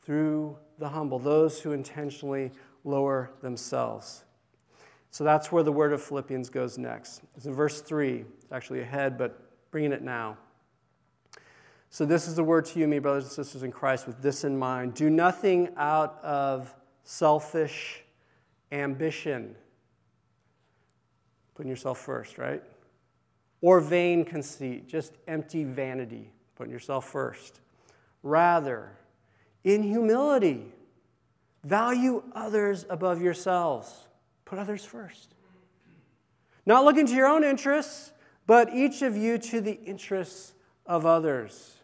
through 0.01 0.57
the 0.79 0.87
humble, 0.87 1.19
those 1.19 1.59
who 1.59 1.73
intentionally 1.73 2.53
lower 2.85 3.31
themselves. 3.41 4.23
So 5.11 5.23
that's 5.23 5.51
where 5.51 5.61
the 5.61 5.71
word 5.71 5.93
of 5.93 6.01
Philippians 6.01 6.49
goes 6.49 6.77
next. 6.77 7.21
It's 7.35 7.45
in 7.45 7.53
verse 7.53 7.81
3. 7.81 8.25
It's 8.41 8.51
actually 8.51 8.81
ahead, 8.81 9.17
but 9.17 9.39
bringing 9.69 9.91
it 9.91 10.01
now. 10.01 10.37
So, 11.89 12.05
this 12.05 12.25
is 12.29 12.35
the 12.35 12.43
word 12.43 12.63
to 12.67 12.79
you, 12.79 12.87
me, 12.87 12.99
brothers 12.99 13.25
and 13.25 13.33
sisters 13.33 13.63
in 13.63 13.71
Christ, 13.73 14.07
with 14.07 14.21
this 14.21 14.45
in 14.45 14.57
mind. 14.57 14.93
Do 14.93 15.09
nothing 15.09 15.69
out 15.75 16.23
of 16.23 16.73
selfish 17.03 18.01
ambition. 18.71 19.55
Putting 21.53 21.69
yourself 21.69 21.99
first, 21.99 22.37
right? 22.37 22.63
or 23.61 23.79
vain 23.79 24.25
conceit, 24.25 24.87
just 24.87 25.13
empty 25.27 25.63
vanity, 25.63 26.31
putting 26.55 26.73
yourself 26.73 27.07
first. 27.07 27.61
Rather, 28.23 28.91
in 29.63 29.83
humility, 29.83 30.65
value 31.63 32.23
others 32.33 32.85
above 32.89 33.21
yourselves. 33.21 34.07
Put 34.51 34.59
others 34.59 34.83
first. 34.83 35.33
Not 36.65 36.83
looking 36.83 37.07
to 37.07 37.13
your 37.13 37.27
own 37.27 37.45
interests, 37.45 38.11
but 38.45 38.73
each 38.73 39.01
of 39.01 39.15
you 39.15 39.37
to 39.37 39.61
the 39.61 39.79
interests 39.85 40.51
of 40.85 41.05
others. 41.05 41.77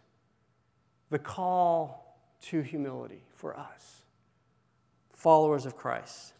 The 1.08 1.18
call 1.18 2.20
to 2.42 2.60
humility 2.60 3.22
for 3.34 3.58
us, 3.58 4.02
followers 5.14 5.64
of 5.64 5.78
Christ. 5.78 6.34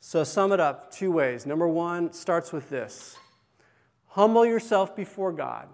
So, 0.00 0.22
sum 0.22 0.52
it 0.52 0.60
up 0.60 0.92
two 0.92 1.10
ways. 1.10 1.46
Number 1.46 1.66
one 1.66 2.12
starts 2.12 2.52
with 2.52 2.68
this 2.68 3.16
Humble 4.08 4.44
yourself 4.44 4.94
before 4.94 5.32
God. 5.32 5.66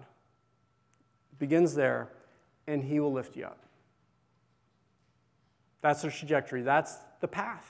begins 1.37 1.75
there, 1.75 2.07
and 2.65 2.81
He 2.81 3.01
will 3.01 3.11
lift 3.11 3.35
you 3.35 3.43
up. 3.43 3.59
That's 5.81 6.03
the 6.03 6.11
trajectory. 6.11 6.61
That's 6.61 6.95
the 7.19 7.27
path. 7.27 7.69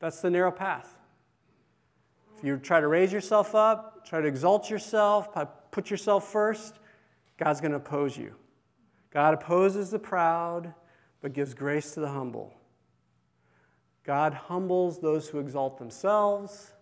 That's 0.00 0.20
the 0.20 0.30
narrow 0.30 0.50
path. 0.50 0.92
If 2.36 2.44
you 2.44 2.56
try 2.58 2.80
to 2.80 2.88
raise 2.88 3.12
yourself 3.12 3.54
up, 3.54 4.06
try 4.06 4.20
to 4.20 4.26
exalt 4.26 4.70
yourself, 4.70 5.28
put 5.70 5.90
yourself 5.90 6.30
first, 6.30 6.78
God's 7.38 7.60
going 7.60 7.72
to 7.72 7.78
oppose 7.78 8.16
you. 8.16 8.34
God 9.10 9.34
opposes 9.34 9.90
the 9.90 9.98
proud, 9.98 10.74
but 11.20 11.32
gives 11.32 11.54
grace 11.54 11.94
to 11.94 12.00
the 12.00 12.08
humble. 12.08 12.52
God 14.04 14.34
humbles 14.34 15.00
those 15.00 15.28
who 15.28 15.38
exalt 15.38 15.78
themselves, 15.78 16.72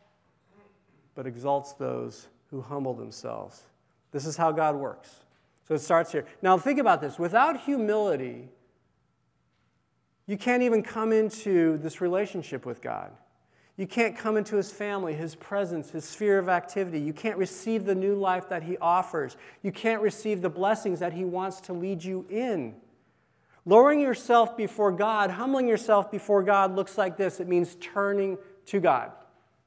but 1.15 1.27
exalts 1.27 1.73
those 1.75 2.29
who 2.51 2.61
humble 2.61 2.95
themselves. 2.95 3.63
This 4.11 4.27
is 4.27 4.37
how 4.37 4.51
God 4.51 4.77
works. 4.77 5.11
So 5.69 5.75
it 5.75 5.81
starts 5.81 6.11
here. 6.11 6.27
Now, 6.43 6.59
think 6.59 6.79
about 6.79 7.01
this 7.01 7.19
without 7.19 7.61
humility, 7.61 8.49
you 10.27 10.37
can't 10.37 10.63
even 10.63 10.83
come 10.83 11.13
into 11.13 11.79
this 11.79 12.01
relationship 12.01 12.67
with 12.67 12.83
God. 12.83 13.13
You 13.77 13.87
can't 13.87 14.17
come 14.17 14.37
into 14.37 14.57
his 14.57 14.71
family, 14.71 15.15
his 15.15 15.35
presence, 15.35 15.91
his 15.91 16.05
sphere 16.05 16.39
of 16.39 16.49
activity. 16.49 17.01
You 17.01 17.13
can't 17.13 17.39
receive 17.39 17.85
the 17.85 17.95
new 17.95 18.15
life 18.15 18.49
that 18.51 18.63
he 18.63 18.77
offers. 18.79 19.37
You 19.63 19.73
can't 19.73 20.03
receive 20.03 20.43
the 20.43 20.51
blessings 20.51 21.01
that 21.01 21.15
he 21.15 21.25
wants 21.25 21.61
to 21.63 21.73
lead 21.73 22.05
you 22.05 22.27
in. 22.29 22.75
Lowering 23.65 24.01
yourself 24.01 24.57
before 24.57 24.93
God, 24.93 25.31
humbling 25.31 25.69
yourself 25.69 26.11
before 26.11 26.43
God 26.43 26.75
looks 26.75 26.99
like 26.99 27.17
this 27.17 27.41
it 27.41 27.49
means 27.49 27.77
turning 27.77 28.37
to 28.67 28.81
God. 28.81 29.13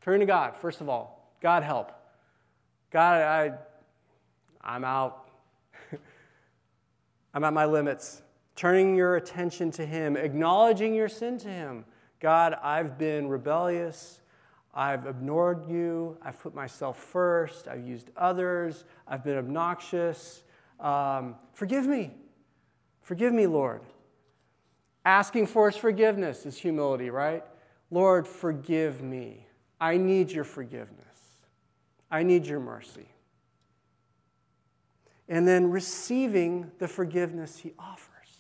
Turning 0.01 0.19
to 0.19 0.25
God, 0.27 0.55
first 0.55 0.81
of 0.81 0.89
all. 0.89 1.33
God 1.41 1.63
help. 1.63 1.91
God, 2.91 3.21
I, 3.21 3.53
I'm 4.61 4.83
out. 4.83 5.29
I'm 7.33 7.43
at 7.43 7.53
my 7.53 7.65
limits. 7.65 8.21
Turning 8.55 8.95
your 8.95 9.15
attention 9.15 9.71
to 9.71 9.85
Him, 9.85 10.15
acknowledging 10.15 10.93
your 10.93 11.09
sin 11.09 11.37
to 11.39 11.47
Him. 11.47 11.85
God, 12.25 12.57
I've 12.63 12.97
been 12.97 13.29
rebellious. 13.29 14.19
I've 14.73 15.05
ignored 15.05 15.69
you. 15.69 16.17
I've 16.23 16.39
put 16.39 16.55
myself 16.55 16.97
first. 16.97 17.67
I've 17.67 17.85
used 17.85 18.09
others. 18.17 18.83
I've 19.07 19.23
been 19.23 19.37
obnoxious. 19.37 20.41
Um, 20.79 21.35
forgive 21.53 21.85
me. 21.85 22.15
Forgive 23.03 23.31
me, 23.31 23.45
Lord. 23.45 23.83
Asking 25.05 25.45
for 25.45 25.69
His 25.69 25.79
forgiveness 25.79 26.47
is 26.47 26.57
humility, 26.57 27.11
right? 27.11 27.43
Lord, 27.91 28.27
forgive 28.27 29.03
me. 29.03 29.45
I 29.79 29.97
need 29.97 30.31
your 30.31 30.45
forgiveness. 30.45 31.43
I 32.09 32.23
need 32.23 32.47
your 32.47 32.59
mercy. 32.59 33.05
And 35.29 35.47
then 35.47 35.69
receiving 35.69 36.71
the 36.79 36.87
forgiveness 36.87 37.59
he 37.59 37.73
offers. 37.77 38.39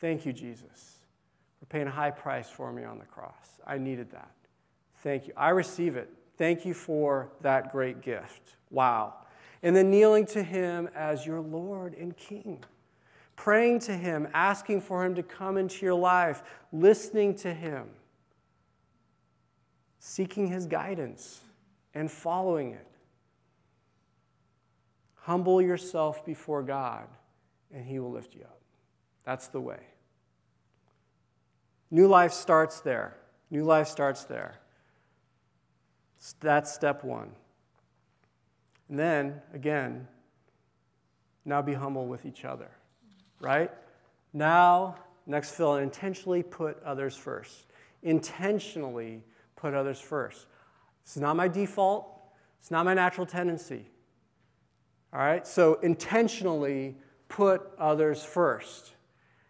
Thank 0.00 0.24
you, 0.24 0.32
Jesus, 0.32 0.95
for 1.58 1.66
paying 1.66 1.86
a 1.86 1.90
high 1.90 2.10
price 2.10 2.48
for 2.48 2.72
me 2.72 2.84
on 2.84 2.98
the 2.98 3.04
cross. 3.04 3.60
I 3.66 3.78
needed 3.78 4.10
that. 4.12 4.30
Thank 5.02 5.28
you. 5.28 5.32
I 5.36 5.50
receive 5.50 5.96
it. 5.96 6.10
Thank 6.36 6.64
you 6.64 6.74
for 6.74 7.30
that 7.40 7.72
great 7.72 8.02
gift. 8.02 8.56
Wow. 8.70 9.14
And 9.62 9.74
then 9.74 9.90
kneeling 9.90 10.26
to 10.26 10.42
him 10.42 10.88
as 10.94 11.26
your 11.26 11.40
Lord 11.40 11.94
and 11.94 12.16
King. 12.16 12.64
Praying 13.36 13.80
to 13.80 13.92
him, 13.92 14.28
asking 14.32 14.80
for 14.80 15.04
him 15.04 15.14
to 15.14 15.22
come 15.22 15.56
into 15.56 15.84
your 15.84 15.94
life, 15.94 16.42
listening 16.72 17.34
to 17.36 17.52
him, 17.52 17.86
seeking 19.98 20.46
his 20.48 20.66
guidance 20.66 21.40
and 21.94 22.10
following 22.10 22.72
it. 22.72 22.86
Humble 25.26 25.60
yourself 25.60 26.24
before 26.24 26.62
God, 26.62 27.08
and 27.74 27.84
He 27.84 27.98
will 27.98 28.12
lift 28.12 28.34
you 28.34 28.42
up. 28.42 28.60
That's 29.24 29.48
the 29.48 29.60
way. 29.60 29.80
New 31.90 32.06
life 32.06 32.32
starts 32.32 32.80
there. 32.80 33.16
New 33.50 33.64
life 33.64 33.88
starts 33.88 34.24
there. 34.24 34.58
That's 36.40 36.72
step 36.72 37.04
one. 37.04 37.30
And 38.88 38.98
then, 38.98 39.42
again, 39.52 40.08
now 41.44 41.62
be 41.62 41.74
humble 41.74 42.06
with 42.06 42.26
each 42.26 42.44
other, 42.44 42.70
right? 43.40 43.70
Now, 44.32 44.96
next 45.26 45.52
fill, 45.52 45.76
intentionally 45.76 46.42
put 46.42 46.82
others 46.82 47.16
first. 47.16 47.66
Intentionally 48.02 49.22
put 49.54 49.74
others 49.74 50.00
first. 50.00 50.46
It's 51.02 51.16
not 51.16 51.36
my 51.36 51.48
default, 51.48 52.08
it's 52.60 52.70
not 52.70 52.84
my 52.84 52.94
natural 52.94 53.26
tendency. 53.26 53.86
All 55.12 55.20
right? 55.20 55.46
So 55.46 55.74
intentionally 55.80 56.96
put 57.28 57.62
others 57.78 58.24
first. 58.24 58.92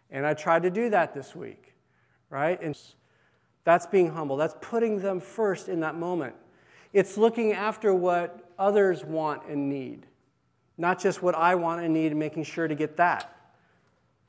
And 0.09 0.25
I 0.25 0.33
tried 0.33 0.63
to 0.63 0.69
do 0.69 0.89
that 0.91 1.13
this 1.13 1.35
week, 1.35 1.66
right? 2.29 2.61
And 2.61 2.77
that's 3.63 3.85
being 3.85 4.09
humble. 4.11 4.37
That's 4.37 4.55
putting 4.61 4.99
them 4.99 5.19
first 5.19 5.69
in 5.69 5.81
that 5.81 5.95
moment. 5.95 6.35
It's 6.93 7.17
looking 7.17 7.53
after 7.53 7.93
what 7.93 8.51
others 8.57 9.03
want 9.03 9.45
and 9.47 9.69
need, 9.69 10.05
not 10.77 10.99
just 10.99 11.21
what 11.21 11.35
I 11.35 11.55
want 11.55 11.83
and 11.83 11.93
need 11.93 12.11
and 12.11 12.19
making 12.19 12.43
sure 12.43 12.67
to 12.67 12.75
get 12.75 12.97
that. 12.97 13.33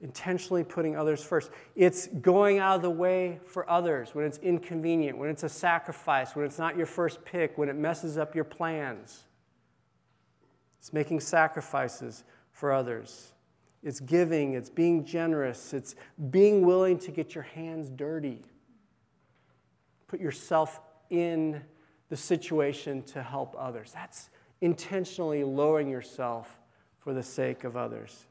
intentionally 0.00 0.62
putting 0.62 0.96
others 0.96 1.24
first. 1.24 1.50
It's 1.74 2.06
going 2.06 2.58
out 2.58 2.76
of 2.76 2.82
the 2.82 2.90
way 2.90 3.40
for 3.46 3.68
others 3.68 4.14
when 4.14 4.24
it's 4.24 4.38
inconvenient, 4.38 5.18
when 5.18 5.28
it's 5.28 5.42
a 5.42 5.48
sacrifice, 5.48 6.36
when 6.36 6.44
it's 6.44 6.58
not 6.58 6.76
your 6.76 6.86
first 6.86 7.24
pick, 7.24 7.58
when 7.58 7.68
it 7.68 7.76
messes 7.76 8.16
up 8.16 8.34
your 8.34 8.44
plans. 8.44 9.24
It's 10.78 10.92
making 10.92 11.20
sacrifices 11.20 12.22
for 12.52 12.72
others. 12.72 13.32
It's 13.82 14.00
giving, 14.00 14.54
it's 14.54 14.70
being 14.70 15.04
generous, 15.04 15.72
it's 15.72 15.94
being 16.30 16.66
willing 16.66 16.98
to 17.00 17.10
get 17.10 17.34
your 17.34 17.44
hands 17.44 17.90
dirty. 17.90 18.42
Put 20.08 20.20
yourself 20.20 20.80
in 21.10 21.62
the 22.08 22.16
situation 22.16 23.02
to 23.02 23.22
help 23.22 23.54
others. 23.58 23.92
That's 23.92 24.30
intentionally 24.60 25.44
lowering 25.44 25.88
yourself 25.88 26.58
for 26.98 27.14
the 27.14 27.22
sake 27.22 27.64
of 27.64 27.76
others. 27.76 28.26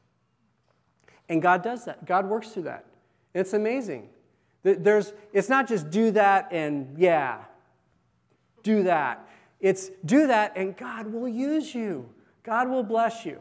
And 1.28 1.40
God 1.40 1.62
does 1.62 1.84
that. 1.84 2.04
God 2.04 2.26
works 2.26 2.48
through 2.48 2.64
that. 2.64 2.84
It's 3.34 3.52
amazing. 3.52 4.08
There's, 4.62 5.12
it's 5.32 5.48
not 5.48 5.68
just 5.68 5.90
do 5.90 6.10
that 6.12 6.48
and 6.52 6.98
yeah, 6.98 7.44
do 8.62 8.82
that. 8.82 9.28
It's 9.60 9.90
do 10.04 10.26
that 10.26 10.52
and 10.56 10.76
God 10.76 11.06
will 11.06 11.28
use 11.28 11.74
you. 11.74 12.08
God 12.42 12.68
will 12.68 12.82
bless 12.82 13.24
you. 13.24 13.40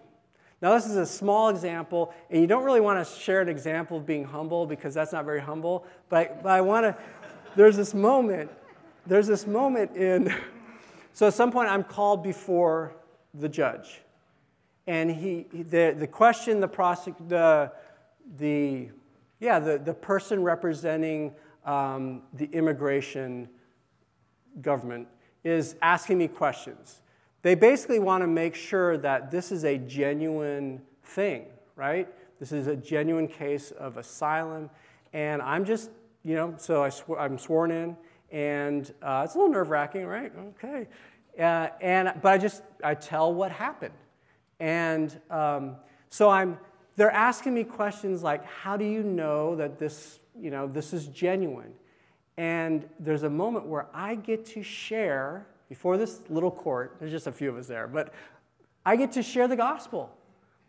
Now, 0.61 0.73
this 0.73 0.87
is 0.87 0.95
a 0.95 1.05
small 1.05 1.49
example, 1.49 2.13
and 2.29 2.41
you 2.41 2.47
don't 2.47 2.63
really 2.63 2.81
want 2.81 3.05
to 3.05 3.19
share 3.19 3.41
an 3.41 3.49
example 3.49 3.97
of 3.97 4.05
being 4.05 4.23
humble 4.23 4.65
because 4.65 4.93
that's 4.93 5.13
not 5.13 5.23
very 5.23 5.41
humble. 5.41 5.85
But, 6.09 6.41
but 6.41 6.49
I 6.49 6.61
want 6.61 6.85
to, 6.85 6.97
there's 7.55 7.77
this 7.77 7.93
moment, 7.93 8.49
there's 9.05 9.27
this 9.27 9.45
moment 9.45 9.95
in, 9.95 10.33
so 11.13 11.27
at 11.27 11.33
some 11.33 11.51
point 11.51 11.69
I'm 11.69 11.83
called 11.83 12.23
before 12.23 12.95
the 13.33 13.47
judge 13.47 14.01
and 14.87 15.11
he, 15.11 15.45
the, 15.51 15.93
the 15.97 16.07
question 16.07 16.61
the 16.61 16.67
prosec- 16.67 17.27
the, 17.27 17.71
the, 18.37 18.89
yeah, 19.39 19.59
the, 19.59 19.77
the 19.77 19.93
person 19.93 20.41
representing 20.41 21.33
um, 21.65 22.23
the 22.33 22.45
immigration 22.53 23.49
government 24.61 25.07
is 25.43 25.75
asking 25.81 26.17
me 26.17 26.27
questions. 26.27 27.01
They 27.41 27.55
basically 27.55 27.99
want 27.99 28.23
to 28.23 28.27
make 28.27 28.55
sure 28.55 28.97
that 28.97 29.31
this 29.31 29.51
is 29.51 29.63
a 29.63 29.77
genuine 29.77 30.81
thing, 31.03 31.45
right? 31.75 32.07
This 32.39 32.51
is 32.51 32.67
a 32.67 32.75
genuine 32.75 33.27
case 33.27 33.71
of 33.71 33.97
asylum. 33.97 34.69
And 35.13 35.41
I'm 35.41 35.65
just, 35.65 35.89
you 36.23 36.35
know, 36.35 36.55
so 36.57 36.83
I 36.83 36.89
sw- 36.89 37.17
I'm 37.17 37.37
sworn 37.37 37.71
in, 37.71 37.95
and 38.31 38.91
uh, 39.01 39.21
it's 39.25 39.35
a 39.35 39.37
little 39.37 39.53
nerve 39.53 39.69
wracking, 39.69 40.05
right? 40.05 40.31
Okay. 40.49 40.87
Uh, 41.39 41.69
and, 41.81 42.13
but 42.21 42.33
I 42.33 42.37
just, 42.37 42.63
I 42.83 42.95
tell 42.95 43.33
what 43.33 43.51
happened. 43.51 43.93
And 44.59 45.17
um, 45.29 45.75
so 46.09 46.29
I'm, 46.29 46.57
they're 46.95 47.11
asking 47.11 47.53
me 47.53 47.63
questions 47.63 48.23
like, 48.23 48.43
how 48.45 48.75
do 48.75 48.85
you 48.85 49.03
know 49.03 49.55
that 49.55 49.77
this, 49.77 50.19
you 50.39 50.49
know, 50.49 50.67
this 50.67 50.93
is 50.93 51.07
genuine? 51.07 51.73
And 52.37 52.87
there's 52.99 53.23
a 53.23 53.29
moment 53.29 53.65
where 53.67 53.87
I 53.93 54.15
get 54.15 54.45
to 54.47 54.63
share, 54.63 55.47
before 55.69 55.97
this 55.97 56.21
little 56.29 56.51
court, 56.51 56.95
there's 56.99 57.11
just 57.11 57.27
a 57.27 57.31
few 57.31 57.49
of 57.49 57.57
us 57.57 57.67
there, 57.67 57.87
but 57.87 58.13
I 58.85 58.95
get 58.95 59.11
to 59.13 59.23
share 59.23 59.47
the 59.47 59.55
gospel. 59.55 60.15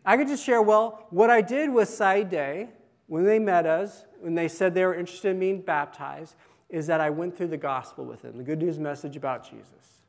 I 0.04 0.16
get 0.16 0.28
to 0.28 0.36
share, 0.36 0.60
well, 0.62 1.06
what 1.10 1.30
I 1.30 1.40
did 1.40 1.72
with 1.72 1.88
Saide 1.88 2.68
when 3.06 3.24
they 3.24 3.38
met 3.38 3.66
us, 3.66 4.04
when 4.20 4.34
they 4.34 4.48
said 4.48 4.74
they 4.74 4.84
were 4.84 4.94
interested 4.94 5.30
in 5.30 5.38
being 5.38 5.60
baptized, 5.60 6.34
is 6.68 6.86
that 6.88 7.00
I 7.00 7.10
went 7.10 7.36
through 7.36 7.48
the 7.48 7.56
gospel 7.56 8.04
with 8.04 8.22
them, 8.22 8.36
the 8.36 8.44
good 8.44 8.58
news 8.58 8.78
message 8.78 9.16
about 9.16 9.48
Jesus. 9.48 10.02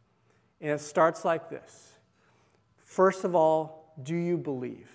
And 0.59 0.71
it 0.71 0.81
starts 0.81 1.23
like 1.23 1.49
this 1.49 1.93
First 2.77 3.23
of 3.23 3.35
all, 3.35 3.93
do 4.01 4.15
you 4.15 4.37
believe? 4.37 4.89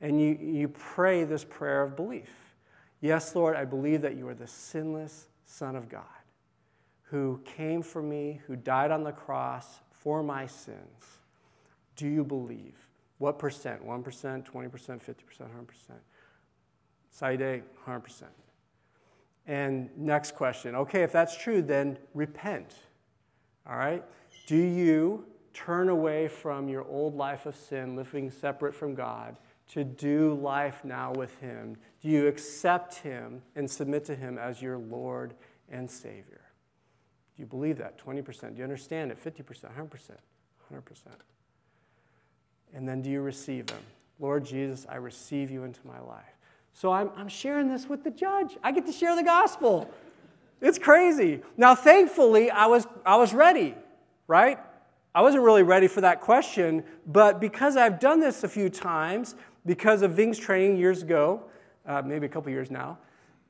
And 0.00 0.20
you, 0.20 0.38
you 0.40 0.68
pray 0.68 1.24
this 1.24 1.42
prayer 1.42 1.82
of 1.82 1.96
belief. 1.96 2.28
Yes, 3.00 3.34
Lord, 3.34 3.56
I 3.56 3.64
believe 3.64 4.02
that 4.02 4.16
you 4.16 4.28
are 4.28 4.34
the 4.34 4.46
sinless 4.46 5.28
Son 5.46 5.74
of 5.74 5.88
God 5.88 6.02
who 7.10 7.40
came 7.44 7.82
for 7.82 8.02
me, 8.02 8.40
who 8.46 8.56
died 8.56 8.90
on 8.90 9.04
the 9.04 9.12
cross 9.12 9.80
for 9.90 10.22
my 10.22 10.46
sins. 10.46 11.18
Do 11.96 12.06
you 12.06 12.24
believe? 12.24 12.74
What 13.18 13.38
percent? 13.38 13.86
1%, 13.86 14.02
20%, 14.04 14.70
50%, 14.70 14.70
100%? 14.70 15.14
Saide, 17.10 17.62
100%. 17.86 18.22
And 19.46 19.88
next 19.96 20.34
question. 20.34 20.74
Okay, 20.74 21.02
if 21.02 21.12
that's 21.12 21.36
true, 21.36 21.62
then 21.62 21.98
repent. 22.14 22.74
All 23.68 23.76
right? 23.76 24.04
Do 24.46 24.56
you 24.56 25.24
turn 25.54 25.88
away 25.88 26.28
from 26.28 26.68
your 26.68 26.84
old 26.84 27.16
life 27.16 27.46
of 27.46 27.56
sin, 27.56 27.96
living 27.96 28.30
separate 28.30 28.74
from 28.74 28.94
God, 28.94 29.38
to 29.68 29.84
do 29.84 30.34
life 30.34 30.84
now 30.84 31.12
with 31.12 31.38
Him? 31.40 31.76
Do 32.02 32.08
you 32.08 32.26
accept 32.26 32.96
Him 32.96 33.42
and 33.54 33.70
submit 33.70 34.04
to 34.06 34.14
Him 34.14 34.36
as 34.36 34.60
your 34.60 34.76
Lord 34.76 35.34
and 35.70 35.90
Savior? 35.90 36.35
Do 37.36 37.42
you 37.42 37.46
believe 37.46 37.78
that? 37.78 37.98
20%. 37.98 38.52
Do 38.52 38.58
you 38.58 38.64
understand 38.64 39.10
it? 39.10 39.22
50%, 39.22 39.44
100%, 39.44 40.10
100%. 40.72 40.80
And 42.74 42.88
then 42.88 43.02
do 43.02 43.10
you 43.10 43.20
receive 43.20 43.68
Him? 43.68 43.78
Lord 44.18 44.44
Jesus, 44.44 44.86
I 44.88 44.96
receive 44.96 45.50
you 45.50 45.64
into 45.64 45.80
my 45.86 46.00
life. 46.00 46.24
So 46.72 46.92
I'm, 46.92 47.10
I'm 47.16 47.28
sharing 47.28 47.68
this 47.68 47.88
with 47.88 48.04
the 48.04 48.10
judge. 48.10 48.56
I 48.62 48.72
get 48.72 48.86
to 48.86 48.92
share 48.92 49.14
the 49.14 49.22
gospel. 49.22 49.90
It's 50.60 50.78
crazy. 50.78 51.42
Now, 51.56 51.74
thankfully, 51.74 52.50
I 52.50 52.66
was, 52.66 52.86
I 53.04 53.16
was 53.16 53.34
ready, 53.34 53.74
right? 54.26 54.58
I 55.14 55.22
wasn't 55.22 55.44
really 55.44 55.62
ready 55.62 55.88
for 55.88 56.02
that 56.02 56.20
question, 56.20 56.84
but 57.06 57.40
because 57.40 57.76
I've 57.76 58.00
done 58.00 58.20
this 58.20 58.44
a 58.44 58.48
few 58.48 58.68
times, 58.68 59.34
because 59.64 60.02
of 60.02 60.12
Ving's 60.12 60.38
training 60.38 60.76
years 60.76 61.02
ago, 61.02 61.42
uh, 61.86 62.02
maybe 62.04 62.26
a 62.26 62.28
couple 62.28 62.50
years 62.50 62.70
now, 62.70 62.98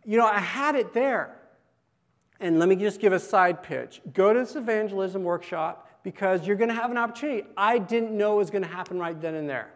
you 0.05 0.16
know, 0.16 0.26
I 0.26 0.39
had 0.39 0.76
it 0.76 0.95
there. 0.95 1.37
And 2.41 2.59
let 2.59 2.68
me 2.68 2.76
just 2.76 3.01
give 3.01 3.12
a 3.12 3.20
side 3.20 3.62
pitch. 3.62 4.01
Go 4.12 4.32
to 4.32 4.41
this 4.41 4.57
evangelism 4.57 5.22
workshop 5.22 5.89
because 6.03 6.47
you're 6.47 6.57
going 6.57 6.68
to 6.68 6.74
have 6.74 6.91
an 6.91 6.99
opportunity. 6.99 7.45
I 7.57 7.78
didn't 7.78 8.16
know 8.16 8.34
it 8.34 8.39
was 8.39 8.51
going 8.51 8.62
to 8.62 8.68
happen 8.68 8.99
right 8.99 9.18
then 9.20 9.34
and 9.34 9.49
there, 9.49 9.70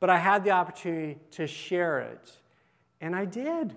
but 0.00 0.10
I 0.10 0.18
had 0.18 0.44
the 0.44 0.50
opportunity 0.50 1.18
to 1.32 1.46
share 1.46 2.00
it. 2.00 2.30
And 3.00 3.16
I 3.16 3.24
did. 3.24 3.74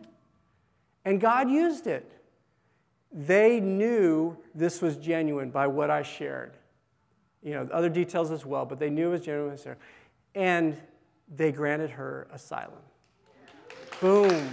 And 1.06 1.22
God 1.22 1.50
used 1.50 1.88
it. 1.88 2.12
They 3.12 3.60
knew 3.60 4.38
this 4.54 4.82
was 4.82 4.98
genuine 4.98 5.50
by 5.50 5.68
what 5.68 5.90
I 5.90 6.04
shared 6.04 6.58
you 7.48 7.54
know, 7.54 7.68
other 7.72 7.88
details 7.88 8.32
as 8.32 8.46
well, 8.46 8.66
but 8.66 8.78
they 8.78 8.90
knew 8.90 9.10
it 9.10 9.12
was 9.12 9.22
genuine. 9.22 9.58
And 10.36 10.78
they 11.34 11.52
granted 11.54 11.92
her 11.92 12.28
asylum. 12.32 12.82
Boom. 14.02 14.52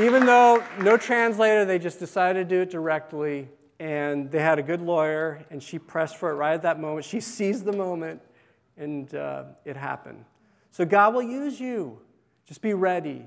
Even 0.00 0.24
though 0.24 0.64
no 0.78 0.96
translator, 0.96 1.66
they 1.66 1.78
just 1.78 1.98
decided 1.98 2.48
to 2.48 2.54
do 2.54 2.62
it 2.62 2.70
directly. 2.70 3.48
And 3.78 4.30
they 4.30 4.38
had 4.38 4.58
a 4.58 4.62
good 4.62 4.80
lawyer, 4.80 5.44
and 5.50 5.62
she 5.62 5.78
pressed 5.78 6.16
for 6.16 6.30
it 6.30 6.34
right 6.34 6.54
at 6.54 6.62
that 6.62 6.80
moment. 6.80 7.04
She 7.04 7.20
seized 7.20 7.64
the 7.64 7.72
moment, 7.72 8.22
and 8.76 9.14
uh, 9.14 9.44
it 9.64 9.76
happened. 9.76 10.24
So 10.70 10.86
God 10.86 11.14
will 11.14 11.22
use 11.22 11.60
you. 11.60 11.98
Just 12.46 12.62
be 12.62 12.72
ready. 12.72 13.24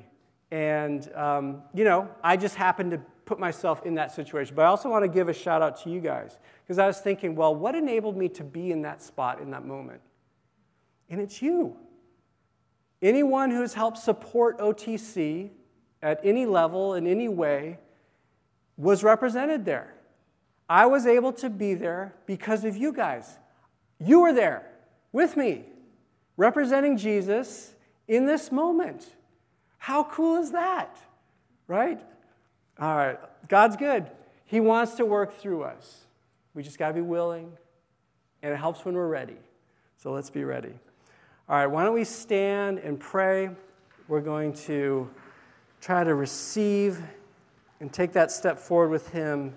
And, 0.50 1.12
um, 1.14 1.62
you 1.74 1.84
know, 1.84 2.10
I 2.24 2.38
just 2.38 2.56
happened 2.56 2.92
to 2.92 3.02
put 3.26 3.40
myself 3.40 3.86
in 3.86 3.96
that 3.96 4.14
situation. 4.14 4.56
But 4.56 4.64
I 4.64 4.68
also 4.68 4.90
want 4.90 5.04
to 5.04 5.10
give 5.10 5.30
a 5.30 5.34
shout 5.34 5.62
out 5.62 5.82
to 5.84 5.90
you 5.90 6.00
guys 6.00 6.40
because 6.64 6.80
I 6.80 6.88
was 6.88 7.00
thinking, 7.00 7.36
well, 7.36 7.54
what 7.54 7.76
enabled 7.76 8.18
me 8.18 8.30
to 8.30 8.44
be 8.44 8.72
in 8.72 8.82
that 8.84 9.04
spot 9.04 9.40
in 9.40 9.52
that 9.52 9.66
moment? 9.66 10.02
And 11.10 11.22
it's 11.22 11.42
you. 11.42 11.78
Anyone 13.02 13.52
who 13.52 13.62
has 13.62 13.74
helped 13.74 13.98
support 13.98 14.58
OTC 14.60 15.52
at 16.06 16.20
any 16.24 16.46
level, 16.46 16.94
in 16.94 17.08
any 17.08 17.28
way, 17.28 17.80
was 18.78 19.04
represented 19.04 19.66
there. 19.66 19.96
I 20.70 20.86
was 20.86 21.08
able 21.08 21.34
to 21.34 21.50
be 21.50 21.74
there 21.74 22.14
because 22.28 22.64
of 22.64 22.78
you 22.78 22.94
guys. 22.94 23.40
You 24.00 24.20
were 24.20 24.32
there 24.32 24.68
with 25.12 25.36
me, 25.36 25.64
representing 26.38 26.96
Jesus 26.96 27.74
in 28.08 28.28
this 28.28 28.52
moment. 28.52 29.16
How 29.80 30.04
cool 30.04 30.36
is 30.36 30.52
that? 30.52 30.96
Right? 31.68 32.00
All 32.80 32.96
right, 32.96 33.20
God's 33.48 33.76
good. 33.76 34.06
He 34.46 34.60
wants 34.60 34.94
to 34.96 35.06
work 35.06 35.34
through 35.34 35.64
us. 35.64 36.06
We 36.54 36.62
just 36.62 36.78
got 36.78 36.90
to 36.90 36.94
be 36.94 37.02
willing, 37.02 37.52
and 38.44 38.54
it 38.54 38.58
helps 38.58 38.86
when 38.86 38.94
we're 38.94 39.08
ready. 39.08 39.38
So 39.98 40.12
let's 40.12 40.30
be 40.30 40.44
ready. 40.44 40.74
All 41.50 41.56
right, 41.56 41.66
why 41.66 41.84
don't 41.84 41.96
we 41.96 42.04
stand 42.04 42.78
and 42.78 43.00
pray? 43.00 43.50
We're 44.08 44.22
going 44.22 44.54
to 44.54 45.10
try 45.86 46.04
to 46.04 46.16
receive 46.16 47.00
and 47.80 47.94
take 47.94 48.12
that 48.12 48.32
step 48.32 48.58
forward 48.58 48.90
with 48.90 49.08
Him 49.10 49.54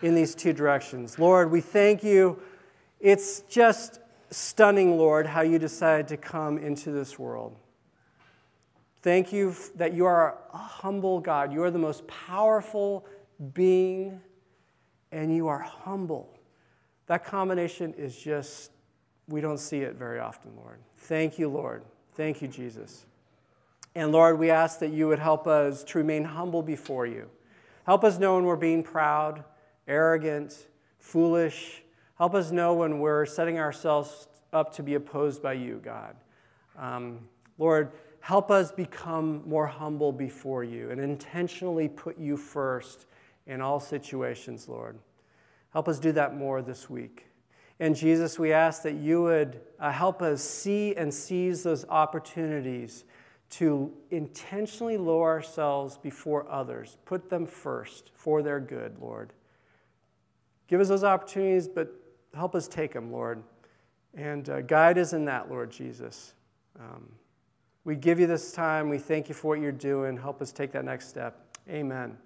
in 0.00 0.14
these 0.14 0.32
two 0.32 0.52
directions. 0.52 1.18
Lord, 1.18 1.50
we 1.50 1.60
thank 1.60 2.04
you. 2.04 2.40
It's 3.00 3.40
just 3.48 3.98
stunning, 4.30 4.96
Lord, 4.96 5.26
how 5.26 5.40
you 5.40 5.58
decided 5.58 6.06
to 6.06 6.16
come 6.16 6.56
into 6.56 6.92
this 6.92 7.18
world. 7.18 7.56
Thank 9.02 9.32
you 9.32 9.56
that 9.74 9.92
you 9.92 10.04
are 10.04 10.38
a 10.54 10.56
humble 10.56 11.18
God. 11.18 11.52
You 11.52 11.64
are 11.64 11.70
the 11.72 11.80
most 11.80 12.06
powerful 12.06 13.04
being, 13.52 14.20
and 15.10 15.34
you 15.34 15.48
are 15.48 15.58
humble. 15.58 16.38
That 17.06 17.24
combination 17.24 17.92
is 17.94 18.16
just, 18.16 18.70
we 19.26 19.40
don't 19.40 19.58
see 19.58 19.80
it 19.80 19.96
very 19.96 20.20
often, 20.20 20.52
Lord. 20.54 20.78
Thank 20.96 21.40
you, 21.40 21.48
Lord. 21.48 21.82
Thank 22.14 22.40
you, 22.40 22.46
Jesus. 22.46 23.06
And 23.94 24.10
Lord, 24.12 24.38
we 24.38 24.50
ask 24.50 24.78
that 24.78 24.92
you 24.92 25.08
would 25.08 25.18
help 25.18 25.46
us 25.46 25.84
to 25.84 25.98
remain 25.98 26.24
humble 26.24 26.62
before 26.62 27.06
you. 27.06 27.28
Help 27.84 28.04
us 28.04 28.18
know 28.18 28.36
when 28.36 28.44
we're 28.44 28.56
being 28.56 28.82
proud, 28.82 29.44
arrogant, 29.86 30.66
foolish. 30.98 31.82
Help 32.16 32.34
us 32.34 32.50
know 32.50 32.74
when 32.74 33.00
we're 33.00 33.26
setting 33.26 33.58
ourselves 33.58 34.28
up 34.52 34.72
to 34.74 34.82
be 34.82 34.94
opposed 34.94 35.42
by 35.42 35.54
you, 35.54 35.80
God. 35.84 36.16
Um, 36.78 37.20
Lord, 37.58 37.92
help 38.20 38.50
us 38.50 38.72
become 38.72 39.42
more 39.46 39.66
humble 39.66 40.12
before 40.12 40.64
you 40.64 40.90
and 40.90 41.00
intentionally 41.00 41.88
put 41.88 42.18
you 42.18 42.36
first 42.36 43.06
in 43.46 43.60
all 43.60 43.80
situations, 43.80 44.68
Lord. 44.68 44.98
Help 45.72 45.88
us 45.88 45.98
do 45.98 46.12
that 46.12 46.36
more 46.36 46.62
this 46.62 46.88
week. 46.88 47.26
And 47.80 47.96
Jesus, 47.96 48.38
we 48.38 48.52
ask 48.52 48.82
that 48.82 48.94
you 48.94 49.22
would 49.22 49.60
uh, 49.80 49.90
help 49.90 50.22
us 50.22 50.42
see 50.42 50.94
and 50.94 51.12
seize 51.12 51.62
those 51.62 51.84
opportunities 51.88 53.04
to 53.52 53.92
intentionally 54.10 54.96
lower 54.96 55.30
ourselves 55.30 55.98
before 55.98 56.50
others, 56.50 56.96
put 57.04 57.28
them 57.28 57.46
first 57.46 58.10
for 58.14 58.42
their 58.42 58.58
good, 58.58 58.96
Lord. 58.98 59.34
Give 60.68 60.80
us 60.80 60.88
those 60.88 61.04
opportunities, 61.04 61.68
but 61.68 61.92
help 62.34 62.54
us 62.54 62.66
take 62.66 62.94
them, 62.94 63.12
Lord. 63.12 63.42
And 64.14 64.48
uh, 64.48 64.62
guide 64.62 64.96
us 64.96 65.12
in 65.12 65.26
that, 65.26 65.50
Lord 65.50 65.70
Jesus. 65.70 66.32
Um, 66.80 67.06
we 67.84 67.94
give 67.94 68.18
you 68.18 68.26
this 68.26 68.52
time. 68.52 68.88
We 68.88 68.98
thank 68.98 69.28
you 69.28 69.34
for 69.34 69.48
what 69.48 69.60
you're 69.60 69.70
doing. 69.70 70.16
Help 70.16 70.40
us 70.40 70.50
take 70.50 70.72
that 70.72 70.86
next 70.86 71.08
step. 71.08 71.38
Amen. 71.68 72.16